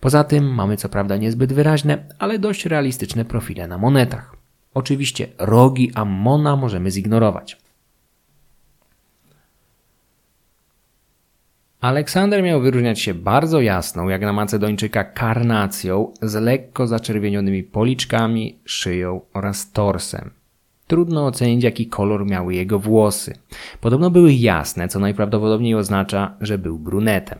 Poza 0.00 0.24
tym 0.24 0.54
mamy 0.54 0.76
co 0.76 0.88
prawda 0.88 1.16
niezbyt 1.16 1.52
wyraźne, 1.52 2.08
ale 2.18 2.38
dość 2.38 2.66
realistyczne 2.66 3.24
profile 3.24 3.68
na 3.68 3.78
monetach. 3.78 4.36
Oczywiście 4.74 5.28
rogi 5.38 5.92
Ammona 5.94 6.56
możemy 6.56 6.90
zignorować. 6.90 7.56
Aleksander 11.80 12.42
miał 12.42 12.60
wyróżniać 12.60 13.00
się 13.00 13.14
bardzo 13.14 13.60
jasną, 13.60 14.08
jak 14.08 14.22
na 14.22 14.32
Macedończyka, 14.32 15.04
karnacją 15.04 16.12
z 16.22 16.34
lekko 16.34 16.86
zaczerwienionymi 16.86 17.62
policzkami, 17.62 18.58
szyją 18.64 19.20
oraz 19.32 19.72
torsem. 19.72 20.39
Trudno 20.90 21.26
ocenić, 21.26 21.64
jaki 21.64 21.86
kolor 21.86 22.26
miały 22.26 22.54
jego 22.54 22.78
włosy. 22.78 23.34
Podobno 23.80 24.10
były 24.10 24.32
jasne, 24.32 24.88
co 24.88 24.98
najprawdopodobniej 25.00 25.74
oznacza, 25.74 26.34
że 26.40 26.58
był 26.58 26.78
brunetem. 26.78 27.38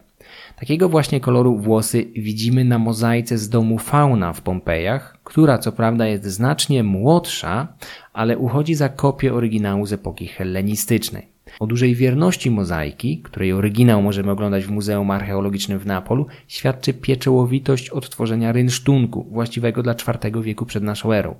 Takiego 0.60 0.88
właśnie 0.88 1.20
koloru 1.20 1.56
włosy 1.58 2.06
widzimy 2.16 2.64
na 2.64 2.78
mozaice 2.78 3.38
z 3.38 3.48
domu 3.48 3.78
Fauna 3.78 4.32
w 4.32 4.40
Pompejach, 4.40 5.18
która 5.24 5.58
co 5.58 5.72
prawda 5.72 6.06
jest 6.06 6.24
znacznie 6.24 6.82
młodsza, 6.82 7.68
ale 8.12 8.38
uchodzi 8.38 8.74
za 8.74 8.88
kopię 8.88 9.34
oryginału 9.34 9.86
z 9.86 9.92
epoki 9.92 10.26
hellenistycznej. 10.26 11.26
O 11.60 11.66
dużej 11.66 11.94
wierności 11.94 12.50
mozaiki, 12.50 13.22
której 13.22 13.52
oryginał 13.52 14.02
możemy 14.02 14.30
oglądać 14.30 14.64
w 14.64 14.70
Muzeum 14.70 15.10
Archeologicznym 15.10 15.78
w 15.78 15.86
Neapolu, 15.86 16.26
świadczy 16.48 16.94
pieczołowitość 16.94 17.90
odtworzenia 17.90 18.52
rynsztunku, 18.52 19.26
właściwego 19.30 19.82
dla 19.82 19.92
IV 19.92 20.42
wieku 20.42 20.66
przed 20.66 20.82
naszą 20.82 21.12
erą. 21.12 21.34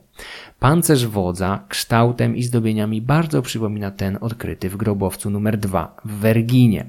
Pancerz 0.59 1.07
wodza 1.07 1.64
kształtem 1.68 2.36
i 2.36 2.42
zdobieniami 2.42 3.03
bardzo 3.03 3.42
przypomina 3.42 3.90
ten 3.90 4.18
odkryty 4.20 4.68
w 4.68 4.76
grobowcu 4.76 5.30
numer 5.30 5.59
2 5.59 5.96
w 6.05 6.12
Werginie. 6.12 6.86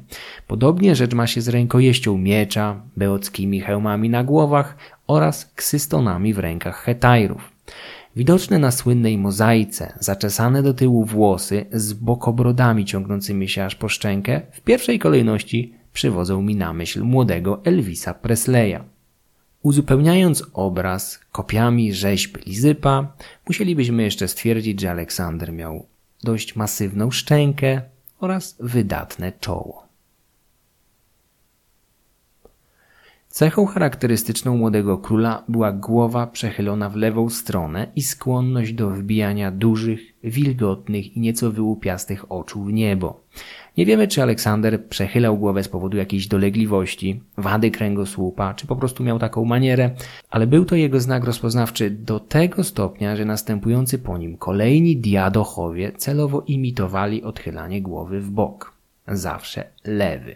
Podobnie 0.47 0.95
rzecz 0.95 1.13
ma 1.13 1.27
się 1.27 1.41
z 1.41 1.49
rękojeścią 1.49 2.17
miecza, 2.17 2.81
beockimi 2.97 3.61
hełmami 3.61 4.09
na 4.09 4.23
głowach 4.23 4.77
oraz 5.07 5.51
ksystonami 5.55 6.33
w 6.33 6.39
rękach 6.39 6.83
hetajrów. 6.83 7.51
Widoczne 8.15 8.59
na 8.59 8.71
słynnej 8.71 9.17
mozaice, 9.17 9.93
zaczesane 9.99 10.63
do 10.63 10.73
tyłu 10.73 11.05
włosy 11.05 11.65
z 11.71 11.93
bokobrodami 11.93 12.85
ciągnącymi 12.85 13.49
się 13.49 13.65
aż 13.65 13.75
po 13.75 13.89
szczękę, 13.89 14.41
w 14.51 14.61
pierwszej 14.61 14.99
kolejności 14.99 15.73
przywodzą 15.93 16.41
mi 16.41 16.55
na 16.55 16.73
myśl 16.73 17.03
młodego 17.03 17.61
Elvisa 17.63 18.13
Presleya. 18.13 18.79
Uzupełniając 19.61 20.43
obraz 20.53 21.19
kopiami 21.31 21.93
rzeźb 21.93 22.37
Lizypa, 22.45 23.13
musielibyśmy 23.47 24.03
jeszcze 24.03 24.27
stwierdzić, 24.27 24.81
że 24.81 24.91
Aleksander 24.91 25.53
miał 25.53 25.85
dość 26.23 26.55
masywną 26.55 27.11
szczękę 27.11 27.81
oraz 28.19 28.55
wydatne 28.59 29.31
czoło. 29.39 29.90
Cechą 33.31 33.65
charakterystyczną 33.65 34.57
młodego 34.57 34.97
króla 34.97 35.43
była 35.47 35.71
głowa 35.71 36.27
przechylona 36.27 36.89
w 36.89 36.95
lewą 36.95 37.29
stronę 37.29 37.87
i 37.95 38.01
skłonność 38.01 38.73
do 38.73 38.89
wbijania 38.89 39.51
dużych, 39.51 39.99
wilgotnych 40.23 41.17
i 41.17 41.19
nieco 41.19 41.51
wyłupiastych 41.51 42.31
oczu 42.31 42.63
w 42.63 42.73
niebo. 42.73 43.23
Nie 43.77 43.85
wiemy, 43.85 44.07
czy 44.07 44.21
Aleksander 44.21 44.85
przechylał 44.85 45.37
głowę 45.37 45.63
z 45.63 45.67
powodu 45.67 45.97
jakiejś 45.97 46.27
dolegliwości, 46.27 47.21
wady 47.37 47.71
kręgosłupa, 47.71 48.53
czy 48.53 48.67
po 48.67 48.75
prostu 48.75 49.03
miał 49.03 49.19
taką 49.19 49.45
manierę, 49.45 49.89
ale 50.29 50.47
był 50.47 50.65
to 50.65 50.75
jego 50.75 50.99
znak 50.99 51.23
rozpoznawczy 51.23 51.89
do 51.89 52.19
tego 52.19 52.63
stopnia, 52.63 53.15
że 53.15 53.25
następujący 53.25 53.99
po 53.99 54.17
nim 54.17 54.37
kolejni 54.37 54.97
diadochowie 54.97 55.91
celowo 55.91 56.43
imitowali 56.47 57.23
odchylanie 57.23 57.81
głowy 57.81 58.21
w 58.21 58.29
bok. 58.29 58.73
Zawsze 59.07 59.63
lewy. 59.85 60.35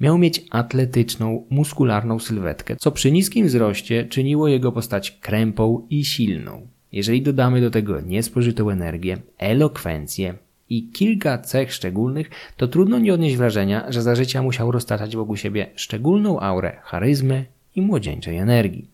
Miał 0.00 0.18
mieć 0.18 0.44
atletyczną, 0.50 1.46
muskularną 1.50 2.18
sylwetkę, 2.18 2.76
co 2.76 2.92
przy 2.92 3.12
niskim 3.12 3.46
wzroście 3.46 4.04
czyniło 4.04 4.48
jego 4.48 4.72
postać 4.72 5.10
krępą 5.10 5.86
i 5.90 6.04
silną. 6.04 6.66
Jeżeli 6.92 7.22
dodamy 7.22 7.60
do 7.60 7.70
tego 7.70 8.00
niespożytą 8.00 8.70
energię, 8.70 9.18
elokwencję 9.38 10.34
i 10.70 10.88
kilka 10.88 11.38
cech 11.38 11.72
szczególnych, 11.72 12.30
to 12.56 12.68
trudno 12.68 12.98
nie 12.98 13.14
odnieść 13.14 13.36
wrażenia, 13.36 13.92
że 13.92 14.02
za 14.02 14.14
życia 14.14 14.42
musiał 14.42 14.72
roztaczać 14.72 15.16
wokół 15.16 15.36
siebie 15.36 15.66
szczególną 15.74 16.40
aurę 16.40 16.76
charyzmy 16.82 17.44
i 17.76 17.82
młodzieńczej 17.82 18.36
energii. 18.36 18.90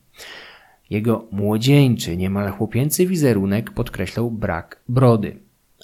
Jego 0.90 1.28
młodzieńczy, 1.30 2.16
niemal 2.16 2.50
chłopięcy 2.50 3.06
wizerunek 3.06 3.70
podkreślał 3.70 4.30
brak 4.30 4.80
brody. 4.88 5.36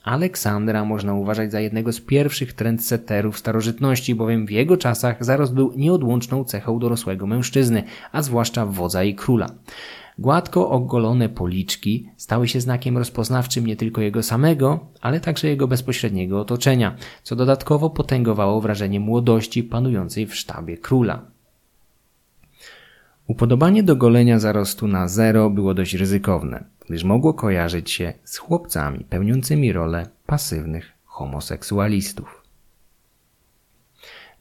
Aleksandra 0.09 0.84
można 0.84 1.14
uważać 1.14 1.52
za 1.52 1.61
jednego 1.61 1.92
z 1.92 2.00
pierwszych 2.00 2.52
trendsetterów 2.52 3.38
starożytności, 3.38 4.14
bowiem 4.14 4.46
w 4.46 4.50
jego 4.50 4.76
czasach 4.76 5.24
zarost 5.24 5.54
był 5.54 5.72
nieodłączną 5.76 6.44
cechą 6.44 6.78
dorosłego 6.78 7.26
mężczyzny, 7.26 7.82
a 8.12 8.22
zwłaszcza 8.22 8.66
wodza 8.66 9.04
i 9.04 9.14
króla. 9.14 9.46
Gładko 10.18 10.70
ogolone 10.70 11.28
policzki 11.28 12.09
stały 12.16 12.48
się 12.48 12.61
znakiem 12.61 12.98
rozpoznawczym 12.98 13.66
nie 13.66 13.76
tylko 13.76 14.00
jego 14.00 14.22
samego, 14.22 14.80
ale 15.00 15.20
także 15.20 15.48
jego 15.48 15.68
bezpośredniego 15.68 16.40
otoczenia, 16.40 16.96
co 17.22 17.36
dodatkowo 17.36 17.90
potęgowało 17.90 18.61
wrażenie 18.61 19.00
młodości 19.00 19.62
panującej 19.62 20.26
w 20.26 20.34
sztabie 20.34 20.76
króla. 20.76 21.22
Upodobanie 23.26 23.82
do 23.82 23.96
golenia 23.96 24.38
zarostu 24.38 24.86
na 24.86 25.09
zero 25.09 25.50
było 25.50 25.74
dość 25.74 25.94
ryzykowne 25.94 26.78
gdyż 26.89 27.05
mogło 27.05 27.34
kojarzyć 27.34 27.91
się 27.91 28.12
z 28.24 28.39
chłopcami 28.39 29.05
pełniącymi 29.05 29.72
rolę 29.72 30.07
pasywnych 30.26 30.93
homoseksualistów. 31.05 32.43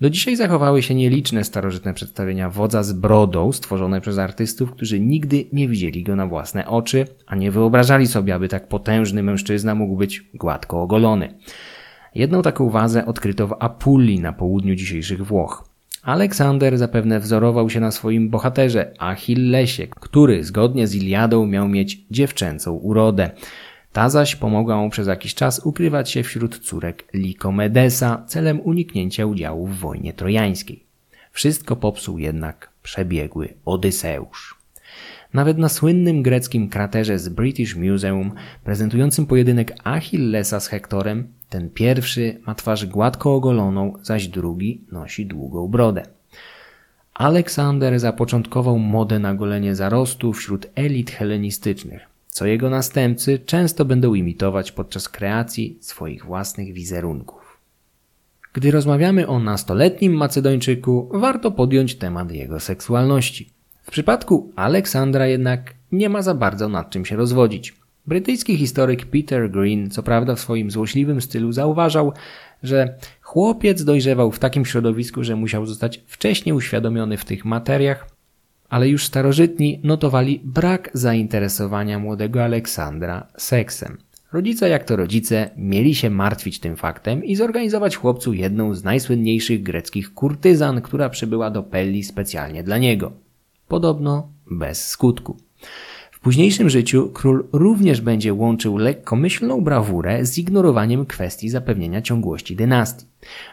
Do 0.02 0.10
dzisiaj 0.10 0.36
zachowały 0.36 0.84
się 0.84 0.96
nieliczne 0.96 1.44
starożytne 1.44 1.94
przedstawienia 1.94 2.50
wodza 2.50 2.84
z 2.84 2.94
brodą 2.94 3.52
stworzone 3.52 4.02
przez 4.02 4.18
artystów, 4.18 4.72
którzy 4.72 5.00
nigdy 5.00 5.46
nie 5.54 5.68
widzieli 5.68 6.04
go 6.04 6.16
na 6.16 6.28
własne 6.28 6.68
oczy, 6.68 7.08
a 7.28 7.36
nie 7.36 7.52
wyobrażali 7.52 8.08
sobie, 8.08 8.36
aby 8.36 8.48
tak 8.48 8.68
potężny 8.68 9.24
mężczyzna 9.24 9.76
mógł 9.76 9.96
być 9.96 10.30
gładko 10.34 10.82
ogolony. 10.82 11.34
Jedną 12.16 12.42
taką 12.42 12.70
wazę 12.70 13.06
odkryto 13.06 13.48
w 13.48 13.56
Apulii 13.60 14.20
na 14.20 14.34
południu 14.34 14.76
dzisiejszych 14.76 15.26
Włoch. 15.26 15.67
Aleksander 16.08 16.78
zapewne 16.78 17.20
wzorował 17.20 17.70
się 17.70 17.80
na 17.80 17.92
swoim 17.92 18.30
bohaterze 18.30 18.94
Achillesie, 19.00 19.88
który 19.88 20.44
zgodnie 20.44 20.88
z 20.88 20.96
Iliadą 20.96 21.46
miał 21.46 21.68
mieć 21.68 22.06
dziewczęcą 22.12 22.74
urodę. 22.74 23.30
Ta 23.94 24.10
zaś 24.10 24.36
pomogła 24.36 24.78
mu 24.78 24.90
przez 24.90 25.08
jakiś 25.08 25.36
czas 25.36 25.66
ukrywać 25.66 26.12
się 26.12 26.24
wśród 26.24 26.60
córek 26.60 27.04
Likomedesa 27.14 28.24
celem 28.28 28.62
uniknięcia 28.62 29.26
udziału 29.26 29.68
w 29.68 29.78
wojnie 29.78 30.14
trojańskiej. 30.14 30.84
Wszystko 31.32 31.76
popsuł 31.76 32.20
jednak 32.20 32.70
przebiegły 32.84 33.54
Odyseusz. 33.66 34.57
Nawet 35.34 35.58
na 35.58 35.70
słynnym 35.70 36.24
greckim 36.24 36.70
kraterze 36.70 37.20
z 37.20 37.30
British 37.30 37.76
Museum, 37.76 38.32
prezentującym 38.64 39.26
pojedynek 39.26 39.76
Achillesa 39.84 40.60
z 40.60 40.68
Hektorem, 40.68 41.28
ten 41.50 41.70
pierwszy 41.70 42.42
ma 42.46 42.56
twarz 42.56 42.86
gładko 42.86 43.36
ogoloną, 43.36 43.94
zaś 44.04 44.28
drugi 44.28 44.82
nosi 44.92 45.26
długą 45.26 45.68
brodę. 45.68 46.04
Aleksander 47.14 48.00
zapoczątkował 48.00 48.80
modę 48.80 49.20
na 49.20 49.36
golenie 49.36 49.76
zarostu 49.76 50.34
wśród 50.34 50.68
elit 50.76 51.12
helenistycznych, 51.12 52.02
co 52.28 52.46
jego 52.46 52.70
następcy 52.70 53.40
często 53.40 53.86
będą 53.86 54.14
imitować 54.14 54.72
podczas 54.72 55.10
kreacji 55.10 55.78
swoich 55.82 56.26
własnych 56.26 56.74
wizerunków. 56.74 57.58
Gdy 58.54 58.72
rozmawiamy 58.72 59.28
o 59.28 59.40
nastoletnim 59.40 60.14
Macedończyku, 60.14 61.10
warto 61.14 61.52
podjąć 61.52 61.96
temat 61.96 62.32
jego 62.32 62.60
seksualności. 62.60 63.57
W 63.88 63.92
przypadku 63.92 64.52
Aleksandra 64.56 65.28
jednak 65.28 65.74
nie 65.92 66.10
ma 66.10 66.22
za 66.22 66.34
bardzo 66.34 66.70
nad 66.70 66.90
czym 66.90 67.06
się 67.06 67.16
rozwodzić. 67.16 67.74
Brytyjski 68.08 68.58
historyk 68.58 69.06
Peter 69.06 69.52
Green, 69.52 69.90
co 69.90 70.04
prawda 70.04 70.36
w 70.36 70.40
swoim 70.40 70.72
złośliwym 70.72 71.22
stylu, 71.22 71.52
zauważał, 71.52 72.14
że 72.64 72.96
chłopiec 73.22 73.84
dojrzewał 73.84 74.32
w 74.32 74.40
takim 74.40 74.66
środowisku, 74.66 75.24
że 75.24 75.36
musiał 75.36 75.66
zostać 75.66 76.04
wcześniej 76.08 76.56
uświadomiony 76.56 77.18
w 77.18 77.26
tych 77.26 77.46
materiach, 77.46 78.10
ale 78.70 78.90
już 78.90 79.06
starożytni 79.06 79.80
notowali 79.84 80.42
brak 80.44 80.90
zainteresowania 80.94 82.00
młodego 82.00 82.44
Aleksandra 82.44 83.28
seksem. 83.38 83.98
Rodzice, 84.34 84.70
jak 84.70 84.84
to 84.84 84.96
rodzice, 84.96 85.50
mieli 85.58 85.96
się 85.96 86.10
martwić 86.10 86.60
tym 86.60 86.76
faktem 86.76 87.24
i 87.24 87.36
zorganizować 87.36 87.96
chłopcu 87.96 88.34
jedną 88.34 88.74
z 88.74 88.84
najsłynniejszych 88.84 89.64
greckich 89.64 90.14
kurtyzan, 90.14 90.82
która 90.82 91.10
przybyła 91.10 91.50
do 91.50 91.64
Pelli 91.64 92.04
specjalnie 92.04 92.64
dla 92.64 92.78
niego. 92.78 93.27
Podobno 93.68 94.30
bez 94.52 94.88
skutku. 94.88 95.38
W 96.12 96.20
późniejszym 96.20 96.70
życiu 96.70 97.12
król 97.14 97.48
również 97.52 98.02
będzie 98.02 98.34
łączył 98.34 98.78
lekkomyślną 98.78 99.62
brawurę 99.62 100.26
z 100.26 100.38
ignorowaniem 100.38 101.06
kwestii 101.06 101.50
zapewnienia 101.50 102.02
ciągłości 102.02 102.56
dynastii. 102.56 103.06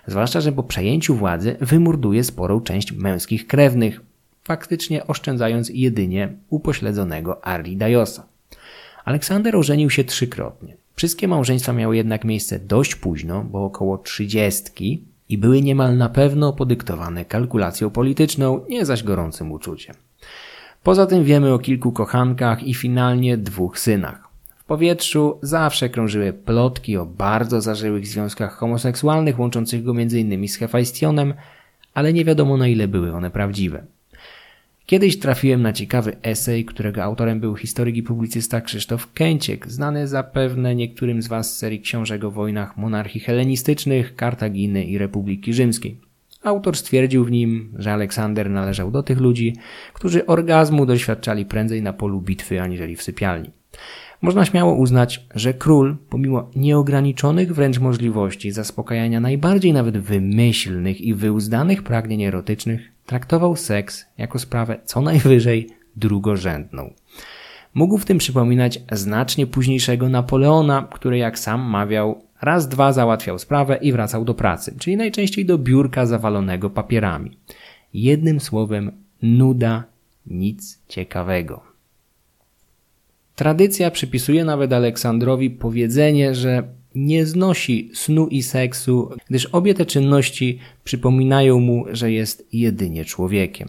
Zwłaszcza, 0.07 0.41
że 0.41 0.53
po 0.53 0.63
przejęciu 0.63 1.15
władzy 1.15 1.57
wymorduje 1.61 2.25
sporą 2.25 2.61
część 2.61 2.93
męskich 2.93 3.47
krewnych, 3.47 4.01
faktycznie 4.45 5.07
oszczędzając 5.07 5.69
jedynie 5.69 6.33
upośledzonego 6.51 7.45
Arlidajosa. 7.45 8.27
Aleksander 9.05 9.57
ożenił 9.57 9.91
się 9.91 10.05
trzykrotnie. 10.05 10.77
Wszystkie 10.97 11.29
małżeństwa 11.29 11.73
miały 11.73 11.97
jednak 11.97 12.25
miejsce 12.25 12.59
dość 12.59 12.95
późno, 12.95 13.45
bo 13.45 13.65
około 13.65 13.99
trzydziestki 13.99 15.05
i 15.29 15.39
były 15.39 15.63
niemal 15.63 15.97
na 15.97 16.09
pewno 16.09 16.53
podyktowane 16.53 17.25
kalkulacją 17.25 17.91
polityczną, 17.91 18.61
nie 18.69 18.85
zaś 18.85 19.03
gorącym 19.03 19.53
uczuciem. 19.53 19.95
Poza 20.85 21.07
tym 21.07 21.25
wiemy 21.25 21.53
o 21.53 21.59
kilku 21.59 21.93
kochankach 21.93 22.63
i 22.63 22.75
finalnie 22.75 23.37
dwóch 23.37 23.79
synach. 23.79 24.29
W 24.57 24.65
powietrzu 24.65 25.39
zawsze 25.43 25.89
krążyły 25.89 26.33
plotki 26.33 26.97
o 26.97 27.07
bardzo 27.07 27.61
zażyłych 27.61 28.07
związkach 28.07 28.57
homoseksualnych 28.57 29.39
łączących 29.39 29.85
go 29.85 29.91
m.in. 29.91 30.49
z 30.49 30.57
Hefajstionem, 30.57 31.35
ale 31.95 32.13
nie 32.13 32.25
wiadomo 32.25 32.57
na 32.57 32.69
ile 32.69 32.89
były 32.89 33.13
one 33.13 33.31
prawdziwe. 33.31 33.85
Kiedyś 34.87 35.19
trafiłem 35.19 35.63
na 35.63 35.73
ciekawy 35.73 36.17
esej, 36.23 36.65
którego 36.65 37.03
autorem 37.03 37.41
był 37.41 37.57
historyk 37.57 37.97
i 37.97 38.03
publicysta 38.03 38.61
Krzysztof 38.61 39.13
Kęciek, 39.13 39.67
znany 39.67 40.09
zapewne 40.09 40.75
niektórym 40.75 41.23
z 41.23 41.29
Was 41.29 41.55
z 41.55 41.57
serii 41.57 41.81
książek 41.81 42.25
o 42.25 42.31
wojnach 42.31 42.77
monarchii 42.77 43.21
helenistycznych, 43.21 44.17
Kartaginy 44.17 44.85
i 44.85 44.99
Republiki 44.99 45.53
Rzymskiej. 45.53 46.04
Autor 46.45 46.77
stwierdził 46.77 47.25
w 47.25 47.31
nim, 47.31 47.73
że 47.79 47.93
Aleksander 47.93 48.51
należał 48.51 48.91
do 48.91 49.03
tych 49.03 49.21
ludzi, 49.21 49.57
którzy 49.93 50.27
orgazmu 50.27 50.87
doświadczali 50.87 51.47
prędzej 51.47 51.83
na 51.83 51.93
polu 51.93 52.21
bitwy 52.21 52.61
aniżeli 52.61 52.97
w 52.97 53.03
sypialni. 53.03 53.51
Można 54.23 54.45
śmiało 54.45 54.75
uznać, 54.75 55.27
że 55.35 55.55
król, 55.55 55.97
pomimo 56.11 56.51
nieograniczonych 56.57 57.55
wręcz 57.55 57.79
możliwości 57.79 58.51
zaspokajania 58.51 59.21
najbardziej 59.21 59.73
nawet 59.73 59.99
wymyślnych 59.99 61.01
i 61.01 61.15
wyuzdanych 61.15 61.83
pragnień 61.83 62.23
erotycznych, 62.23 62.81
traktował 63.07 63.57
seks 63.57 64.07
jako 64.19 64.39
sprawę 64.39 64.81
co 64.85 65.01
najwyżej 65.01 65.69
drugorzędną. 65.97 66.95
Mógł 67.75 67.99
w 67.99 68.05
tym 68.05 68.19
przypominać 68.19 68.81
znacznie 68.93 69.47
późniejszego 69.47 70.09
Napoleona, 70.09 70.89
który 70.93 71.19
jak 71.19 71.39
sam 71.39 71.61
mawiał, 71.61 72.23
raz 72.43 72.69
dwa 72.69 72.93
załatwiał 72.93 73.39
sprawę 73.39 73.79
i 73.83 73.93
wracał 73.93 74.25
do 74.25 74.35
pracy, 74.35 74.75
czyli 74.79 74.97
najczęściej 74.97 75.45
do 75.45 75.59
biurka 75.59 76.07
zawalonego 76.07 76.71
papierami. 76.71 77.39
Jednym 77.95 78.41
słowem, 78.41 78.93
nuda, 79.23 79.85
nic 80.27 80.79
ciekawego. 80.89 81.63
Tradycja 83.37 83.91
przypisuje 83.91 84.45
nawet 84.45 84.73
Aleksandrowi 84.73 85.51
powiedzenie, 85.51 86.35
że 86.35 86.63
nie 86.95 87.27
znosi 87.27 87.91
snu 87.95 88.27
i 88.27 88.43
seksu, 88.43 89.11
gdyż 89.29 89.47
obie 89.47 89.75
te 89.75 89.87
czynności 89.87 90.59
przypominają 90.85 91.61
mu, 91.61 91.85
że 91.93 92.13
jest 92.13 92.49
jedynie 92.53 93.05
człowiekiem. 93.05 93.69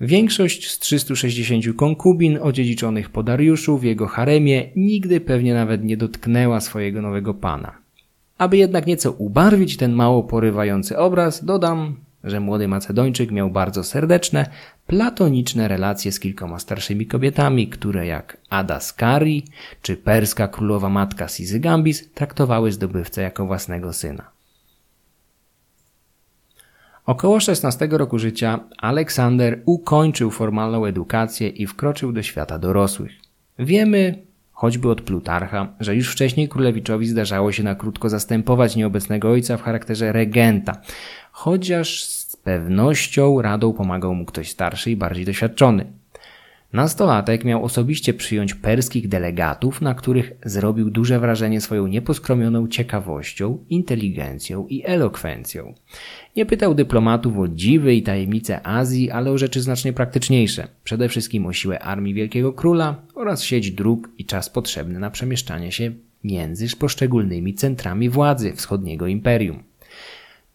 Większość 0.00 0.70
z 0.70 0.78
360 0.78 1.64
konkubin 1.76 2.38
odziedziczonych 2.42 3.10
po 3.10 3.22
Dariuszu 3.22 3.78
w 3.78 3.84
jego 3.84 4.06
haremie 4.06 4.70
nigdy 4.76 5.20
pewnie 5.20 5.54
nawet 5.54 5.84
nie 5.84 5.96
dotknęła 5.96 6.60
swojego 6.60 7.02
nowego 7.02 7.34
pana. 7.34 7.78
Aby 8.38 8.56
jednak 8.56 8.86
nieco 8.86 9.12
ubarwić 9.12 9.76
ten 9.76 9.92
mało 9.92 10.22
porywający 10.22 10.98
obraz, 10.98 11.44
dodam, 11.44 11.96
że 12.24 12.40
młody 12.40 12.68
Macedończyk 12.68 13.30
miał 13.30 13.50
bardzo 13.50 13.84
serdeczne, 13.84 14.50
platoniczne 14.86 15.68
relacje 15.68 16.12
z 16.12 16.20
kilkoma 16.20 16.58
starszymi 16.58 17.06
kobietami, 17.06 17.68
które 17.68 18.06
jak 18.06 18.36
Ada 18.50 18.80
Skari 18.80 19.44
czy 19.82 19.96
perska 19.96 20.48
królowa 20.48 20.88
matka 20.88 21.28
Sizygambis 21.28 22.12
traktowały 22.12 22.72
zdobywcę 22.72 23.22
jako 23.22 23.46
własnego 23.46 23.92
syna. 23.92 24.37
Około 27.08 27.40
16 27.40 27.88
roku 27.90 28.18
życia 28.18 28.60
Aleksander 28.78 29.62
ukończył 29.66 30.30
formalną 30.30 30.84
edukację 30.84 31.48
i 31.48 31.66
wkroczył 31.66 32.12
do 32.12 32.22
świata 32.22 32.58
dorosłych. 32.58 33.12
Wiemy, 33.58 34.22
choćby 34.52 34.90
od 34.90 35.02
Plutarcha, 35.02 35.68
że 35.80 35.96
już 35.96 36.12
wcześniej 36.12 36.48
królewiczowi 36.48 37.06
zdarzało 37.06 37.52
się 37.52 37.62
na 37.62 37.74
krótko 37.74 38.08
zastępować 38.08 38.76
nieobecnego 38.76 39.30
ojca 39.30 39.56
w 39.56 39.62
charakterze 39.62 40.12
regenta, 40.12 40.80
chociaż 41.32 42.04
z 42.04 42.36
pewnością 42.36 43.42
radą 43.42 43.72
pomagał 43.72 44.14
mu 44.14 44.24
ktoś 44.24 44.50
starszy 44.50 44.90
i 44.90 44.96
bardziej 44.96 45.24
doświadczony. 45.24 45.92
Nastolatek 46.72 47.44
miał 47.44 47.64
osobiście 47.64 48.14
przyjąć 48.14 48.54
perskich 48.54 49.08
delegatów, 49.08 49.80
na 49.80 49.94
których 49.94 50.32
zrobił 50.44 50.90
duże 50.90 51.20
wrażenie 51.20 51.60
swoją 51.60 51.86
nieposkromioną 51.86 52.68
ciekawością, 52.68 53.58
inteligencją 53.70 54.66
i 54.66 54.82
elokwencją. 54.86 55.74
Nie 56.36 56.46
pytał 56.46 56.74
dyplomatów 56.74 57.38
o 57.38 57.48
dziwy 57.48 57.94
i 57.94 58.02
tajemnice 58.02 58.66
Azji, 58.66 59.10
ale 59.10 59.30
o 59.30 59.38
rzeczy 59.38 59.60
znacznie 59.60 59.92
praktyczniejsze. 59.92 60.68
Przede 60.84 61.08
wszystkim 61.08 61.46
o 61.46 61.52
siłę 61.52 61.78
armii 61.78 62.14
Wielkiego 62.14 62.52
Króla 62.52 63.02
oraz 63.14 63.42
sieć 63.42 63.70
dróg 63.70 64.10
i 64.18 64.24
czas 64.24 64.50
potrzebny 64.50 64.98
na 64.98 65.10
przemieszczanie 65.10 65.72
się 65.72 65.92
między 66.24 66.76
poszczególnymi 66.76 67.54
centrami 67.54 68.08
władzy 68.08 68.52
wschodniego 68.52 69.06
imperium. 69.06 69.62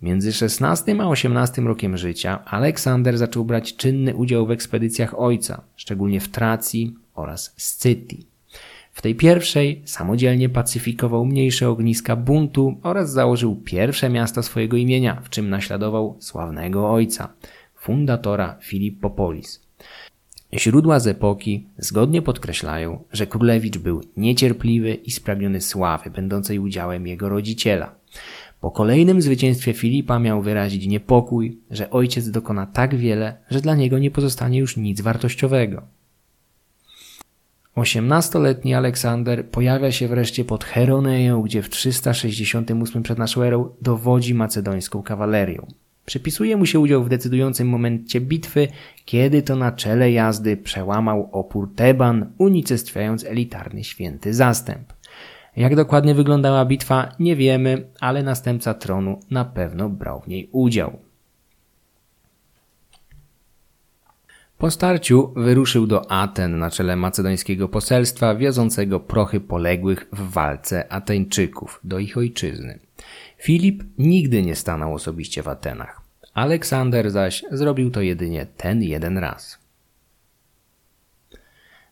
Między 0.03 0.29
XVI 0.29 0.91
a 1.01 1.11
XVIII 1.11 1.67
rokiem 1.67 1.97
życia 1.97 2.45
Aleksander 2.45 3.17
zaczął 3.17 3.45
brać 3.45 3.75
czynny 3.75 4.15
udział 4.15 4.45
w 4.45 4.51
ekspedycjach 4.51 5.19
ojca, 5.19 5.61
szczególnie 5.75 6.19
w 6.19 6.29
Tracji 6.29 6.95
oraz 7.15 7.53
Scytii. 7.57 8.27
W 8.91 9.01
tej 9.01 9.15
pierwszej 9.15 9.81
samodzielnie 9.85 10.49
pacyfikował 10.49 11.25
mniejsze 11.25 11.69
ogniska 11.69 12.15
buntu 12.15 12.77
oraz 12.83 13.11
założył 13.11 13.55
pierwsze 13.55 14.09
miasto 14.09 14.43
swojego 14.43 14.77
imienia, 14.77 15.21
w 15.23 15.29
czym 15.29 15.49
naśladował 15.49 16.17
sławnego 16.19 16.91
ojca, 16.91 17.33
fundatora 17.75 18.57
Filippopolis. 18.61 19.61
Źródła 20.53 20.99
z 20.99 21.07
epoki 21.07 21.67
zgodnie 21.77 22.21
podkreślają, 22.21 23.03
że 23.11 23.27
królewicz 23.27 23.77
był 23.77 24.01
niecierpliwy 24.17 24.93
i 24.93 25.11
spragniony 25.11 25.61
sławy, 25.61 26.09
będącej 26.09 26.59
udziałem 26.59 27.07
jego 27.07 27.29
rodziciela. 27.29 28.02
Po 28.63 28.71
kolejnym 28.71 29.21
zwycięstwie 29.21 29.73
Filipa 29.73 30.19
miał 30.19 30.41
wyrazić 30.41 30.87
niepokój, 30.87 31.57
że 31.71 31.89
ojciec 31.89 32.29
dokona 32.29 32.65
tak 32.65 32.95
wiele, 32.95 33.37
że 33.49 33.61
dla 33.61 33.75
niego 33.75 33.99
nie 33.99 34.11
pozostanie 34.11 34.59
już 34.59 34.77
nic 34.77 35.01
wartościowego. 35.01 35.81
Osiemnastoletni 37.75 38.73
Aleksander 38.73 39.49
pojawia 39.49 39.91
się 39.91 40.07
wreszcie 40.07 40.45
pod 40.45 40.63
Heroneją, 40.63 41.41
gdzie 41.41 41.61
w 41.61 41.69
368 41.69 43.03
przed 43.03 43.17
naszą 43.17 43.41
erą 43.41 43.69
dowodzi 43.81 44.33
macedońską 44.33 45.03
kawalerią. 45.03 45.67
Przypisuje 46.05 46.57
mu 46.57 46.65
się 46.65 46.79
udział 46.79 47.03
w 47.03 47.09
decydującym 47.09 47.69
momencie 47.69 48.21
bitwy, 48.21 48.67
kiedy 49.05 49.41
to 49.41 49.55
na 49.55 49.71
czele 49.71 50.11
jazdy 50.11 50.57
przełamał 50.57 51.29
opór 51.31 51.75
Teban, 51.75 52.25
unicestwiając 52.37 53.23
elitarny 53.23 53.83
święty 53.83 54.33
zastęp. 54.33 54.92
Jak 55.55 55.75
dokładnie 55.75 56.15
wyglądała 56.15 56.65
bitwa, 56.65 57.15
nie 57.19 57.35
wiemy, 57.35 57.87
ale 57.99 58.23
następca 58.23 58.73
tronu 58.73 59.19
na 59.31 59.45
pewno 59.45 59.89
brał 59.89 60.21
w 60.21 60.27
niej 60.27 60.49
udział. 60.51 60.99
Po 64.57 64.71
starciu 64.71 65.33
wyruszył 65.35 65.87
do 65.87 66.11
Aten 66.11 66.59
na 66.59 66.71
czele 66.71 66.95
macedońskiego 66.95 67.69
poselstwa 67.69 68.35
wiozącego 68.35 68.99
prochy 68.99 69.39
poległych 69.39 70.07
w 70.13 70.31
walce 70.31 70.91
Ateńczyków 70.91 71.79
do 71.83 71.99
ich 71.99 72.17
ojczyzny. 72.17 72.79
Filip 73.37 73.83
nigdy 73.97 74.41
nie 74.41 74.55
stanął 74.55 74.93
osobiście 74.93 75.43
w 75.43 75.47
Atenach. 75.47 76.01
Aleksander 76.33 77.11
zaś 77.11 77.43
zrobił 77.51 77.91
to 77.91 78.01
jedynie 78.01 78.45
ten 78.57 78.83
jeden 78.83 79.17
raz. 79.17 79.62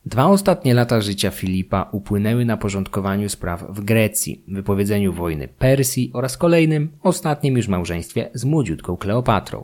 Dwa 0.05 0.25
ostatnie 0.25 0.73
lata 0.73 1.01
życia 1.01 1.31
Filipa 1.31 1.89
upłynęły 1.91 2.45
na 2.45 2.57
porządkowaniu 2.57 3.29
spraw 3.29 3.65
w 3.69 3.81
Grecji, 3.81 4.43
wypowiedzeniu 4.47 5.13
wojny 5.13 5.47
Persji 5.47 6.11
oraz 6.13 6.37
kolejnym, 6.37 6.89
ostatnim 7.03 7.57
już 7.57 7.67
małżeństwie 7.67 8.29
z 8.33 8.45
młodziutką 8.45 8.97
Kleopatrą. 8.97 9.63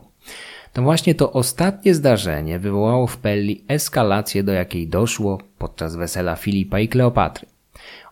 To 0.72 0.82
właśnie 0.82 1.14
to 1.14 1.32
ostatnie 1.32 1.94
zdarzenie 1.94 2.58
wywołało 2.58 3.06
w 3.06 3.16
Pelli 3.16 3.64
eskalację, 3.68 4.42
do 4.42 4.52
jakiej 4.52 4.88
doszło 4.88 5.38
podczas 5.58 5.96
wesela 5.96 6.36
Filipa 6.36 6.80
i 6.80 6.88
Kleopatry. 6.88 7.46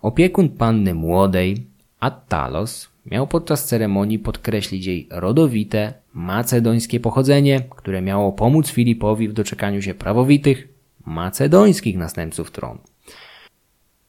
Opiekun 0.03 0.49
panny 0.49 0.95
młodej, 0.95 1.67
Attalos, 2.01 2.89
miał 3.11 3.27
podczas 3.27 3.65
ceremonii 3.65 4.19
podkreślić 4.19 4.87
jej 4.87 5.09
rodowite, 5.11 5.93
macedońskie 6.15 7.01
pochodzenie, 7.01 7.61
które 7.71 8.03
miało 8.03 8.33
pomóc 8.33 8.71
Filipowi 8.71 9.29
w 9.29 9.33
doczekaniu 9.33 9.83
się 9.83 9.95
prawowitych, 9.95 10.76
macedońskich 11.07 11.97
następców 11.97 12.51
tronu. 12.51 12.81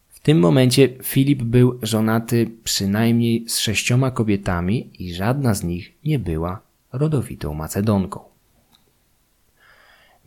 W 0.09 0.19
tym 0.19 0.39
momencie 0.39 0.89
Filip 1.03 1.43
był 1.43 1.79
żonaty 1.81 2.51
przynajmniej 2.63 3.49
z 3.49 3.59
sześcioma 3.59 4.11
kobietami 4.11 4.91
i 4.99 5.13
żadna 5.13 5.53
z 5.53 5.63
nich 5.63 5.93
nie 6.05 6.19
była 6.19 6.61
rodowitą 6.93 7.53
Macedonką. 7.53 8.19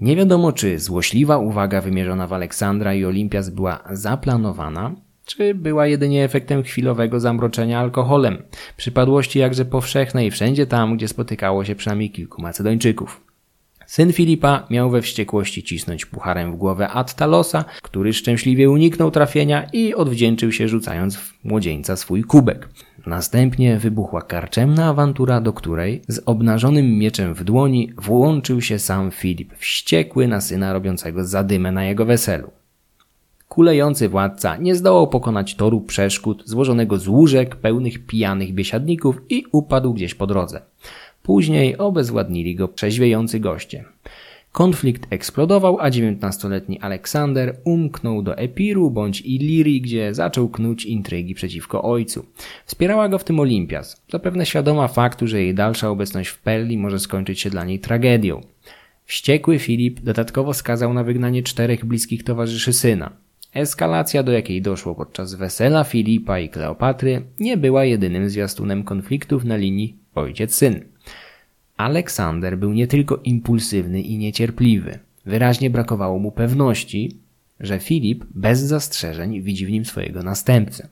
Nie 0.00 0.16
wiadomo, 0.16 0.52
czy 0.52 0.78
złośliwa 0.78 1.38
uwaga 1.38 1.80
wymierzona 1.80 2.26
w 2.26 2.32
Aleksandra 2.32 2.94
i 2.94 3.04
Olimpias 3.04 3.50
była 3.50 3.84
zaplanowana, 3.90 4.94
czy 5.24 5.54
była 5.54 5.86
jedynie 5.86 6.24
efektem 6.24 6.62
chwilowego 6.62 7.20
zamroczenia 7.20 7.80
alkoholem, 7.80 8.42
przypadłości 8.76 9.38
jakże 9.38 9.64
powszechnej 9.64 10.30
wszędzie 10.30 10.66
tam, 10.66 10.96
gdzie 10.96 11.08
spotykało 11.08 11.64
się 11.64 11.74
przynajmniej 11.74 12.10
kilku 12.10 12.42
Macedończyków. 12.42 13.29
Syn 13.90 14.12
Filipa 14.12 14.66
miał 14.70 14.90
we 14.90 15.02
wściekłości 15.02 15.62
cisnąć 15.62 16.06
pucharem 16.06 16.52
w 16.52 16.56
głowę 16.56 16.88
Attalosa, 16.88 17.64
który 17.82 18.12
szczęśliwie 18.12 18.70
uniknął 18.70 19.10
trafienia 19.10 19.66
i 19.72 19.94
odwdzięczył 19.94 20.52
się 20.52 20.68
rzucając 20.68 21.16
w 21.16 21.44
młodzieńca 21.44 21.96
swój 21.96 22.24
kubek. 22.24 22.68
Następnie 23.06 23.78
wybuchła 23.78 24.22
karczemna 24.22 24.86
awantura, 24.86 25.40
do 25.40 25.52
której 25.52 26.02
z 26.08 26.22
obnażonym 26.26 26.98
mieczem 26.98 27.34
w 27.34 27.44
dłoni 27.44 27.92
włączył 27.96 28.60
się 28.60 28.78
sam 28.78 29.10
Filip, 29.10 29.54
wściekły 29.58 30.28
na 30.28 30.40
syna 30.40 30.72
robiącego 30.72 31.24
zadymę 31.24 31.72
na 31.72 31.84
jego 31.84 32.04
weselu. 32.04 32.50
Kulejący 33.48 34.08
władca 34.08 34.56
nie 34.56 34.74
zdołał 34.74 35.08
pokonać 35.08 35.54
toru 35.54 35.80
przeszkód 35.80 36.42
złożonego 36.46 36.98
z 36.98 37.08
łóżek 37.08 37.56
pełnych 37.56 38.06
pijanych 38.06 38.54
biesiadników 38.54 39.16
i 39.28 39.44
upadł 39.52 39.94
gdzieś 39.94 40.14
po 40.14 40.26
drodze. 40.26 40.62
Później 41.22 41.78
obezwładnili 41.78 42.54
go 42.54 42.68
przeźwiejący 42.68 43.40
goście. 43.40 43.84
Konflikt 44.52 45.06
eksplodował, 45.10 45.80
a 45.80 45.90
dziewiętnastoletni 45.90 46.80
Aleksander 46.80 47.56
umknął 47.64 48.22
do 48.22 48.36
Epiru 48.36 48.90
bądź 48.90 49.20
Ilirii, 49.20 49.80
gdzie 49.80 50.14
zaczął 50.14 50.48
knuć 50.48 50.84
intrygi 50.84 51.34
przeciwko 51.34 51.82
ojcu. 51.82 52.26
Wspierała 52.66 53.08
go 53.08 53.18
w 53.18 53.24
tym 53.24 53.40
Olimpias, 53.40 54.02
zapewne 54.12 54.46
świadoma 54.46 54.88
faktu, 54.88 55.26
że 55.26 55.42
jej 55.42 55.54
dalsza 55.54 55.90
obecność 55.90 56.28
w 56.28 56.38
Pelli 56.38 56.78
może 56.78 56.98
skończyć 56.98 57.40
się 57.40 57.50
dla 57.50 57.64
niej 57.64 57.78
tragedią. 57.78 58.40
Wściekły 59.04 59.58
Filip 59.58 60.00
dodatkowo 60.00 60.54
skazał 60.54 60.94
na 60.94 61.04
wygnanie 61.04 61.42
czterech 61.42 61.84
bliskich 61.84 62.24
towarzyszy 62.24 62.72
syna. 62.72 63.10
Eskalacja, 63.54 64.22
do 64.22 64.32
jakiej 64.32 64.62
doszło 64.62 64.94
podczas 64.94 65.34
wesela 65.34 65.84
Filipa 65.84 66.38
i 66.38 66.48
Kleopatry, 66.48 67.22
nie 67.40 67.56
była 67.56 67.84
jedynym 67.84 68.30
zwiastunem 68.30 68.84
konfliktów 68.84 69.44
na 69.44 69.56
linii 69.56 69.99
ojciec-syn. 70.14 70.84
Aleksander 71.76 72.58
był 72.58 72.72
nie 72.72 72.86
tylko 72.86 73.16
impulsywny 73.24 74.00
i 74.00 74.18
niecierpliwy. 74.18 74.98
Wyraźnie 75.26 75.70
brakowało 75.70 76.18
mu 76.18 76.32
pewności, 76.32 77.16
że 77.60 77.78
Filip 77.78 78.24
bez 78.34 78.60
zastrzeżeń 78.60 79.42
widzi 79.42 79.66
w 79.66 79.70
nim 79.70 79.84
swojego 79.84 80.22
następcę. 80.22 80.88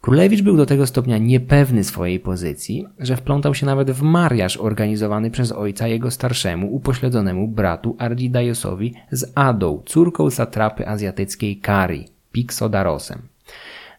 Królewicz 0.00 0.42
był 0.42 0.56
do 0.56 0.66
tego 0.66 0.86
stopnia 0.86 1.18
niepewny 1.18 1.84
swojej 1.84 2.20
pozycji, 2.20 2.86
że 2.98 3.16
wplątał 3.16 3.54
się 3.54 3.66
nawet 3.66 3.90
w 3.90 4.02
mariaż 4.02 4.56
organizowany 4.56 5.30
przez 5.30 5.52
ojca 5.52 5.88
jego 5.88 6.10
starszemu, 6.10 6.74
upośledzonemu 6.74 7.48
bratu 7.48 7.96
Ardidajosowi 7.98 8.94
z 9.10 9.32
Adą, 9.34 9.82
córką 9.86 10.30
satrapy 10.30 10.88
azjatyckiej 10.88 11.56
Kari, 11.56 12.04
Pixodarosem. 12.32 13.29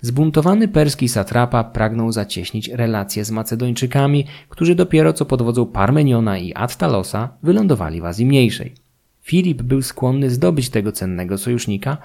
Zbuntowany 0.01 0.67
perski 0.67 1.09
satrapa 1.09 1.63
pragnął 1.63 2.11
zacieśnić 2.11 2.69
relacje 2.69 3.25
z 3.25 3.31
Macedończykami, 3.31 4.25
którzy 4.49 4.75
dopiero 4.75 5.13
co 5.13 5.25
pod 5.25 5.41
wodzą 5.41 5.65
Parmeniona 5.65 6.37
i 6.37 6.53
Attalosa 6.55 7.29
wylądowali 7.43 8.01
w 8.01 8.05
Azji 8.05 8.25
Mniejszej. 8.25 8.73
Filip 9.21 9.61
był 9.61 9.81
skłonny 9.81 10.29
zdobyć 10.29 10.69
tego 10.69 10.91
cennego 10.91 11.37
sojusznika, 11.37 11.97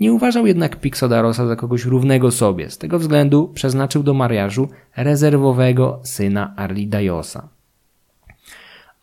nie 0.00 0.12
uważał 0.12 0.46
jednak 0.46 0.80
Pixodarosa 0.80 1.46
za 1.46 1.56
kogoś 1.56 1.84
równego 1.84 2.30
sobie. 2.30 2.70
Z 2.70 2.78
tego 2.78 2.98
względu 2.98 3.48
przeznaczył 3.48 4.02
do 4.02 4.14
mariażu 4.14 4.68
rezerwowego 4.96 6.00
syna 6.04 6.56
Arlidajosa. 6.56 7.48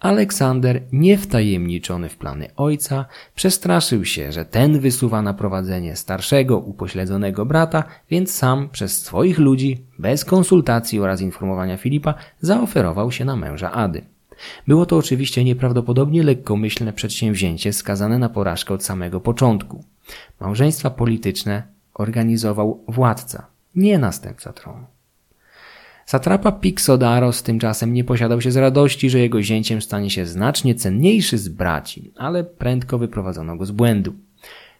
Aleksander, 0.01 0.81
niewtajemniczony 0.91 2.09
w 2.09 2.17
plany 2.17 2.47
ojca, 2.55 3.05
przestraszył 3.35 4.05
się, 4.05 4.31
że 4.31 4.45
ten 4.45 4.79
wysuwa 4.79 5.21
na 5.21 5.33
prowadzenie 5.33 5.95
starszego, 5.95 6.59
upośledzonego 6.59 7.45
brata, 7.45 7.83
więc 8.09 8.33
sam 8.33 8.69
przez 8.69 9.01
swoich 9.01 9.39
ludzi, 9.39 9.85
bez 9.99 10.25
konsultacji 10.25 10.99
oraz 10.99 11.21
informowania 11.21 11.77
Filipa, 11.77 12.13
zaoferował 12.39 13.11
się 13.11 13.25
na 13.25 13.35
męża 13.35 13.71
Ady. 13.71 14.01
Było 14.67 14.85
to 14.85 14.97
oczywiście 14.97 15.43
nieprawdopodobnie 15.43 16.23
lekkomyślne 16.23 16.93
przedsięwzięcie 16.93 17.73
skazane 17.73 18.19
na 18.19 18.29
porażkę 18.29 18.73
od 18.73 18.83
samego 18.83 19.19
początku. 19.19 19.83
Małżeństwa 20.39 20.89
polityczne 20.89 21.63
organizował 21.93 22.83
władca, 22.87 23.47
nie 23.75 23.99
następca 23.99 24.53
tronu. 24.53 24.85
Satrapa 26.11 26.51
Pixodaros 26.51 27.43
tymczasem 27.43 27.93
nie 27.93 28.03
posiadał 28.03 28.41
się 28.41 28.51
z 28.51 28.57
radości, 28.57 29.09
że 29.09 29.19
jego 29.19 29.41
zięciem 29.41 29.81
stanie 29.81 30.09
się 30.09 30.25
znacznie 30.25 30.75
cenniejszy 30.75 31.37
z 31.37 31.49
braci, 31.49 32.11
ale 32.15 32.43
prędko 32.43 32.97
wyprowadzono 32.97 33.57
go 33.57 33.65
z 33.65 33.71
błędu. 33.71 34.13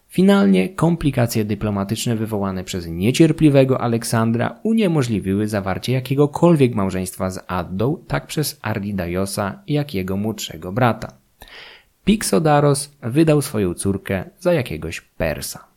Finalnie 0.08 0.70
komplikacje 0.70 1.46
dyplomatyczne 1.46 2.16
wywołane 2.16 2.64
przez 2.64 2.88
niecierpliwego 2.88 3.82
Aleksandra 3.82 4.60
uniemożliwiły 4.64 5.48
zawarcie 5.48 5.94
jakiegokolwiek 5.94 6.76
małżeństwa 6.76 7.30
z 7.30 7.40
Addą, 7.48 7.98
tak 8.08 8.28
przez 8.28 8.60
Ardidajosa, 8.62 9.64
jak 9.68 9.94
jego 9.94 10.18
młodszego 10.18 10.72
brata. 10.72 11.14
Pixodaros 12.06 12.92
wydał 13.04 13.42
swoją 13.42 13.74
córkę 13.74 14.24
za 14.40 14.54
jakiegoś 14.54 15.02
Persa. 15.02 15.71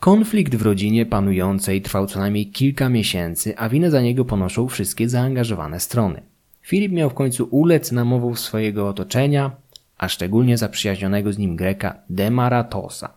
Konflikt 0.00 0.54
w 0.54 0.62
rodzinie 0.62 1.06
panującej 1.06 1.82
trwał 1.82 2.06
co 2.06 2.18
najmniej 2.18 2.46
kilka 2.46 2.88
miesięcy, 2.88 3.58
a 3.58 3.68
winę 3.68 3.90
za 3.90 4.00
niego 4.00 4.24
ponoszą 4.24 4.68
wszystkie 4.68 5.08
zaangażowane 5.08 5.80
strony. 5.80 6.22
Filip 6.62 6.92
miał 6.92 7.10
w 7.10 7.14
końcu 7.14 7.48
ulec 7.50 7.92
namową 7.92 8.34
swojego 8.34 8.88
otoczenia, 8.88 9.50
a 9.98 10.08
szczególnie 10.08 10.58
zaprzyjaźnionego 10.58 11.32
z 11.32 11.38
nim 11.38 11.56
Greka 11.56 11.94
Demaratosa 12.10 13.12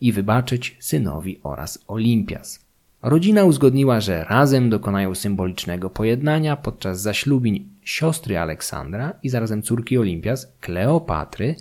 i 0.00 0.12
wybaczyć 0.12 0.76
synowi 0.80 1.40
oraz 1.42 1.84
Olimpias. 1.88 2.60
Rodzina 3.02 3.44
uzgodniła, 3.44 4.00
że 4.00 4.24
razem 4.24 4.70
dokonają 4.70 5.14
symbolicznego 5.14 5.90
pojednania 5.90 6.56
podczas 6.56 7.00
zaślubień 7.00 7.68
siostry 7.84 8.38
Aleksandra 8.38 9.12
i 9.22 9.28
zarazem 9.28 9.62
córki 9.62 9.98
Olimpias, 9.98 10.52
Kleopatry, 10.60 11.54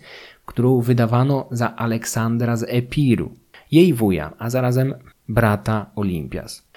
którą 0.46 0.82
wydawano 0.82 1.48
za 1.52 1.76
Aleksandra 1.76 2.58
z 2.58 2.66
Epiru, 2.68 3.32
jej 3.72 3.94
wuja, 3.94 4.34
a 4.40 4.50
zarazem 4.50 4.94
brata 5.28 5.92
Olimpias. 5.96 6.68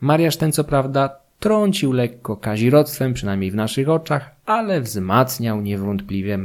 Mariasz 0.00 0.36
ten 0.36 0.52
co 0.52 0.64
prawda 0.64 1.16
trącił 1.40 1.92
lekko 1.92 2.36
kazirodztwem, 2.36 3.14
przynajmniej 3.14 3.50
w 3.50 3.54
naszych 3.54 3.88
oczach, 3.88 4.30
ale 4.46 4.80
wzmacniał 4.80 5.60
niewątpliwie 5.60 6.38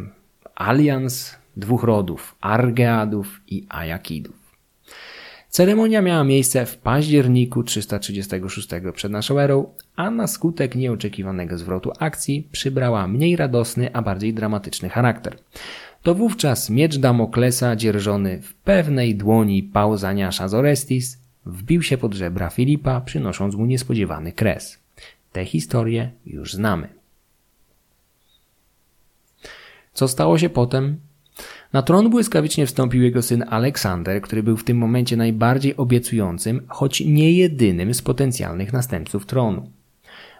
alians 0.55 1.35
dwóch 1.57 1.83
rodów, 1.83 2.35
Argeadów 2.41 3.41
i 3.47 3.65
Ajakidów. 3.69 4.35
Ceremonia 5.49 6.01
miała 6.01 6.23
miejsce 6.23 6.65
w 6.65 6.77
październiku 6.77 7.63
336 7.63 8.69
przed 8.93 9.11
naszą 9.11 9.39
erą, 9.39 9.73
a 9.95 10.11
na 10.11 10.27
skutek 10.27 10.75
nieoczekiwanego 10.75 11.57
zwrotu 11.57 11.91
akcji 11.99 12.47
przybrała 12.51 13.07
mniej 13.07 13.35
radosny, 13.35 13.93
a 13.93 14.01
bardziej 14.01 14.33
dramatyczny 14.33 14.89
charakter. 14.89 15.37
To 16.03 16.15
wówczas 16.15 16.69
miecz 16.69 16.97
Damoklesa 16.97 17.75
dzierżony 17.75 18.41
w 18.41 18.53
pewnej 18.53 19.15
dłoni 19.15 19.63
Pausaniasza 19.63 20.47
z 20.47 20.53
Orestis 20.53 21.17
wbił 21.45 21.83
się 21.83 21.97
pod 21.97 22.13
żebra 22.13 22.49
Filipa, 22.49 23.01
przynosząc 23.01 23.55
mu 23.55 23.65
niespodziewany 23.65 24.31
kres. 24.31 24.79
Tę 25.31 25.45
historię 25.45 26.11
już 26.25 26.53
znamy. 26.53 26.87
Co 29.93 30.07
stało 30.07 30.37
się 30.37 30.49
potem? 30.49 30.97
Na 31.73 31.81
tron 31.81 32.09
błyskawicznie 32.09 32.67
wstąpił 32.67 33.03
jego 33.03 33.21
syn 33.21 33.43
Aleksander, 33.49 34.21
który 34.21 34.43
był 34.43 34.57
w 34.57 34.63
tym 34.63 34.77
momencie 34.77 35.17
najbardziej 35.17 35.77
obiecującym, 35.77 36.65
choć 36.67 37.01
nie 37.01 37.31
jedynym 37.31 37.93
z 37.93 38.01
potencjalnych 38.01 38.73
następców 38.73 39.25
tronu. 39.25 39.69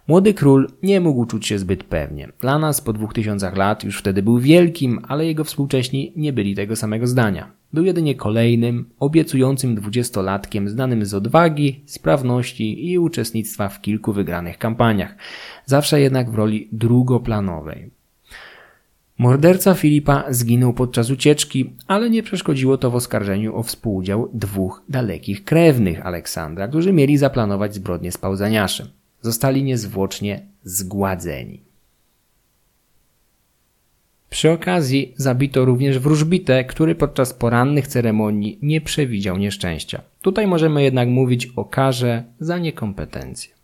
Młody 0.07 0.33
król 0.33 0.67
nie 0.83 1.01
mógł 1.01 1.25
czuć 1.25 1.47
się 1.47 1.59
zbyt 1.59 1.83
pewnie. 1.83 2.29
Dla 2.41 2.59
nas 2.59 2.81
po 2.81 2.93
dwóch 2.93 3.13
tysiącach 3.13 3.57
lat 3.57 3.83
już 3.83 3.99
wtedy 3.99 4.23
był 4.23 4.39
wielkim, 4.39 4.99
ale 5.07 5.25
jego 5.25 5.43
współcześni 5.43 6.13
nie 6.15 6.33
byli 6.33 6.55
tego 6.55 6.75
samego 6.75 7.07
zdania. 7.07 7.51
Był 7.73 7.85
jedynie 7.85 8.15
kolejnym, 8.15 8.89
obiecującym 8.99 9.75
dwudziestolatkiem 9.75 10.69
znanym 10.69 11.05
z 11.05 11.13
odwagi, 11.13 11.81
sprawności 11.85 12.91
i 12.91 12.99
uczestnictwa 12.99 13.69
w 13.69 13.81
kilku 13.81 14.13
wygranych 14.13 14.57
kampaniach. 14.57 15.15
Zawsze 15.65 16.01
jednak 16.01 16.31
w 16.31 16.35
roli 16.35 16.67
drugoplanowej. 16.71 17.89
Morderca 19.17 19.73
Filipa 19.73 20.23
zginął 20.29 20.73
podczas 20.73 21.09
ucieczki, 21.09 21.73
ale 21.87 22.09
nie 22.09 22.23
przeszkodziło 22.23 22.77
to 22.77 22.91
w 22.91 22.95
oskarżeniu 22.95 23.55
o 23.55 23.63
współudział 23.63 24.29
dwóch 24.33 24.83
dalekich 24.89 25.43
krewnych 25.43 26.05
Aleksandra, 26.05 26.67
którzy 26.67 26.93
mieli 26.93 27.17
zaplanować 27.17 27.75
zbrodnię 27.75 28.11
z 28.11 28.17
Pauzaniaszem 28.17 28.87
zostali 29.21 29.63
niezwłocznie 29.63 30.41
zgładzeni. 30.63 31.61
Przy 34.29 34.51
okazji 34.51 35.13
zabito 35.15 35.65
również 35.65 35.99
wróżbitę, 35.99 36.65
który 36.65 36.95
podczas 36.95 37.33
porannych 37.33 37.87
ceremonii 37.87 38.59
nie 38.61 38.81
przewidział 38.81 39.37
nieszczęścia. 39.37 40.01
Tutaj 40.21 40.47
możemy 40.47 40.83
jednak 40.83 41.07
mówić 41.07 41.45
o 41.55 41.65
karze 41.65 42.23
za 42.39 42.57
niekompetencję. 42.57 43.57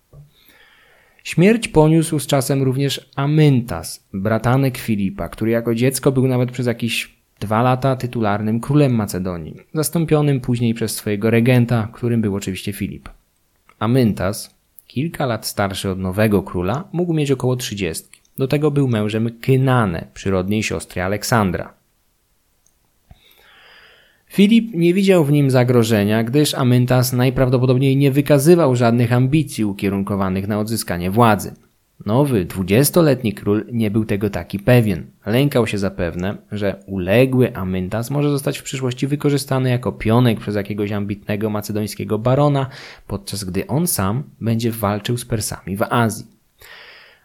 Śmierć 1.23 1.67
poniósł 1.67 2.19
z 2.19 2.27
czasem 2.27 2.63
również 2.63 3.09
Amyntas, 3.15 4.07
bratanek 4.13 4.77
Filipa, 4.77 5.29
który 5.29 5.51
jako 5.51 5.75
dziecko 5.75 6.11
był 6.11 6.27
nawet 6.27 6.51
przez 6.51 6.67
jakieś 6.67 7.15
dwa 7.39 7.61
lata 7.61 7.95
tytularnym 7.95 8.59
królem 8.59 8.95
Macedonii, 8.95 9.55
zastąpionym 9.73 10.41
później 10.41 10.73
przez 10.73 10.95
swojego 10.95 11.29
regenta, 11.29 11.89
którym 11.93 12.21
był 12.21 12.35
oczywiście 12.35 12.73
Filip. 12.73 13.09
Amyntas, 13.79 14.55
kilka 14.87 15.25
lat 15.25 15.47
starszy 15.47 15.89
od 15.89 15.99
nowego 15.99 16.41
króla, 16.41 16.87
mógł 16.91 17.13
mieć 17.13 17.31
około 17.31 17.55
30. 17.55 18.07
Do 18.37 18.47
tego 18.47 18.71
był 18.71 18.87
mężem 18.87 19.39
Kynane, 19.41 20.07
przyrodniej 20.13 20.63
siostry 20.63 21.01
Aleksandra. 21.01 21.73
Filip 24.27 24.73
nie 24.73 24.93
widział 24.93 25.25
w 25.25 25.31
nim 25.31 25.51
zagrożenia, 25.51 26.23
gdyż 26.23 26.53
Amyntas 26.53 27.13
najprawdopodobniej 27.13 27.97
nie 27.97 28.11
wykazywał 28.11 28.75
żadnych 28.75 29.13
ambicji 29.13 29.65
ukierunkowanych 29.65 30.47
na 30.47 30.59
odzyskanie 30.59 31.11
władzy. 31.11 31.53
Nowy, 32.05 32.45
dwudziestoletni 32.45 33.33
król 33.33 33.65
nie 33.71 33.91
był 33.91 34.05
tego 34.05 34.29
taki 34.29 34.59
pewien. 34.59 35.05
Lękał 35.25 35.67
się 35.67 35.77
zapewne, 35.77 36.37
że 36.51 36.83
uległy 36.85 37.55
Amyntas 37.55 38.09
może 38.09 38.29
zostać 38.29 38.59
w 38.59 38.63
przyszłości 38.63 39.07
wykorzystany 39.07 39.69
jako 39.69 39.91
pionek 39.91 40.39
przez 40.39 40.55
jakiegoś 40.55 40.91
ambitnego 40.91 41.49
macedońskiego 41.49 42.19
barona, 42.19 42.67
podczas 43.07 43.43
gdy 43.43 43.67
on 43.67 43.87
sam 43.87 44.23
będzie 44.41 44.71
walczył 44.71 45.17
z 45.17 45.25
Persami 45.25 45.77
w 45.77 45.81
Azji. 45.81 46.25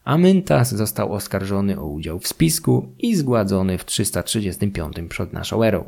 Amyntas 0.04 0.74
został 0.74 1.12
oskarżony 1.12 1.80
o 1.80 1.86
udział 1.86 2.18
w 2.18 2.28
spisku 2.28 2.88
i 2.98 3.16
zgładzony 3.16 3.78
w 3.78 3.84
335 3.84 4.96
przed 5.08 5.32
naszą 5.32 5.62
erą. 5.62 5.84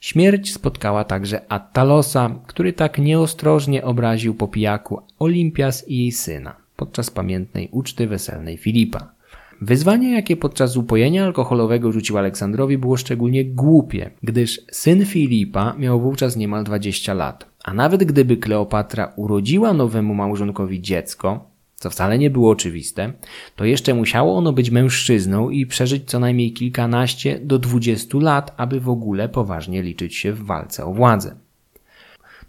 Śmierć 0.00 0.52
spotkała 0.52 1.04
także 1.04 1.52
Attalosa, 1.52 2.30
który 2.46 2.72
tak 2.72 2.98
nieostrożnie 2.98 3.84
obraził 3.84 4.34
po 4.34 4.48
pijaku 4.48 5.02
Olimpias 5.18 5.88
i 5.88 5.98
jej 5.98 6.12
syna 6.12 6.65
podczas 6.76 7.10
pamiętnej 7.10 7.68
uczty 7.72 8.06
weselnej 8.06 8.56
Filipa. 8.56 9.16
Wyzwanie, 9.60 10.12
jakie 10.12 10.36
podczas 10.36 10.76
upojenia 10.76 11.24
alkoholowego 11.24 11.92
rzucił 11.92 12.18
Aleksandrowi, 12.18 12.78
było 12.78 12.96
szczególnie 12.96 13.44
głupie, 13.44 14.10
gdyż 14.22 14.60
syn 14.70 15.06
Filipa 15.06 15.74
miał 15.78 16.00
wówczas 16.00 16.36
niemal 16.36 16.64
20 16.64 17.14
lat. 17.14 17.46
A 17.64 17.74
nawet 17.74 18.04
gdyby 18.04 18.36
Kleopatra 18.36 19.12
urodziła 19.16 19.72
nowemu 19.72 20.14
małżonkowi 20.14 20.82
dziecko, 20.82 21.50
co 21.76 21.90
wcale 21.90 22.18
nie 22.18 22.30
było 22.30 22.50
oczywiste, 22.50 23.12
to 23.56 23.64
jeszcze 23.64 23.94
musiało 23.94 24.36
ono 24.36 24.52
być 24.52 24.70
mężczyzną 24.70 25.50
i 25.50 25.66
przeżyć 25.66 26.10
co 26.10 26.20
najmniej 26.20 26.52
kilkanaście 26.52 27.38
do 27.38 27.58
dwudziestu 27.58 28.20
lat, 28.20 28.54
aby 28.56 28.80
w 28.80 28.88
ogóle 28.88 29.28
poważnie 29.28 29.82
liczyć 29.82 30.16
się 30.16 30.32
w 30.32 30.44
walce 30.44 30.84
o 30.84 30.92
władzę. 30.92 31.36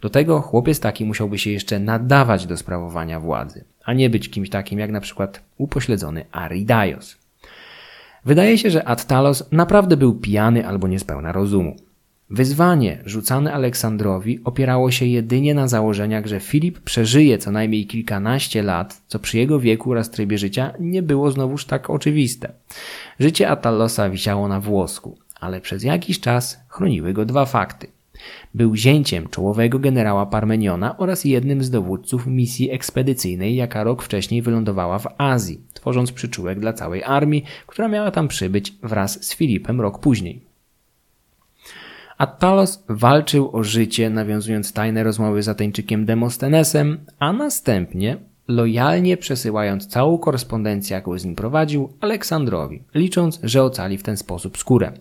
Do 0.02 0.10
tego 0.10 0.42
chłopiec 0.42 0.80
taki 0.80 1.06
musiałby 1.06 1.38
się 1.38 1.52
jeszcze 1.52 1.80
nadawać 1.80 2.46
do 2.46 2.58
sprawowania 2.58 3.20
władzy, 3.20 3.64
a 3.88 3.94
nie 3.94 4.10
być 4.10 4.30
kimś 4.30 4.50
takim 4.50 4.80
jak 4.80 4.92
na 4.92 5.02
przykład 5.02 5.42
upośledzony 5.58 6.26
Aridaios. 6.32 7.18
Wydaje 8.26 8.58
się, 8.58 8.70
że 8.70 8.88
Attalos 8.88 9.52
naprawdę 9.52 9.98
był 9.98 10.16
pijany 10.16 10.68
albo 10.68 10.88
niespełna 10.88 11.32
rozumu. 11.32 11.76
Wyzwanie 12.30 13.02
rzucane 13.06 13.54
Aleksandrowi 13.54 14.40
opierało 14.44 14.92
się 14.92 15.06
jedynie 15.06 15.54
na 15.54 15.68
założeniach, 15.68 16.26
że 16.26 16.40
Filip 16.40 16.80
przeżyje 16.80 17.38
co 17.38 17.52
najmniej 17.52 17.88
kilkanaście 17.88 18.64
lat, 18.64 19.02
co 19.08 19.20
przy 19.20 19.38
jego 19.38 19.60
wieku 19.60 19.92
oraz 19.92 20.12
trybie 20.12 20.38
życia 20.38 20.74
nie 20.80 21.04
było 21.04 21.32
znowuż 21.32 21.66
tak 21.66 21.90
oczywiste. 21.90 22.52
Życie 23.20 23.50
Atalosa 23.50 24.10
wisiało 24.10 24.48
na 24.48 24.60
włosku, 24.60 25.18
ale 25.40 25.62
przez 25.62 25.84
jakiś 25.84 26.20
czas 26.20 26.60
chroniły 26.68 27.14
go 27.14 27.26
dwa 27.26 27.46
fakty. 27.46 27.88
Był 28.54 28.76
zięciem 28.76 29.30
czołowego 29.30 29.80
generała 29.80 30.26
Parmeniona 30.26 30.98
oraz 30.98 31.26
jednym 31.26 31.64
z 31.64 31.70
dowódców 31.70 32.28
misji 32.28 32.72
ekspedycyjnej, 32.72 33.56
jaka 33.56 33.84
rok 33.84 34.04
wcześniej 34.04 34.42
wylądowała 34.42 35.00
w 35.00 35.08
Azji, 35.18 35.62
tworząc 35.74 36.12
przyczółek 36.12 36.60
dla 36.60 36.74
całej 36.74 37.04
armii, 37.04 37.44
która 37.68 37.88
miała 37.88 38.12
tam 38.12 38.28
przybyć 38.28 38.74
wraz 38.84 39.26
z 39.26 39.36
Filipem 39.36 39.82
rok 39.82 40.00
później. 40.00 40.42
Attalos 42.18 42.84
walczył 42.90 43.56
o 43.56 43.64
życie, 43.64 44.10
nawiązując 44.10 44.74
tajne 44.74 45.04
rozmowy 45.04 45.44
z 45.44 45.50
Ateńczykiem 45.50 46.06
Demostenesem, 46.06 46.98
a 47.20 47.34
następnie 47.34 48.18
lojalnie 48.48 49.18
przesyłając 49.18 49.88
całą 49.88 50.18
korespondencję, 50.18 50.96
jaką 50.96 51.20
z 51.20 51.26
nim 51.26 51.36
prowadził, 51.36 51.94
Aleksandrowi, 52.02 52.84
licząc, 52.96 53.40
że 53.44 53.64
ocali 53.64 53.98
w 53.98 54.04
ten 54.04 54.18
sposób 54.18 54.58
skórę. 54.58 54.92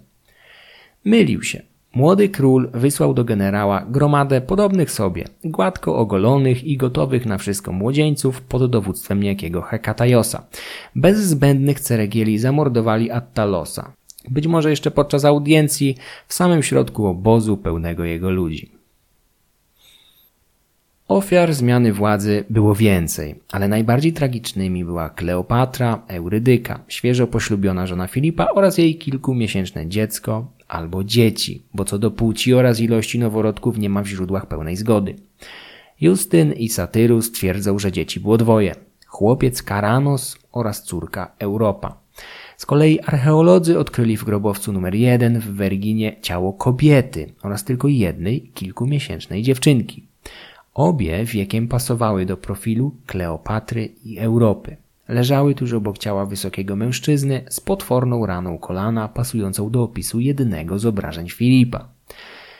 Mylił 1.04 1.42
się. 1.42 1.62
Młody 1.96 2.28
król 2.28 2.70
wysłał 2.74 3.14
do 3.14 3.24
generała 3.24 3.86
gromadę 3.90 4.40
podobnych 4.40 4.90
sobie, 4.90 5.24
gładko 5.44 5.96
ogolonych 5.96 6.64
i 6.64 6.76
gotowych 6.76 7.26
na 7.26 7.38
wszystko 7.38 7.72
młodzieńców 7.72 8.42
pod 8.42 8.70
dowództwem 8.70 9.22
niejakiego 9.22 9.62
Hekatajosa. 9.62 10.46
Bez 10.94 11.18
zbędnych 11.18 11.80
ceregieli 11.80 12.38
zamordowali 12.38 13.10
Attalosa, 13.10 13.92
być 14.30 14.46
może 14.46 14.70
jeszcze 14.70 14.90
podczas 14.90 15.24
audiencji 15.24 15.96
w 16.28 16.34
samym 16.34 16.62
środku 16.62 17.06
obozu 17.06 17.56
pełnego 17.56 18.04
jego 18.04 18.30
ludzi. 18.30 18.70
Ofiar 21.08 21.54
zmiany 21.54 21.92
władzy 21.92 22.44
było 22.50 22.74
więcej, 22.74 23.34
ale 23.52 23.68
najbardziej 23.68 24.12
tragicznymi 24.12 24.84
była 24.84 25.10
Kleopatra, 25.10 26.02
Eurydyka, 26.08 26.80
świeżo 26.88 27.26
poślubiona 27.26 27.86
żona 27.86 28.06
Filipa 28.06 28.46
oraz 28.54 28.78
jej 28.78 28.98
kilkumiesięczne 28.98 29.88
dziecko 29.88 30.55
albo 30.68 31.04
dzieci, 31.04 31.62
bo 31.74 31.84
co 31.84 31.98
do 31.98 32.10
płci 32.10 32.54
oraz 32.54 32.80
ilości 32.80 33.18
noworodków 33.18 33.78
nie 33.78 33.90
ma 33.90 34.02
w 34.02 34.06
źródłach 34.06 34.46
pełnej 34.46 34.76
zgody. 34.76 35.16
Justyn 36.00 36.52
i 36.52 36.68
Satyrus 36.68 37.32
twierdzą, 37.32 37.78
że 37.78 37.92
dzieci 37.92 38.20
było 38.20 38.38
dwoje. 38.38 38.74
Chłopiec 39.06 39.62
Karanos 39.62 40.38
oraz 40.52 40.82
córka 40.82 41.32
Europa. 41.38 42.00
Z 42.56 42.66
kolei 42.66 43.00
archeolodzy 43.00 43.78
odkryli 43.78 44.16
w 44.16 44.24
grobowcu 44.24 44.72
numer 44.72 44.94
jeden 44.94 45.40
w 45.40 45.44
Werginie 45.44 46.16
ciało 46.22 46.52
kobiety 46.52 47.32
oraz 47.42 47.64
tylko 47.64 47.88
jednej 47.88 48.40
kilkumiesięcznej 48.40 49.42
dziewczynki. 49.42 50.06
Obie 50.74 51.24
wiekiem 51.24 51.68
pasowały 51.68 52.26
do 52.26 52.36
profilu 52.36 52.94
Kleopatry 53.06 53.88
i 54.04 54.18
Europy. 54.18 54.76
Leżały 55.08 55.54
tuż 55.54 55.72
obok 55.72 55.98
ciała 55.98 56.26
wysokiego 56.26 56.76
mężczyzny 56.76 57.44
z 57.48 57.60
potworną 57.60 58.26
raną 58.26 58.58
kolana 58.58 59.08
pasującą 59.08 59.70
do 59.70 59.82
opisu 59.82 60.20
jednego 60.20 60.78
z 60.78 60.86
obrażeń 60.86 61.28
Filipa. 61.28 61.88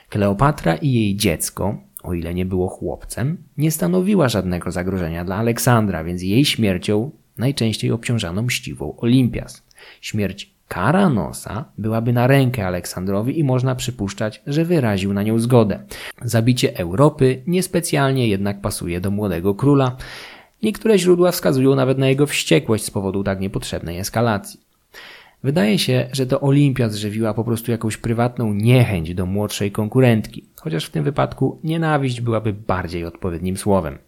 Kleopatra 0.09 0.77
i 0.77 0.93
jej 0.93 1.17
dziecko, 1.17 1.77
o 2.03 2.15
ile 2.15 2.35
nie 2.35 2.47
było 2.47 2.69
chłopcem, 2.69 3.37
nie 3.59 3.71
stanowiła 3.71 4.29
żadnego 4.29 4.71
zagrożenia 4.71 5.25
dla 5.25 5.37
Aleksandra, 5.37 6.05
więc 6.05 6.23
jej 6.23 6.45
śmiercią 6.45 7.11
najczęściej 7.39 7.91
obciążano 7.91 8.43
mściwą 8.43 8.97
Olimpias. 8.97 9.67
Śmierć 10.01 10.57
Karanosa 10.69 11.65
byłaby 11.79 12.13
na 12.13 12.27
rękę 12.27 12.67
Aleksandrowi 12.67 13.39
i 13.39 13.45
można 13.45 13.75
przypuszczać, 13.75 14.43
że 14.47 14.65
wyraził 14.65 15.13
na 15.13 15.23
nią 15.23 15.39
zgodę. 15.39 15.79
Zabicie 16.23 16.79
Europy 16.79 17.43
niespecjalnie 17.47 18.29
jednak 18.29 18.61
pasuje 18.61 19.01
do 19.01 19.11
młodego 19.11 19.55
króla. 19.55 19.97
Niektóre 20.63 20.99
źródła 20.99 21.33
wskazują 21.33 21.75
nawet 21.75 21.99
na 21.99 22.09
jego 22.09 22.27
wściekłość 22.27 22.85
z 22.85 22.91
powodu 22.91 23.25
tak 23.25 23.41
niepotrzebnej 23.41 23.99
eskalacji. 23.99 24.61
Wydaje 25.43 25.79
się, 25.79 26.09
że 26.13 26.27
to 26.27 26.41
Olimpia 26.41 26.89
zrzewiła 26.89 27.35
po 27.35 27.45
prostu 27.45 27.71
jakąś 27.71 27.97
prywatną 27.97 28.55
niechęć 28.55 29.15
do 29.15 29.27
młodszej 29.27 29.71
konkurentki, 29.73 30.45
chociaż 30.57 30.87
w 30.87 30.91
tym 30.91 31.05
wypadku 31.05 31.61
nienawiść 31.65 32.21
byłaby 32.21 32.53
bardziej 32.53 33.05
odpowiednim 33.05 33.57
słowem. 33.57 33.99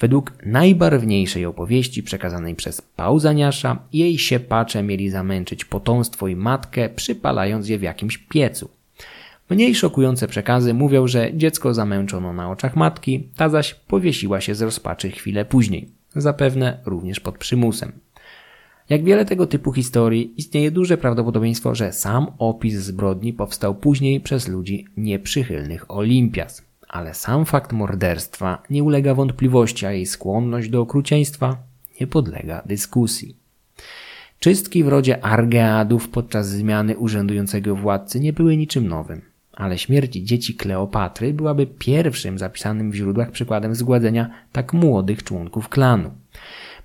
Według 0.00 0.32
najbarwniejszej 0.46 1.46
opowieści 1.46 2.02
przekazanej 2.02 2.54
przez 2.54 2.82
Pauzaniasza, 2.82 3.78
jej 3.92 4.18
siepacze 4.18 4.82
mieli 4.82 5.10
zamęczyć 5.10 5.64
potomstwo 5.64 6.28
i 6.28 6.36
matkę, 6.36 6.88
przypalając 6.88 7.68
je 7.68 7.78
w 7.78 7.82
jakimś 7.82 8.18
piecu. 8.18 8.77
Mniej 9.50 9.74
szokujące 9.74 10.28
przekazy 10.28 10.74
mówią, 10.74 11.06
że 11.06 11.30
dziecko 11.34 11.74
zamęczono 11.74 12.32
na 12.32 12.50
oczach 12.50 12.76
matki, 12.76 13.28
ta 13.36 13.48
zaś 13.48 13.74
powiesiła 13.74 14.40
się 14.40 14.54
z 14.54 14.62
rozpaczy 14.62 15.10
chwilę 15.10 15.44
później, 15.44 15.88
zapewne 16.16 16.80
również 16.84 17.20
pod 17.20 17.38
przymusem. 17.38 17.92
Jak 18.88 19.04
wiele 19.04 19.24
tego 19.24 19.46
typu 19.46 19.72
historii, 19.72 20.34
istnieje 20.36 20.70
duże 20.70 20.98
prawdopodobieństwo, 20.98 21.74
że 21.74 21.92
sam 21.92 22.26
opis 22.38 22.74
zbrodni 22.74 23.32
powstał 23.32 23.74
później 23.74 24.20
przez 24.20 24.48
ludzi 24.48 24.86
nieprzychylnych 24.96 25.90
Olimpias. 25.90 26.62
Ale 26.88 27.14
sam 27.14 27.44
fakt 27.44 27.72
morderstwa 27.72 28.62
nie 28.70 28.84
ulega 28.84 29.14
wątpliwości, 29.14 29.86
a 29.86 29.92
jej 29.92 30.06
skłonność 30.06 30.68
do 30.68 30.80
okrucieństwa 30.80 31.56
nie 32.00 32.06
podlega 32.06 32.62
dyskusji. 32.66 33.36
Czystki 34.38 34.84
w 34.84 34.88
rodzie 34.88 35.24
Argeadów 35.24 36.08
podczas 36.08 36.48
zmiany 36.48 36.96
urzędującego 36.96 37.76
władcy 37.76 38.20
nie 38.20 38.32
były 38.32 38.56
niczym 38.56 38.88
nowym, 38.88 39.22
ale 39.58 39.78
śmierć 39.78 40.12
dzieci 40.12 40.54
Kleopatry 40.54 41.34
byłaby 41.34 41.66
pierwszym 41.66 42.38
zapisanym 42.38 42.90
w 42.90 42.94
źródłach 42.94 43.30
przykładem 43.30 43.74
zgładzenia 43.74 44.30
tak 44.52 44.72
młodych 44.72 45.22
członków 45.22 45.68
klanu. 45.68 46.10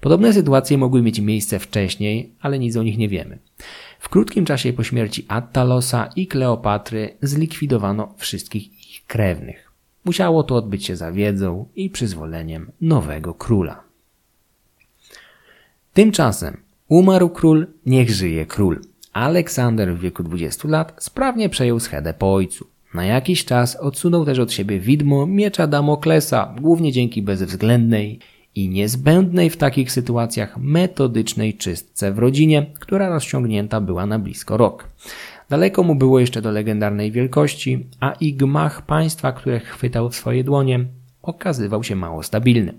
Podobne 0.01 0.33
sytuacje 0.33 0.77
mogły 0.77 1.01
mieć 1.01 1.19
miejsce 1.19 1.59
wcześniej, 1.59 2.31
ale 2.41 2.59
nic 2.59 2.77
o 2.77 2.83
nich 2.83 2.97
nie 2.97 3.09
wiemy. 3.09 3.39
W 3.99 4.09
krótkim 4.09 4.45
czasie 4.45 4.73
po 4.73 4.83
śmierci 4.83 5.25
Attalosa 5.27 6.09
i 6.15 6.27
Kleopatry 6.27 7.17
zlikwidowano 7.21 8.13
wszystkich 8.17 8.89
ich 8.89 9.05
krewnych. 9.05 9.71
Musiało 10.05 10.43
to 10.43 10.55
odbyć 10.55 10.85
się 10.85 10.95
za 10.95 11.11
wiedzą 11.11 11.65
i 11.75 11.89
przyzwoleniem 11.89 12.71
nowego 12.81 13.33
króla. 13.33 13.83
Tymczasem 15.93 16.57
umarł 16.87 17.29
król, 17.29 17.67
niech 17.85 18.09
żyje 18.09 18.45
król. 18.45 18.81
Aleksander 19.13 19.95
w 19.95 19.99
wieku 19.99 20.23
20 20.23 20.67
lat 20.67 20.93
sprawnie 20.99 21.49
przejął 21.49 21.79
schedę 21.79 22.13
po 22.13 22.33
ojcu. 22.33 22.67
Na 22.93 23.05
jakiś 23.05 23.45
czas 23.45 23.75
odsunął 23.75 24.25
też 24.25 24.39
od 24.39 24.51
siebie 24.51 24.79
widmo 24.79 25.27
miecza 25.27 25.67
Damoklesa, 25.67 26.55
głównie 26.61 26.91
dzięki 26.91 27.21
bezwzględnej 27.21 28.19
i 28.55 28.69
niezbędnej 28.69 29.49
w 29.49 29.57
takich 29.57 29.91
sytuacjach 29.91 30.57
metodycznej 30.57 31.53
czystce 31.53 32.11
w 32.11 32.19
rodzinie, 32.19 32.65
która 32.79 33.09
rozciągnięta 33.09 33.81
była 33.81 34.05
na 34.05 34.19
blisko 34.19 34.57
rok. 34.57 34.87
Daleko 35.49 35.83
mu 35.83 35.95
było 35.95 36.19
jeszcze 36.19 36.41
do 36.41 36.51
legendarnej 36.51 37.11
wielkości, 37.11 37.85
a 37.99 38.11
i 38.11 38.33
gmach 38.33 38.85
państwa, 38.85 39.31
które 39.31 39.59
chwytał 39.59 40.09
w 40.09 40.15
swoje 40.15 40.43
dłonie, 40.43 40.85
okazywał 41.23 41.83
się 41.83 41.95
mało 41.95 42.23
stabilny. 42.23 42.73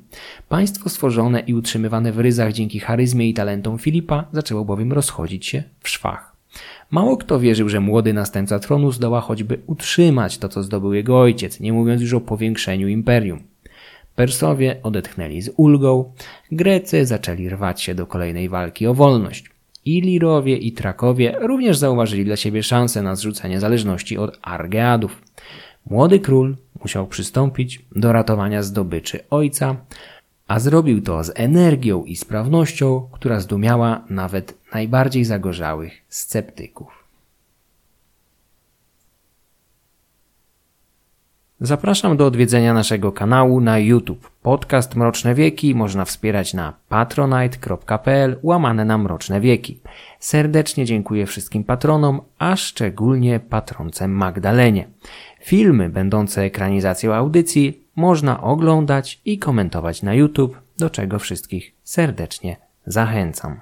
Państwo 0.49 0.89
stworzone 0.89 1.41
i 1.41 1.55
utrzymywane 1.55 2.13
w 2.13 2.19
ryzach 2.19 2.53
dzięki 2.53 2.81
charyzmie 2.81 3.29
i 3.29 3.35
talentom 3.35 3.79
Filipa 3.79 4.25
zaczęło 4.33 4.65
bowiem 4.65 4.93
rozchodzić 4.93 5.47
się 5.47 5.63
w 5.81 5.89
szwach. 5.89 6.35
Mało 6.91 7.17
kto 7.17 7.41
wierzył, 7.41 7.69
że 7.69 7.81
młody 7.81 8.13
następca 8.13 8.59
tronu 8.59 8.93
zdoła 8.93 9.21
choćby 9.21 9.61
utrzymać 9.67 10.39
to, 10.39 10.49
co 10.49 10.63
zdobył 10.63 10.93
jego 10.93 11.21
ojciec, 11.21 11.61
nie 11.61 11.73
mówiąc 11.73 12.03
już 12.03 12.13
o 12.13 12.21
powiększeniu 12.21 12.89
imperium. 12.89 13.43
Persowie 14.15 14.77
odetchnęli 14.83 15.43
z 15.43 15.51
ulgą, 15.57 16.13
Grecy 16.53 17.07
zaczęli 17.07 17.49
rwać 17.49 17.83
się 17.83 17.95
do 17.95 18.07
kolejnej 18.07 18.49
walki 18.49 18.87
o 18.87 18.95
wolność. 18.95 19.51
Ilirowie 19.85 20.57
i 20.57 20.73
Trakowie 20.73 21.37
również 21.41 21.79
zauważyli 21.79 22.25
dla 22.25 22.37
siebie 22.37 22.63
szansę 22.63 23.03
na 23.03 23.17
zrzucenie 23.17 23.61
zależności 23.61 24.19
od 24.19 24.39
Argeadów. 24.43 25.23
Młody 25.87 26.21
król 26.21 26.57
musiał 26.85 27.07
przystąpić 27.07 27.85
do 27.97 28.12
ratowania 28.12 28.62
zdobyczy 28.62 29.24
ojca, 29.30 29.76
a 30.49 30.59
zrobił 30.59 31.03
to 31.03 31.24
z 31.24 31.32
energią 31.35 32.05
i 32.05 32.16
sprawnością, 32.16 33.09
która 33.12 33.41
zdumiała 33.41 34.05
nawet 34.11 34.59
najbardziej 34.74 35.24
zagorzałych 35.24 36.03
sceptyków. 36.09 37.05
Zapraszam 41.61 42.16
do 42.16 42.26
odwiedzenia 42.26 42.74
naszego 42.74 43.12
kanału 43.12 43.61
na 43.61 43.78
YouTube. 43.78 44.30
Podcast 44.43 44.95
Mroczne 44.97 45.35
Wieki 45.35 45.74
można 45.74 46.05
wspierać 46.05 46.55
na 46.55 46.72
patronite.pl 46.89 48.39
łamane 48.43 48.85
na 48.85 48.99
Mroczne 48.99 49.41
Wieki. 49.41 49.80
Serdecznie 50.18 50.85
dziękuję 50.85 51.26
wszystkim 51.26 51.64
patronom, 51.64 52.20
a 52.39 52.57
szczególnie 52.57 53.41
patronce 53.41 54.09
Magdalenie. 54.09 54.89
Filmy 55.45 55.89
będące 55.89 56.43
ekranizacją 56.43 57.15
audycji 57.15 57.89
można 57.97 58.41
oglądać 58.41 59.21
i 59.25 59.39
komentować 59.39 60.03
na 60.03 60.15
YouTube, 60.15 60.61
do 60.79 60.91
czego 60.91 61.19
wszystkich 61.19 61.75
serdecznie 61.83 62.57
zachęcam. 62.87 63.61